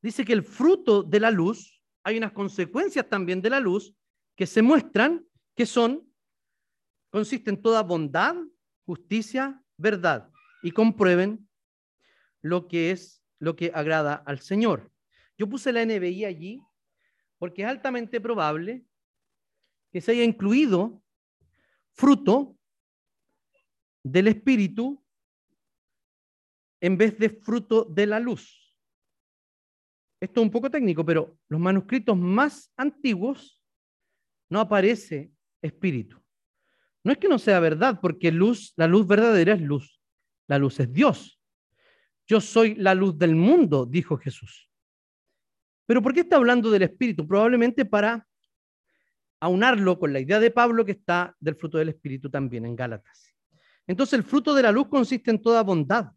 dice 0.00 0.24
que 0.24 0.32
el 0.32 0.42
fruto 0.42 1.02
de 1.02 1.20
la 1.20 1.30
luz, 1.30 1.82
hay 2.02 2.16
unas 2.16 2.32
consecuencias 2.32 3.06
también 3.10 3.42
de 3.42 3.50
la 3.50 3.60
luz 3.60 3.94
que 4.34 4.46
se 4.46 4.62
muestran 4.62 5.22
que 5.54 5.66
son, 5.66 6.10
consisten 7.10 7.56
en 7.56 7.62
toda 7.62 7.82
bondad, 7.82 8.36
justicia, 8.84 9.62
verdad, 9.76 10.30
y 10.62 10.70
comprueben 10.70 11.48
lo 12.40 12.68
que 12.68 12.90
es 12.90 13.22
lo 13.38 13.56
que 13.56 13.72
agrada 13.74 14.14
al 14.14 14.38
Señor. 14.38 14.92
Yo 15.36 15.48
puse 15.48 15.72
la 15.72 15.84
NBI 15.84 16.24
allí 16.24 16.62
porque 17.38 17.62
es 17.62 17.68
altamente 17.68 18.20
probable 18.20 18.86
que 19.90 20.00
se 20.00 20.12
haya 20.12 20.24
incluido 20.24 21.02
fruto 21.92 22.56
del 24.04 24.28
Espíritu 24.28 25.04
en 26.80 26.96
vez 26.96 27.18
de 27.18 27.30
fruto 27.30 27.84
de 27.84 28.06
la 28.06 28.20
luz. 28.20 28.62
Esto 30.20 30.40
es 30.40 30.44
un 30.44 30.52
poco 30.52 30.70
técnico, 30.70 31.04
pero 31.04 31.36
los 31.48 31.60
manuscritos 31.60 32.16
más 32.16 32.72
antiguos 32.76 33.60
no 34.48 34.60
aparece 34.60 35.32
espíritu. 35.62 36.20
No 37.04 37.12
es 37.12 37.18
que 37.18 37.28
no 37.28 37.38
sea 37.38 37.60
verdad, 37.60 37.98
porque 38.00 38.30
luz, 38.30 38.74
la 38.76 38.86
luz 38.86 39.06
verdadera 39.06 39.54
es 39.54 39.60
luz. 39.60 40.00
La 40.46 40.58
luz 40.58 40.78
es 40.80 40.92
Dios. 40.92 41.40
Yo 42.26 42.40
soy 42.40 42.74
la 42.74 42.94
luz 42.94 43.18
del 43.18 43.34
mundo, 43.34 43.86
dijo 43.86 44.16
Jesús. 44.16 44.68
Pero 45.86 46.02
¿por 46.02 46.14
qué 46.14 46.20
está 46.20 46.36
hablando 46.36 46.70
del 46.70 46.82
Espíritu? 46.82 47.26
Probablemente 47.26 47.84
para 47.84 48.26
aunarlo 49.40 49.98
con 49.98 50.12
la 50.12 50.20
idea 50.20 50.38
de 50.38 50.52
Pablo 50.52 50.84
que 50.84 50.92
está 50.92 51.36
del 51.40 51.56
fruto 51.56 51.78
del 51.78 51.88
Espíritu 51.88 52.30
también 52.30 52.64
en 52.64 52.76
Gálatas. 52.76 53.34
Entonces 53.86 54.14
el 54.14 54.22
fruto 54.22 54.54
de 54.54 54.62
la 54.62 54.70
luz 54.70 54.88
consiste 54.88 55.30
en 55.32 55.42
toda 55.42 55.62
bondad. 55.62 56.12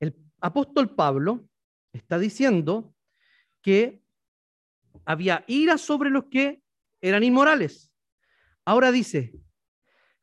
El 0.00 0.16
apóstol 0.40 0.94
Pablo 0.94 1.48
está 1.92 2.18
diciendo 2.18 2.92
que 3.62 4.02
había 5.04 5.44
ira 5.46 5.78
sobre 5.78 6.10
los 6.10 6.24
que 6.24 6.60
eran 7.00 7.22
inmorales. 7.22 7.93
Ahora 8.64 8.90
dice 8.90 9.32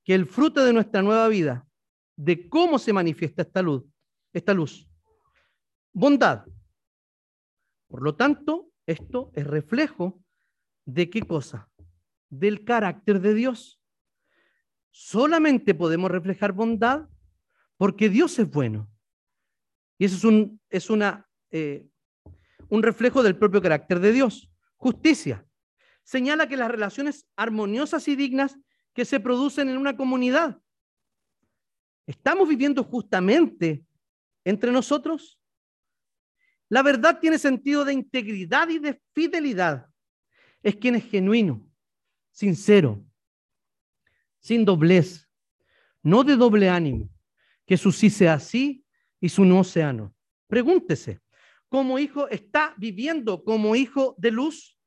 que 0.04 0.16
el 0.16 0.26
fruto 0.26 0.64
de 0.64 0.74
nuestra 0.74 1.02
nueva 1.02 1.28
vida, 1.28 1.68
de 2.16 2.50
cómo 2.50 2.80
se 2.80 2.94
manifiesta 2.94 3.44
esta 3.44 3.62
luz, 3.62 3.84
esta 4.34 4.54
luz, 4.54 4.90
bondad. 5.94 6.46
Por 7.88 8.02
lo 8.02 8.16
tanto, 8.16 8.72
esto 8.86 9.32
es 9.36 9.46
reflejo 9.46 10.24
de 10.86 11.10
qué 11.10 11.22
cosa? 11.22 11.70
Del 12.30 12.64
carácter 12.66 13.22
de 13.22 13.34
Dios. 13.34 13.82
Solamente 14.90 15.74
podemos 15.74 16.12
reflejar 16.12 16.52
bondad 16.52 17.08
porque 17.78 18.10
Dios 18.10 18.38
es 18.40 18.50
bueno. 18.50 18.90
Y 19.98 20.06
eso 20.06 20.16
es 20.16 20.24
un, 20.24 20.62
es 20.70 20.90
una, 20.90 21.30
eh, 21.52 21.88
un 22.70 22.84
reflejo 22.84 23.24
del 23.24 23.38
propio 23.38 23.62
carácter 23.62 24.00
de 24.00 24.12
Dios. 24.12 24.52
Justicia. 24.76 25.46
Señala 26.12 26.50
que 26.50 26.58
las 26.58 26.70
relaciones 26.70 27.26
armoniosas 27.38 28.06
y 28.10 28.18
dignas 28.18 28.60
que 28.94 29.06
se 29.06 29.22
producen 29.22 29.70
en 29.70 29.78
una 29.78 29.96
comunidad. 29.96 30.62
¿Estamos 32.06 32.50
viviendo 32.50 32.84
justamente 32.84 33.86
entre 34.44 34.74
nosotros? 34.74 35.40
La 36.68 36.84
verdad 36.84 37.22
tiene 37.22 37.40
sentido 37.40 37.86
de 37.86 37.94
integridad 37.94 38.68
y 38.68 38.80
de 38.80 39.02
fidelidad. 39.14 39.88
Es 40.62 40.76
quien 40.76 40.96
es 40.96 41.06
genuino, 41.06 41.66
sincero, 42.30 43.02
sin 44.42 44.66
doblez, 44.66 45.30
no 46.04 46.26
de 46.26 46.36
doble 46.36 46.68
ánimo, 46.68 47.10
que 47.66 47.78
su 47.78 47.90
sí 47.94 48.10
sea 48.10 48.38
sí 48.38 48.84
y 49.22 49.30
su 49.30 49.46
no 49.46 49.64
sea 49.64 49.94
no. 49.94 50.14
Pregúntese, 50.48 51.22
¿cómo 51.70 51.98
hijo 51.98 52.28
está 52.28 52.76
viviendo 52.78 53.46
como 53.46 53.78
hijo 53.78 54.14
de 54.18 54.32
luz 54.32 54.78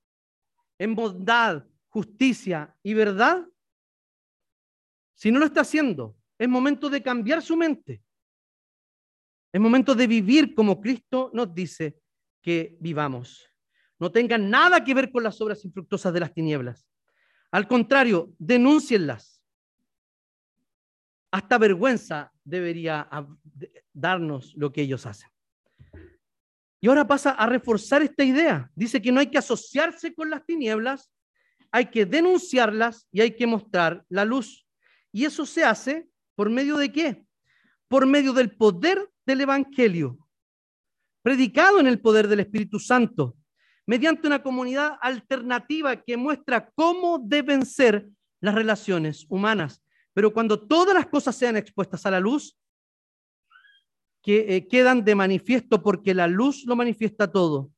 en 0.84 0.94
bondad, 0.94 1.64
justicia 1.88 2.76
y 2.82 2.92
verdad? 2.92 3.46
Si 5.14 5.32
no 5.32 5.38
lo 5.38 5.46
está 5.46 5.62
haciendo, 5.62 6.16
es 6.38 6.46
momento 6.46 6.90
de 6.90 7.02
cambiar 7.02 7.40
su 7.40 7.56
mente. 7.56 8.02
Es 9.50 9.60
momento 9.60 9.94
de 9.94 10.06
vivir 10.06 10.54
como 10.54 10.80
Cristo 10.80 11.30
nos 11.32 11.54
dice 11.54 11.98
que 12.42 12.76
vivamos. 12.80 13.48
No 13.98 14.12
tengan 14.12 14.50
nada 14.50 14.84
que 14.84 14.92
ver 14.92 15.10
con 15.10 15.22
las 15.22 15.40
obras 15.40 15.64
infructuosas 15.64 16.12
de 16.12 16.20
las 16.20 16.34
tinieblas. 16.34 16.86
Al 17.50 17.66
contrario, 17.66 18.34
denúncienlas. 18.38 19.42
Hasta 21.30 21.56
vergüenza 21.56 22.32
debería 22.44 23.08
darnos 23.92 24.54
lo 24.54 24.70
que 24.70 24.82
ellos 24.82 25.06
hacen. 25.06 25.33
Y 26.84 26.86
ahora 26.86 27.06
pasa 27.06 27.30
a 27.30 27.46
reforzar 27.46 28.02
esta 28.02 28.24
idea. 28.24 28.70
Dice 28.74 29.00
que 29.00 29.10
no 29.10 29.18
hay 29.18 29.30
que 29.30 29.38
asociarse 29.38 30.12
con 30.14 30.28
las 30.28 30.44
tinieblas, 30.44 31.10
hay 31.70 31.86
que 31.86 32.04
denunciarlas 32.04 33.08
y 33.10 33.22
hay 33.22 33.34
que 33.34 33.46
mostrar 33.46 34.04
la 34.10 34.26
luz. 34.26 34.66
Y 35.10 35.24
eso 35.24 35.46
se 35.46 35.64
hace 35.64 36.10
por 36.34 36.50
medio 36.50 36.76
de 36.76 36.92
qué? 36.92 37.24
Por 37.88 38.04
medio 38.04 38.34
del 38.34 38.54
poder 38.54 39.08
del 39.24 39.40
Evangelio, 39.40 40.18
predicado 41.22 41.80
en 41.80 41.86
el 41.86 42.02
poder 42.02 42.28
del 42.28 42.40
Espíritu 42.40 42.78
Santo, 42.78 43.34
mediante 43.86 44.26
una 44.26 44.42
comunidad 44.42 44.98
alternativa 45.00 45.96
que 45.96 46.18
muestra 46.18 46.70
cómo 46.74 47.18
deben 47.18 47.64
ser 47.64 48.10
las 48.42 48.54
relaciones 48.54 49.24
humanas. 49.30 49.82
Pero 50.12 50.34
cuando 50.34 50.60
todas 50.60 50.94
las 50.94 51.06
cosas 51.06 51.34
sean 51.34 51.56
expuestas 51.56 52.04
a 52.04 52.10
la 52.10 52.20
luz, 52.20 52.58
que 54.24 54.56
eh, 54.56 54.66
quedan 54.66 55.04
de 55.04 55.14
manifiesto 55.14 55.82
porque 55.82 56.14
la 56.14 56.26
luz 56.26 56.64
lo 56.64 56.74
manifiesta 56.74 57.30
todo. 57.30 57.70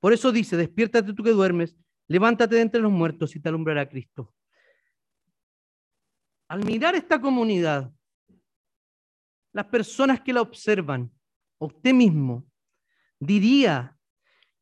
Por 0.00 0.12
eso 0.12 0.32
dice, 0.32 0.56
despiértate 0.56 1.14
tú 1.14 1.22
que 1.22 1.30
duermes, 1.30 1.76
levántate 2.08 2.56
de 2.56 2.62
entre 2.62 2.80
los 2.80 2.90
muertos 2.90 3.34
y 3.36 3.40
te 3.40 3.48
alumbrará 3.48 3.88
Cristo. 3.88 4.34
Al 6.48 6.64
mirar 6.64 6.96
esta 6.96 7.20
comunidad, 7.20 7.92
las 9.52 9.66
personas 9.66 10.20
que 10.20 10.32
la 10.32 10.42
observan, 10.42 11.12
usted 11.58 11.94
mismo, 11.94 12.44
diría 13.20 13.96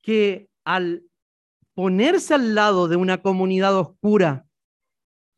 que 0.03 0.51
al 0.65 1.03
ponerse 1.75 2.35
al 2.35 2.55
lado 2.55 2.89
de 2.89 2.97
una 2.97 3.23
comunidad 3.23 3.75
oscura, 3.75 4.47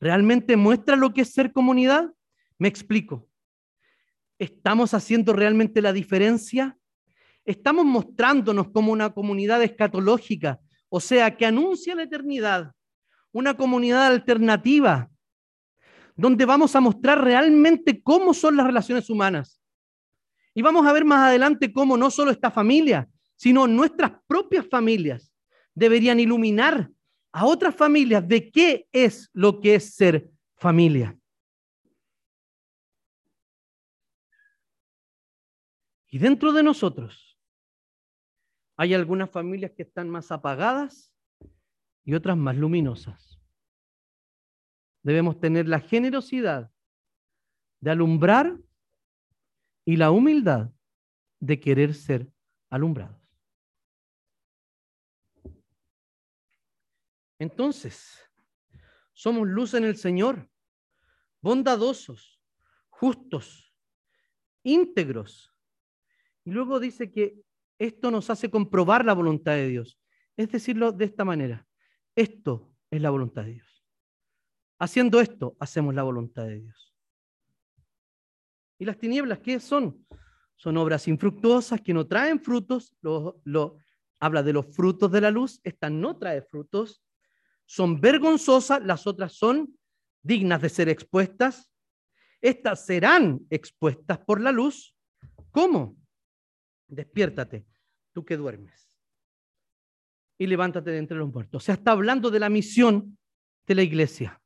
¿realmente 0.01 0.57
muestra 0.57 0.97
lo 0.97 1.15
que 1.15 1.21
es 1.21 1.33
ser 1.33 1.53
comunidad? 1.53 2.13
Me 2.59 2.67
explico. 2.67 3.29
¿Estamos 4.39 4.95
haciendo 4.95 5.33
realmente 5.33 5.81
la 5.81 5.93
diferencia? 5.93 6.77
¿Estamos 7.45 7.85
mostrándonos 7.85 8.71
como 8.71 8.93
una 8.93 9.13
comunidad 9.13 9.63
escatológica, 9.63 10.61
o 10.89 11.01
sea, 11.01 11.37
que 11.37 11.47
anuncia 11.47 11.95
la 11.95 12.05
eternidad, 12.05 12.73
una 13.33 13.57
comunidad 13.57 14.07
alternativa, 14.07 15.11
donde 16.17 16.45
vamos 16.45 16.75
a 16.77 16.81
mostrar 16.81 17.23
realmente 17.23 18.03
cómo 18.03 18.33
son 18.35 18.57
las 18.57 18.67
relaciones 18.67 19.11
humanas. 19.11 19.61
Y 20.55 20.63
vamos 20.63 20.87
a 20.87 20.93
ver 20.93 21.05
más 21.05 21.29
adelante 21.29 21.73
cómo 21.73 21.97
no 21.97 22.11
solo 22.11 22.31
esta 22.31 22.51
familia, 22.51 23.09
sino 23.37 23.67
nuestras 23.67 24.13
propias 24.27 24.67
familias 24.69 25.33
deberían 25.75 26.21
iluminar 26.21 26.91
a 27.33 27.47
otras 27.47 27.75
familias 27.75 28.27
de 28.27 28.51
qué 28.51 28.87
es 28.93 29.29
lo 29.33 29.61
que 29.61 29.75
es 29.75 29.95
ser 29.95 30.31
familia. 30.57 31.19
Y 36.15 36.19
dentro 36.19 36.53
de 36.53 36.63
nosotros 36.63 37.37
hay 38.77 38.95
algunas 38.95 39.29
familias 39.29 39.73
que 39.73 39.83
están 39.83 40.09
más 40.09 40.31
apagadas 40.31 41.13
y 42.05 42.15
otras 42.15 42.37
más 42.37 42.57
luminosas 42.57 43.41
debemos 45.03 45.41
tener 45.41 45.67
la 45.67 45.81
generosidad 45.81 46.73
de 47.81 47.91
alumbrar 47.91 48.57
y 49.85 49.97
la 49.97 50.13
humildad 50.13 50.71
de 51.41 51.59
querer 51.59 51.93
ser 51.93 52.33
alumbrados. 52.71 53.21
Entonces, 57.41 58.21
somos 59.15 59.49
luz 59.49 59.75
en 59.75 59.83
el 59.83 59.97
Señor, 59.97 60.49
bondadosos, 61.41 62.41
justos, 62.89 63.75
íntegros. 64.63 65.54
Y 66.45 66.51
luego 66.51 66.79
dice 66.79 67.11
que 67.11 67.41
esto 67.79 68.11
nos 68.11 68.31
hace 68.31 68.51
comprobar 68.51 69.05
la 69.05 69.15
voluntad 69.15 69.53
de 69.53 69.69
Dios. 69.69 69.99
Es 70.37 70.51
decirlo 70.51 70.93
de 70.93 71.07
esta 71.07 71.25
manera, 71.25 71.67
esto 72.15 72.73
es 72.91 73.01
la 73.01 73.11
voluntad 73.11 73.45
de 73.45 73.55
Dios. 73.55 73.85
Haciendo 74.79 75.21
esto, 75.21 75.57
hacemos 75.59 75.95
la 75.95 76.03
voluntad 76.03 76.45
de 76.45 76.61
Dios. 76.61 76.95
¿Y 78.79 78.85
las 78.85 78.99
tinieblas 78.99 79.39
qué 79.39 79.61
son? 79.61 80.07
Son 80.57 80.77
obras 80.77 81.09
infructuosas 81.09 81.81
que 81.81 81.95
no 81.95 82.07
traen 82.07 82.41
frutos. 82.41 82.95
Lo, 83.01 83.79
habla 84.21 84.43
de 84.43 84.53
los 84.53 84.67
frutos 84.67 85.11
de 85.11 85.21
la 85.21 85.31
luz. 85.31 85.61
Esta 85.63 85.91
no 85.91 86.17
trae 86.19 86.43
frutos. 86.43 87.03
Son 87.65 88.01
vergonzosas. 88.01 88.85
Las 88.85 89.07
otras 89.07 89.33
son 89.33 89.79
dignas 90.23 90.61
de 90.61 90.69
ser 90.69 90.89
expuestas. 90.89 91.71
Estas 92.41 92.85
serán 92.85 93.41
expuestas 93.51 94.19
por 94.19 94.41
la 94.41 94.53
luz. 94.53 94.95
¿Cómo? 95.51 95.97
Despiértate, 96.95 97.67
tú 98.13 98.25
que 98.25 98.37
duermes. 98.37 98.91
Y 100.39 100.47
levántate 100.47 100.91
de 100.91 100.99
entre 100.99 101.17
los 101.17 101.33
muertos. 101.33 101.63
O 101.63 101.65
sea, 101.65 101.75
está 101.75 101.93
hablando 101.93 102.31
de 102.31 102.41
la 102.41 102.49
misión 102.49 103.19
de 103.67 103.75
la 103.75 103.83
iglesia. 103.83 104.41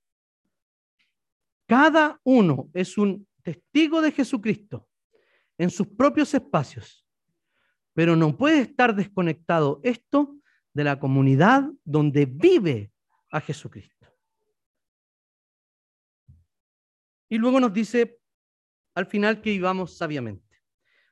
Cada 1.66 2.20
uno 2.24 2.70
es 2.72 2.96
un 2.96 3.26
testigo 3.42 4.00
de 4.00 4.12
Jesucristo 4.12 4.88
en 5.58 5.70
sus 5.70 5.86
propios 5.88 6.32
espacios, 6.34 7.06
pero 7.92 8.16
no 8.16 8.36
puede 8.36 8.60
estar 8.60 8.94
desconectado 8.94 9.80
esto 9.82 10.36
de 10.72 10.84
la 10.84 10.98
comunidad 10.98 11.68
donde 11.84 12.26
vive 12.26 12.92
a 13.30 13.40
Jesucristo. 13.40 14.06
Y 17.28 17.36
luego 17.36 17.60
nos 17.60 17.72
dice 17.72 18.18
al 18.94 19.06
final 19.06 19.40
que 19.40 19.50
vivamos 19.50 19.96
sabiamente, 19.96 20.47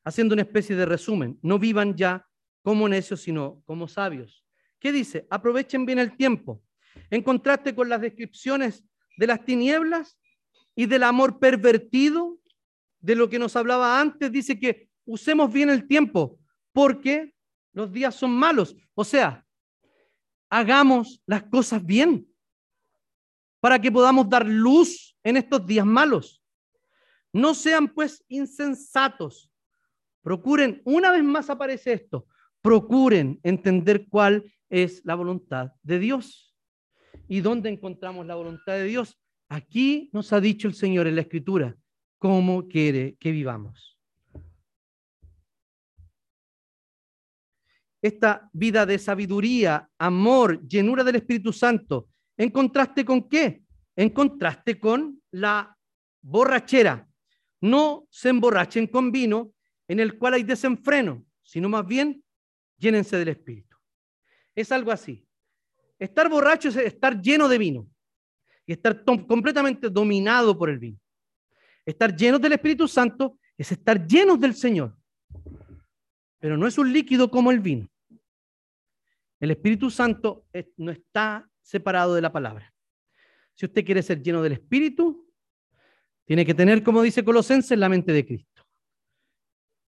haciendo 0.06 0.32
una 0.32 0.42
especie 0.42 0.74
de 0.74 0.86
resumen, 0.86 1.38
no 1.42 1.58
vivan 1.58 1.94
ya 1.94 2.26
como 2.62 2.88
necios, 2.88 3.20
sino 3.20 3.62
como 3.66 3.88
sabios. 3.88 4.46
¿Qué 4.78 4.90
dice? 4.92 5.26
Aprovechen 5.28 5.84
bien 5.84 5.98
el 5.98 6.16
tiempo. 6.16 6.62
En 7.10 7.22
contraste 7.22 7.74
con 7.74 7.90
las 7.90 8.00
descripciones 8.00 8.82
de 9.18 9.26
las 9.26 9.44
tinieblas, 9.44 10.18
y 10.76 10.86
del 10.86 11.02
amor 11.02 11.40
pervertido, 11.40 12.38
de 13.00 13.16
lo 13.16 13.28
que 13.28 13.38
nos 13.38 13.56
hablaba 13.56 13.98
antes, 13.98 14.30
dice 14.30 14.60
que 14.60 14.90
usemos 15.06 15.52
bien 15.52 15.70
el 15.70 15.88
tiempo, 15.88 16.38
porque 16.72 17.34
los 17.72 17.90
días 17.90 18.14
son 18.14 18.32
malos. 18.32 18.76
O 18.94 19.02
sea, 19.02 19.44
hagamos 20.50 21.22
las 21.26 21.44
cosas 21.44 21.84
bien 21.84 22.28
para 23.60 23.80
que 23.80 23.90
podamos 23.90 24.28
dar 24.28 24.46
luz 24.46 25.16
en 25.24 25.38
estos 25.38 25.66
días 25.66 25.86
malos. 25.86 26.42
No 27.32 27.54
sean 27.54 27.88
pues 27.88 28.22
insensatos. 28.28 29.50
Procuren, 30.26 30.82
una 30.84 31.12
vez 31.12 31.22
más 31.22 31.50
aparece 31.50 31.92
esto, 31.92 32.26
procuren 32.60 33.38
entender 33.44 34.08
cuál 34.08 34.52
es 34.68 35.00
la 35.04 35.14
voluntad 35.14 35.70
de 35.84 36.00
Dios. 36.00 36.52
¿Y 37.28 37.42
dónde 37.42 37.70
encontramos 37.70 38.26
la 38.26 38.34
voluntad 38.34 38.72
de 38.72 38.86
Dios? 38.86 39.16
Aquí 39.48 40.10
nos 40.12 40.32
ha 40.32 40.40
dicho 40.40 40.66
el 40.66 40.74
Señor 40.74 41.06
en 41.06 41.14
la 41.14 41.20
Escritura 41.20 41.76
cómo 42.18 42.66
quiere 42.66 43.14
que 43.20 43.30
vivamos. 43.30 43.96
Esta 48.02 48.50
vida 48.52 48.84
de 48.84 48.98
sabiduría, 48.98 49.88
amor, 49.96 50.60
llenura 50.66 51.04
del 51.04 51.14
Espíritu 51.14 51.52
Santo, 51.52 52.08
¿en 52.36 52.50
contraste 52.50 53.04
con 53.04 53.28
qué? 53.28 53.62
En 53.94 54.10
contraste 54.10 54.80
con 54.80 55.22
la 55.30 55.78
borrachera. 56.20 57.08
No 57.60 58.08
se 58.10 58.30
emborrachen 58.30 58.88
con 58.88 59.12
vino 59.12 59.52
en 59.88 60.00
el 60.00 60.18
cual 60.18 60.34
hay 60.34 60.42
desenfreno, 60.42 61.24
sino 61.42 61.68
más 61.68 61.86
bien 61.86 62.22
llénense 62.76 63.16
del 63.16 63.28
Espíritu. 63.28 63.76
Es 64.54 64.72
algo 64.72 64.90
así. 64.90 65.26
Estar 65.98 66.28
borracho 66.28 66.68
es 66.68 66.76
estar 66.76 67.20
lleno 67.20 67.48
de 67.48 67.58
vino 67.58 67.88
y 68.66 68.72
estar 68.72 69.04
completamente 69.04 69.88
dominado 69.88 70.56
por 70.58 70.68
el 70.68 70.78
vino. 70.78 70.98
Estar 71.84 72.14
llenos 72.14 72.40
del 72.40 72.52
Espíritu 72.52 72.88
Santo 72.88 73.38
es 73.56 73.70
estar 73.72 74.06
llenos 74.06 74.40
del 74.40 74.54
Señor. 74.54 74.96
Pero 76.38 76.56
no 76.56 76.66
es 76.66 76.76
un 76.76 76.92
líquido 76.92 77.30
como 77.30 77.50
el 77.50 77.60
vino. 77.60 77.88
El 79.38 79.50
Espíritu 79.50 79.90
Santo 79.90 80.46
no 80.76 80.90
está 80.90 81.48
separado 81.62 82.14
de 82.14 82.22
la 82.22 82.32
palabra. 82.32 82.72
Si 83.54 83.66
usted 83.66 83.84
quiere 83.84 84.02
ser 84.02 84.22
lleno 84.22 84.42
del 84.42 84.52
Espíritu, 84.52 85.26
tiene 86.24 86.44
que 86.44 86.54
tener, 86.54 86.82
como 86.82 87.02
dice 87.02 87.24
Colosenses, 87.24 87.78
la 87.78 87.88
mente 87.88 88.12
de 88.12 88.26
Cristo. 88.26 88.55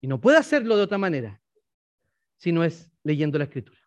Y 0.00 0.06
no 0.06 0.20
puede 0.20 0.38
hacerlo 0.38 0.76
de 0.76 0.82
otra 0.82 0.98
manera 0.98 1.40
si 2.36 2.52
no 2.52 2.64
es 2.64 2.90
leyendo 3.02 3.38
la 3.38 3.44
Escritura. 3.44 3.78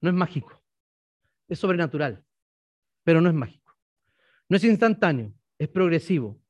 No 0.00 0.08
es 0.10 0.14
mágico, 0.14 0.62
es 1.48 1.58
sobrenatural, 1.58 2.24
pero 3.04 3.20
no 3.20 3.28
es 3.28 3.34
mágico. 3.34 3.76
No 4.48 4.56
es 4.56 4.64
instantáneo, 4.64 5.32
es 5.58 5.68
progresivo, 5.68 6.40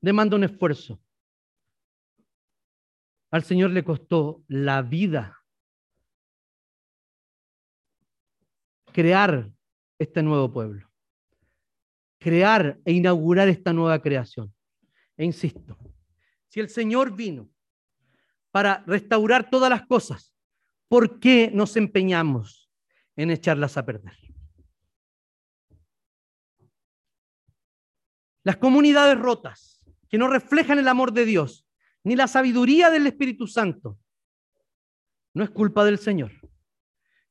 demanda 0.00 0.36
un 0.36 0.44
esfuerzo. 0.44 1.00
Al 3.30 3.44
Señor 3.44 3.70
le 3.70 3.84
costó 3.84 4.44
la 4.48 4.82
vida 4.82 5.38
crear 8.92 9.50
este 9.98 10.22
nuevo 10.22 10.52
pueblo, 10.52 10.90
crear 12.18 12.80
e 12.84 12.92
inaugurar 12.92 13.48
esta 13.48 13.72
nueva 13.72 14.00
creación. 14.00 14.52
E 15.16 15.24
insisto, 15.24 15.78
si 16.48 16.60
el 16.60 16.68
Señor 16.68 17.14
vino 17.14 17.48
para 18.50 18.82
restaurar 18.86 19.50
todas 19.50 19.70
las 19.70 19.86
cosas, 19.86 20.34
¿por 20.88 21.20
qué 21.20 21.50
nos 21.52 21.76
empeñamos 21.76 22.70
en 23.16 23.30
echarlas 23.30 23.76
a 23.76 23.84
perder? 23.84 24.16
Las 28.42 28.56
comunidades 28.56 29.18
rotas 29.18 29.84
que 30.08 30.18
no 30.18 30.28
reflejan 30.28 30.78
el 30.78 30.88
amor 30.88 31.12
de 31.12 31.26
Dios, 31.26 31.66
ni 32.02 32.16
la 32.16 32.28
sabiduría 32.28 32.90
del 32.90 33.06
Espíritu 33.06 33.46
Santo, 33.46 33.98
no 35.34 35.44
es 35.44 35.50
culpa 35.50 35.84
del 35.84 35.98
Señor. 35.98 36.32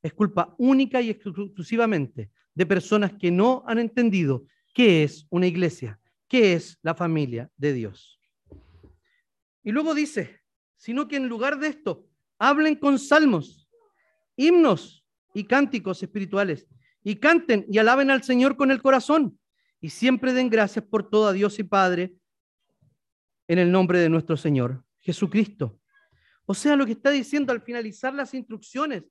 Es 0.00 0.12
culpa 0.12 0.54
única 0.58 1.00
y 1.00 1.10
exclusivamente 1.10 2.30
de 2.54 2.66
personas 2.66 3.12
que 3.14 3.30
no 3.30 3.64
han 3.66 3.78
entendido 3.78 4.46
qué 4.72 5.02
es 5.02 5.26
una 5.30 5.46
iglesia, 5.46 6.00
qué 6.28 6.52
es 6.52 6.78
la 6.82 6.94
familia 6.94 7.50
de 7.56 7.72
Dios. 7.72 8.20
Y 9.64 9.72
luego 9.72 9.94
dice, 9.94 10.37
sino 10.78 11.06
que 11.06 11.16
en 11.16 11.28
lugar 11.28 11.58
de 11.58 11.68
esto, 11.68 12.06
hablen 12.38 12.76
con 12.76 12.98
salmos, 12.98 13.68
himnos 14.36 15.04
y 15.34 15.44
cánticos 15.44 16.02
espirituales, 16.02 16.66
y 17.04 17.16
canten 17.16 17.66
y 17.68 17.78
alaben 17.78 18.10
al 18.10 18.22
Señor 18.22 18.56
con 18.56 18.70
el 18.70 18.80
corazón, 18.80 19.38
y 19.80 19.90
siempre 19.90 20.32
den 20.32 20.48
gracias 20.48 20.84
por 20.84 21.08
todo 21.08 21.28
a 21.28 21.32
Dios 21.32 21.58
y 21.58 21.64
Padre 21.64 22.16
en 23.46 23.58
el 23.58 23.70
nombre 23.70 23.98
de 23.98 24.08
nuestro 24.08 24.36
Señor 24.36 24.84
Jesucristo. 25.00 25.78
O 26.46 26.54
sea, 26.54 26.76
lo 26.76 26.86
que 26.86 26.92
está 26.92 27.10
diciendo 27.10 27.52
al 27.52 27.60
finalizar 27.60 28.14
las 28.14 28.32
instrucciones, 28.34 29.04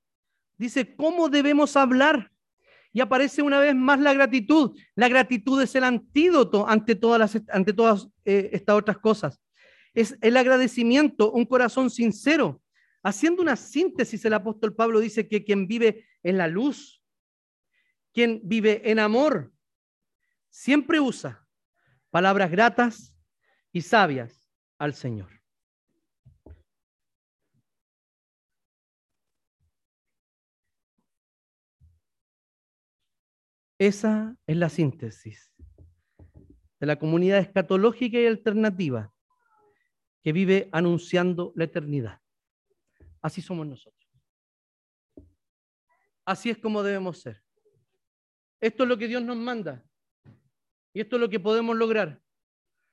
dice 0.57 0.95
cómo 0.95 1.29
debemos 1.29 1.75
hablar. 1.75 2.31
Y 2.91 2.99
aparece 2.99 3.43
una 3.43 3.59
vez 3.59 3.75
más 3.75 3.99
la 3.99 4.13
gratitud. 4.13 4.75
La 4.95 5.07
gratitud 5.07 5.61
es 5.61 5.75
el 5.75 5.83
antídoto 5.83 6.67
ante 6.67 6.95
todas, 6.95 7.19
las, 7.19 7.43
ante 7.49 7.73
todas 7.73 8.07
eh, 8.25 8.49
estas 8.53 8.75
otras 8.75 8.97
cosas. 8.97 9.39
Es 9.97 10.15
el 10.21 10.37
agradecimiento, 10.37 11.31
un 11.31 11.43
corazón 11.43 11.89
sincero. 11.89 12.61
Haciendo 13.01 13.41
una 13.41 13.55
síntesis, 13.55 14.23
el 14.25 14.33
apóstol 14.35 14.75
Pablo 14.75 14.99
dice 14.99 15.27
que 15.27 15.43
quien 15.43 15.67
vive 15.67 16.05
en 16.21 16.37
la 16.37 16.47
luz, 16.47 17.01
quien 18.13 18.39
vive 18.43 18.91
en 18.91 18.99
amor, 18.99 19.51
siempre 20.51 20.99
usa 20.99 21.47
palabras 22.11 22.51
gratas, 22.51 23.15
y 23.71 23.81
sabias 23.81 24.47
al 24.77 24.93
Señor. 24.93 25.31
Esa 33.79 34.37
es 34.45 34.57
la 34.57 34.69
síntesis 34.69 35.51
de 36.79 36.85
la 36.85 36.99
comunidad 36.99 37.39
escatológica 37.39 38.19
y 38.19 38.27
alternativa 38.27 39.11
que 40.27 40.33
vive 40.33 40.67
anunciando 40.73 41.53
la 41.55 41.63
eternidad. 41.63 42.19
Así 43.21 43.41
somos 43.41 43.65
nosotros. 43.65 44.11
Así 46.25 46.49
es 46.49 46.57
como 46.57 46.83
debemos 46.83 47.19
ser. 47.19 47.41
Esto 48.59 48.83
es 48.83 48.89
lo 48.89 48.97
que 48.97 49.07
Dios 49.07 49.23
nos 49.23 49.37
manda. 49.37 49.85
Y 50.91 50.99
esto 50.99 51.15
es 51.15 51.21
lo 51.21 51.29
que 51.29 51.39
podemos 51.39 51.77
lograr. 51.77 52.21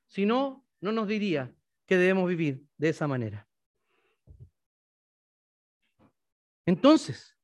Si 0.06 0.24
no, 0.24 0.64
no 0.80 0.92
nos 0.92 1.08
diría 1.08 1.52
que 1.86 1.96
debemos 1.96 2.28
vivir 2.28 2.64
de 2.76 2.90
esa 2.90 3.08
manera. 3.08 3.48
Entonces, 6.64 7.36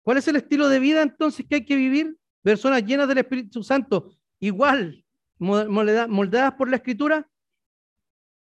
¿cuál 0.00 0.16
es 0.16 0.26
el 0.28 0.36
estilo 0.36 0.66
de 0.66 0.80
vida 0.80 1.02
entonces 1.02 1.44
que 1.46 1.56
hay 1.56 1.66
que 1.66 1.76
vivir? 1.76 2.18
Personas 2.40 2.82
llenas 2.86 3.06
del 3.06 3.18
Espíritu 3.18 3.62
Santo, 3.62 4.16
igual, 4.40 5.04
moldeadas 5.38 6.54
por 6.54 6.70
la 6.70 6.76
Escritura, 6.76 7.30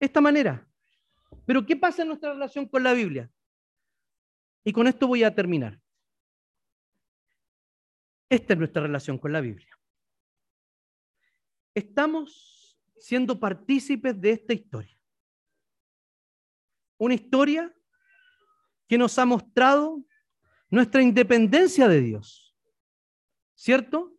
esta 0.00 0.20
manera. 0.20 0.66
Pero 1.44 1.64
¿qué 1.64 1.76
pasa 1.76 2.02
en 2.02 2.08
nuestra 2.08 2.32
relación 2.32 2.66
con 2.66 2.82
la 2.82 2.92
Biblia? 2.92 3.30
Y 4.64 4.72
con 4.72 4.86
esto 4.86 5.06
voy 5.06 5.24
a 5.24 5.34
terminar. 5.34 5.80
Esta 8.28 8.52
es 8.52 8.58
nuestra 8.58 8.82
relación 8.82 9.18
con 9.18 9.32
la 9.32 9.40
Biblia. 9.40 9.78
Estamos 11.74 12.78
siendo 12.98 13.38
partícipes 13.38 14.20
de 14.20 14.32
esta 14.32 14.52
historia. 14.52 14.98
Una 16.98 17.14
historia 17.14 17.72
que 18.86 18.98
nos 18.98 19.18
ha 19.18 19.24
mostrado 19.24 20.04
nuestra 20.70 21.02
independencia 21.02 21.88
de 21.88 22.00
Dios. 22.00 22.56
¿Cierto? 23.54 24.14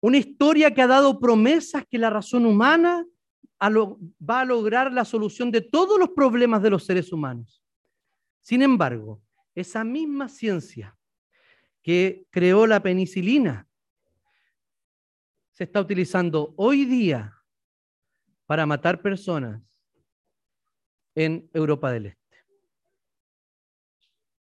Una 0.00 0.18
historia 0.18 0.72
que 0.72 0.82
ha 0.82 0.86
dado 0.86 1.18
promesas 1.18 1.84
que 1.88 1.98
la 1.98 2.10
razón 2.10 2.46
humana 2.46 3.04
va 3.60 4.40
a 4.40 4.44
lograr 4.44 4.92
la 4.92 5.04
solución 5.04 5.50
de 5.50 5.60
todos 5.60 5.98
los 5.98 6.10
problemas 6.10 6.62
de 6.62 6.70
los 6.70 6.84
seres 6.84 7.12
humanos. 7.12 7.62
Sin 8.40 8.62
embargo, 8.62 9.22
esa 9.54 9.84
misma 9.84 10.28
ciencia 10.28 10.96
que 11.82 12.26
creó 12.30 12.66
la 12.66 12.82
penicilina 12.82 13.68
se 15.52 15.64
está 15.64 15.80
utilizando 15.80 16.54
hoy 16.56 16.84
día 16.84 17.34
para 18.46 18.64
matar 18.64 19.02
personas 19.02 19.62
en 21.14 21.50
Europa 21.52 21.90
del 21.90 22.06
Este. 22.06 22.36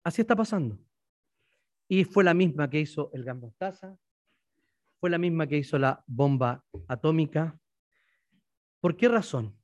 Así 0.04 0.22
está 0.22 0.36
pasando. 0.36 0.78
Y 1.88 2.04
fue 2.04 2.24
la 2.24 2.34
misma 2.34 2.70
que 2.70 2.82
hizo 2.82 3.10
el 3.14 3.24
gas 3.24 3.82
fue 5.00 5.10
la 5.10 5.18
misma 5.18 5.48
que 5.48 5.58
hizo 5.58 5.80
la 5.80 6.04
bomba 6.06 6.64
atómica. 6.88 7.59
¿Por 8.80 8.96
qué 8.96 9.08
razón? 9.08 9.56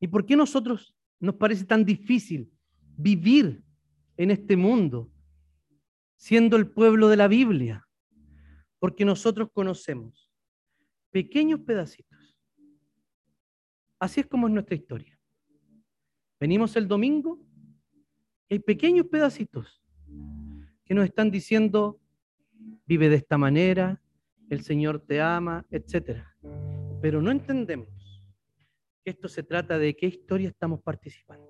¿Y 0.00 0.08
por 0.08 0.26
qué 0.26 0.36
nosotros 0.36 0.94
nos 1.20 1.36
parece 1.36 1.64
tan 1.64 1.84
difícil 1.84 2.52
vivir 2.96 3.62
en 4.16 4.30
este 4.30 4.56
mundo 4.56 5.10
siendo 6.16 6.56
el 6.56 6.70
pueblo 6.70 7.08
de 7.08 7.16
la 7.16 7.28
Biblia? 7.28 7.86
Porque 8.78 9.04
nosotros 9.04 9.48
conocemos 9.52 10.28
pequeños 11.10 11.60
pedacitos 11.60 12.12
Así 14.02 14.18
es 14.18 14.26
como 14.26 14.48
es 14.48 14.52
nuestra 14.52 14.74
historia. 14.74 15.16
Venimos 16.40 16.74
el 16.74 16.88
domingo 16.88 17.38
y 18.48 18.54
hay 18.54 18.58
pequeños 18.58 19.06
pedacitos 19.06 19.80
que 20.84 20.92
nos 20.92 21.04
están 21.04 21.30
diciendo, 21.30 22.00
vive 22.84 23.08
de 23.08 23.14
esta 23.14 23.38
manera, 23.38 24.02
el 24.50 24.64
Señor 24.64 25.06
te 25.06 25.20
ama, 25.20 25.64
etc. 25.70 26.24
Pero 27.00 27.22
no 27.22 27.30
entendemos 27.30 28.01
que 29.04 29.10
Esto 29.10 29.28
se 29.28 29.42
trata 29.42 29.78
de 29.78 29.96
qué 29.96 30.06
historia 30.06 30.48
estamos 30.48 30.80
participando. 30.82 31.48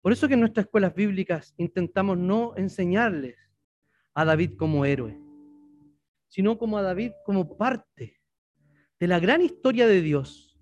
Por 0.00 0.12
eso 0.12 0.28
que 0.28 0.34
en 0.34 0.40
nuestras 0.40 0.66
escuelas 0.66 0.94
bíblicas 0.94 1.52
intentamos 1.56 2.16
no 2.16 2.56
enseñarles 2.56 3.36
a 4.14 4.24
David 4.24 4.52
como 4.56 4.84
héroe, 4.84 5.20
sino 6.28 6.58
como 6.58 6.78
a 6.78 6.82
David 6.82 7.12
como 7.24 7.56
parte 7.56 8.20
de 9.00 9.06
la 9.08 9.18
gran 9.18 9.42
historia 9.42 9.86
de 9.86 10.00
Dios 10.02 10.56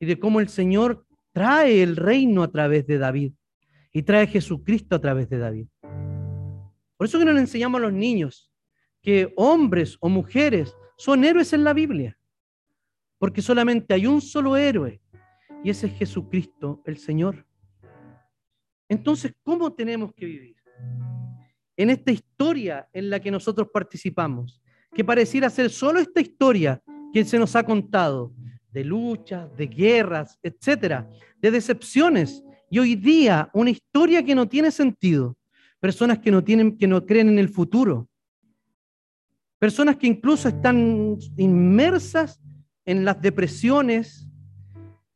y 0.00 0.06
de 0.06 0.18
cómo 0.18 0.40
el 0.40 0.48
Señor 0.48 1.06
trae 1.32 1.82
el 1.82 1.96
reino 1.96 2.42
a 2.42 2.50
través 2.50 2.86
de 2.86 2.98
David 2.98 3.34
y 3.92 4.02
trae 4.02 4.24
a 4.24 4.26
Jesucristo 4.26 4.96
a 4.96 5.00
través 5.00 5.28
de 5.28 5.38
David. 5.38 5.68
Por 6.96 7.06
eso 7.06 7.18
que 7.18 7.24
no 7.26 7.32
le 7.32 7.40
enseñamos 7.40 7.78
a 7.78 7.82
los 7.82 7.92
niños 7.92 8.50
que 9.06 9.32
hombres 9.36 9.96
o 10.00 10.08
mujeres 10.08 10.76
son 10.98 11.22
héroes 11.22 11.52
en 11.52 11.62
la 11.62 11.72
Biblia, 11.72 12.18
porque 13.18 13.40
solamente 13.40 13.94
hay 13.94 14.04
un 14.04 14.20
solo 14.20 14.56
héroe 14.56 15.00
y 15.62 15.70
ese 15.70 15.86
es 15.86 15.92
Jesucristo, 15.92 16.82
el 16.84 16.98
Señor. 16.98 17.46
Entonces, 18.88 19.32
¿cómo 19.44 19.72
tenemos 19.72 20.12
que 20.12 20.26
vivir? 20.26 20.56
En 21.76 21.90
esta 21.90 22.10
historia 22.10 22.88
en 22.92 23.08
la 23.08 23.20
que 23.20 23.30
nosotros 23.30 23.68
participamos, 23.72 24.60
que 24.92 25.04
pareciera 25.04 25.50
ser 25.50 25.70
solo 25.70 26.00
esta 26.00 26.20
historia 26.20 26.82
que 27.12 27.24
se 27.24 27.38
nos 27.38 27.54
ha 27.54 27.62
contado, 27.62 28.32
de 28.72 28.82
luchas, 28.82 29.56
de 29.56 29.68
guerras, 29.68 30.36
etcétera, 30.42 31.08
de 31.40 31.52
decepciones, 31.52 32.42
y 32.68 32.80
hoy 32.80 32.96
día 32.96 33.50
una 33.54 33.70
historia 33.70 34.24
que 34.24 34.34
no 34.34 34.48
tiene 34.48 34.72
sentido, 34.72 35.36
personas 35.78 36.18
que 36.18 36.32
no 36.32 36.42
tienen, 36.42 36.76
que 36.76 36.88
no 36.88 37.06
creen 37.06 37.28
en 37.28 37.38
el 37.38 37.48
futuro, 37.50 38.08
personas 39.58 39.96
que 39.96 40.06
incluso 40.06 40.48
están 40.48 41.18
inmersas 41.36 42.40
en 42.84 43.04
las 43.04 43.20
depresiones, 43.20 44.28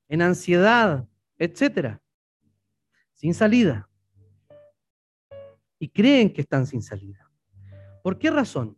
en 0.09 0.22
ansiedad, 0.22 1.07
etcétera, 1.38 2.01
sin 3.14 3.34
salida. 3.34 3.88
Y 5.78 5.88
creen 5.88 6.32
que 6.32 6.43
están 6.43 6.66
sin 6.66 6.82
salida. 6.82 7.30
¿Por 8.03 8.18
qué 8.18 8.30
razón? 8.30 8.76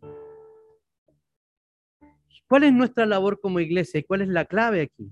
¿Cuál 2.49 2.65
es 2.65 2.73
nuestra 2.73 3.07
labor 3.07 3.41
como 3.41 3.61
iglesia 3.61 3.99
y 3.99 4.03
cuál 4.03 4.21
es 4.21 4.29
la 4.29 4.45
clave 4.45 4.83
aquí? 4.83 5.11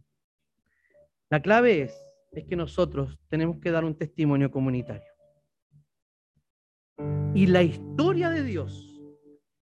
La 1.30 1.40
clave 1.40 1.82
es, 1.82 1.94
es 2.32 2.44
que 2.44 2.55
nosotros 2.55 3.18
tenemos 3.28 3.59
que 3.61 3.70
dar 3.70 3.84
un 3.84 3.96
testimonio 3.96 4.51
comunitario. 4.51 5.11
Y 7.34 7.46
la 7.46 7.62
historia 7.62 8.28
de 8.28 8.42
Dios, 8.42 8.89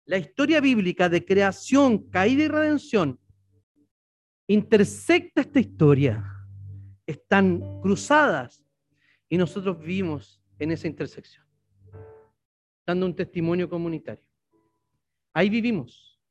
la 0.05 0.17
historia 0.17 0.61
bíblica 0.61 1.09
de 1.09 1.25
creación, 1.25 2.09
caída 2.09 2.43
y 2.43 2.47
redención, 2.47 3.19
intersecta 4.47 5.41
esta 5.41 5.59
historia 5.59 6.31
están 7.07 7.81
cruzadas 7.81 8.63
y 9.29 9.37
nosotros 9.37 9.79
vivimos 9.79 10.41
en 10.59 10.71
esa 10.71 10.87
intersección, 10.87 11.45
dando 12.85 13.05
un 13.05 13.15
testimonio 13.15 13.69
comunitario. 13.69 14.25
Ahí 15.33 15.49
vivimos. 15.49 16.21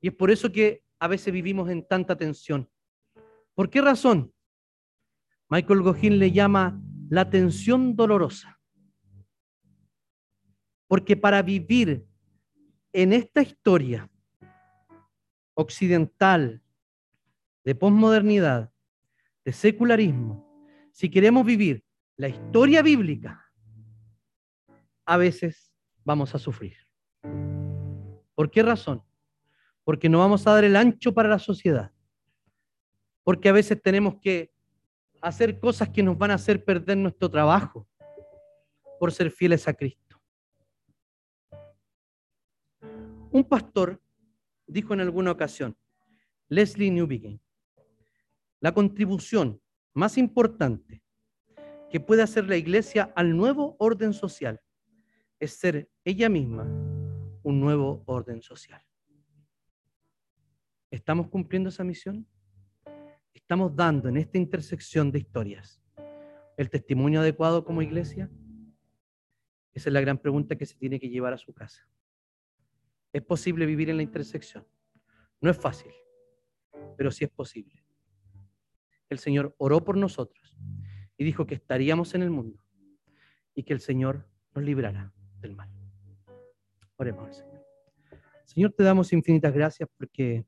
Y 0.00 0.08
es 0.08 0.14
por 0.14 0.30
eso 0.30 0.50
que 0.50 0.84
a 0.98 1.08
veces 1.08 1.32
vivimos 1.32 1.70
en 1.70 1.86
tanta 1.86 2.16
tensión. 2.16 2.68
¿Por 3.54 3.70
qué 3.70 3.80
razón? 3.80 4.32
Michael 5.48 5.82
Gohin 5.82 6.18
le 6.18 6.32
llama 6.32 6.80
la 7.08 7.30
tensión 7.30 7.94
dolorosa. 7.94 8.60
Porque 10.88 11.16
para 11.16 11.40
vivir 11.42 12.06
en 12.92 13.12
esta 13.12 13.42
historia 13.42 14.08
occidental 15.54 16.62
de 17.64 17.74
posmodernidad, 17.74 18.72
de 19.44 19.52
secularismo, 19.52 20.46
si 20.92 21.10
queremos 21.10 21.44
vivir 21.44 21.84
la 22.16 22.28
historia 22.28 22.82
bíblica, 22.82 23.50
a 25.04 25.16
veces 25.16 25.72
vamos 26.04 26.34
a 26.34 26.38
sufrir. 26.38 26.76
¿Por 28.34 28.50
qué 28.50 28.62
razón? 28.62 29.02
Porque 29.84 30.08
no 30.08 30.18
vamos 30.18 30.46
a 30.46 30.52
dar 30.52 30.64
el 30.64 30.76
ancho 30.76 31.12
para 31.12 31.28
la 31.28 31.38
sociedad. 31.38 31.92
Porque 33.24 33.48
a 33.48 33.52
veces 33.52 33.80
tenemos 33.80 34.16
que 34.20 34.52
hacer 35.20 35.58
cosas 35.58 35.88
que 35.88 36.02
nos 36.02 36.18
van 36.18 36.32
a 36.32 36.34
hacer 36.34 36.64
perder 36.64 36.96
nuestro 36.98 37.30
trabajo 37.30 37.88
por 38.98 39.12
ser 39.12 39.30
fieles 39.30 39.66
a 39.66 39.74
Cristo. 39.74 40.01
Un 43.32 43.44
pastor 43.44 43.98
dijo 44.66 44.92
en 44.92 45.00
alguna 45.00 45.30
ocasión, 45.30 45.74
Leslie 46.48 46.90
Newbegin, 46.90 47.40
la 48.60 48.74
contribución 48.74 49.58
más 49.94 50.18
importante 50.18 51.02
que 51.90 51.98
puede 51.98 52.20
hacer 52.20 52.46
la 52.46 52.58
iglesia 52.58 53.10
al 53.16 53.34
nuevo 53.34 53.74
orden 53.78 54.12
social 54.12 54.60
es 55.40 55.58
ser 55.58 55.90
ella 56.04 56.28
misma 56.28 56.64
un 57.42 57.58
nuevo 57.58 58.02
orden 58.06 58.42
social. 58.42 58.82
¿Estamos 60.90 61.28
cumpliendo 61.28 61.70
esa 61.70 61.84
misión? 61.84 62.26
¿Estamos 63.32 63.74
dando 63.74 64.10
en 64.10 64.18
esta 64.18 64.36
intersección 64.36 65.10
de 65.10 65.20
historias 65.20 65.82
el 66.58 66.68
testimonio 66.68 67.20
adecuado 67.20 67.64
como 67.64 67.80
iglesia? 67.80 68.30
Esa 69.72 69.88
es 69.88 69.92
la 69.94 70.02
gran 70.02 70.18
pregunta 70.18 70.54
que 70.54 70.66
se 70.66 70.76
tiene 70.76 71.00
que 71.00 71.08
llevar 71.08 71.32
a 71.32 71.38
su 71.38 71.54
casa. 71.54 71.88
¿Es 73.12 73.22
posible 73.22 73.66
vivir 73.66 73.90
en 73.90 73.96
la 73.98 74.02
intersección? 74.02 74.66
No 75.40 75.50
es 75.50 75.56
fácil, 75.56 75.92
pero 76.96 77.10
sí 77.10 77.24
es 77.24 77.30
posible 77.30 77.82
el 79.12 79.18
Señor 79.18 79.54
oró 79.58 79.84
por 79.84 79.96
nosotros 79.96 80.58
y 81.16 81.24
dijo 81.24 81.46
que 81.46 81.54
estaríamos 81.54 82.14
en 82.14 82.22
el 82.22 82.30
mundo 82.30 82.64
y 83.54 83.62
que 83.62 83.72
el 83.72 83.80
Señor 83.80 84.26
nos 84.54 84.64
librará 84.64 85.12
del 85.40 85.54
mal. 85.54 85.70
Oremos 86.96 87.26
al 87.28 87.34
Señor. 87.34 87.66
Señor, 88.44 88.72
te 88.72 88.82
damos 88.82 89.12
infinitas 89.12 89.52
gracias 89.52 89.88
porque 89.96 90.44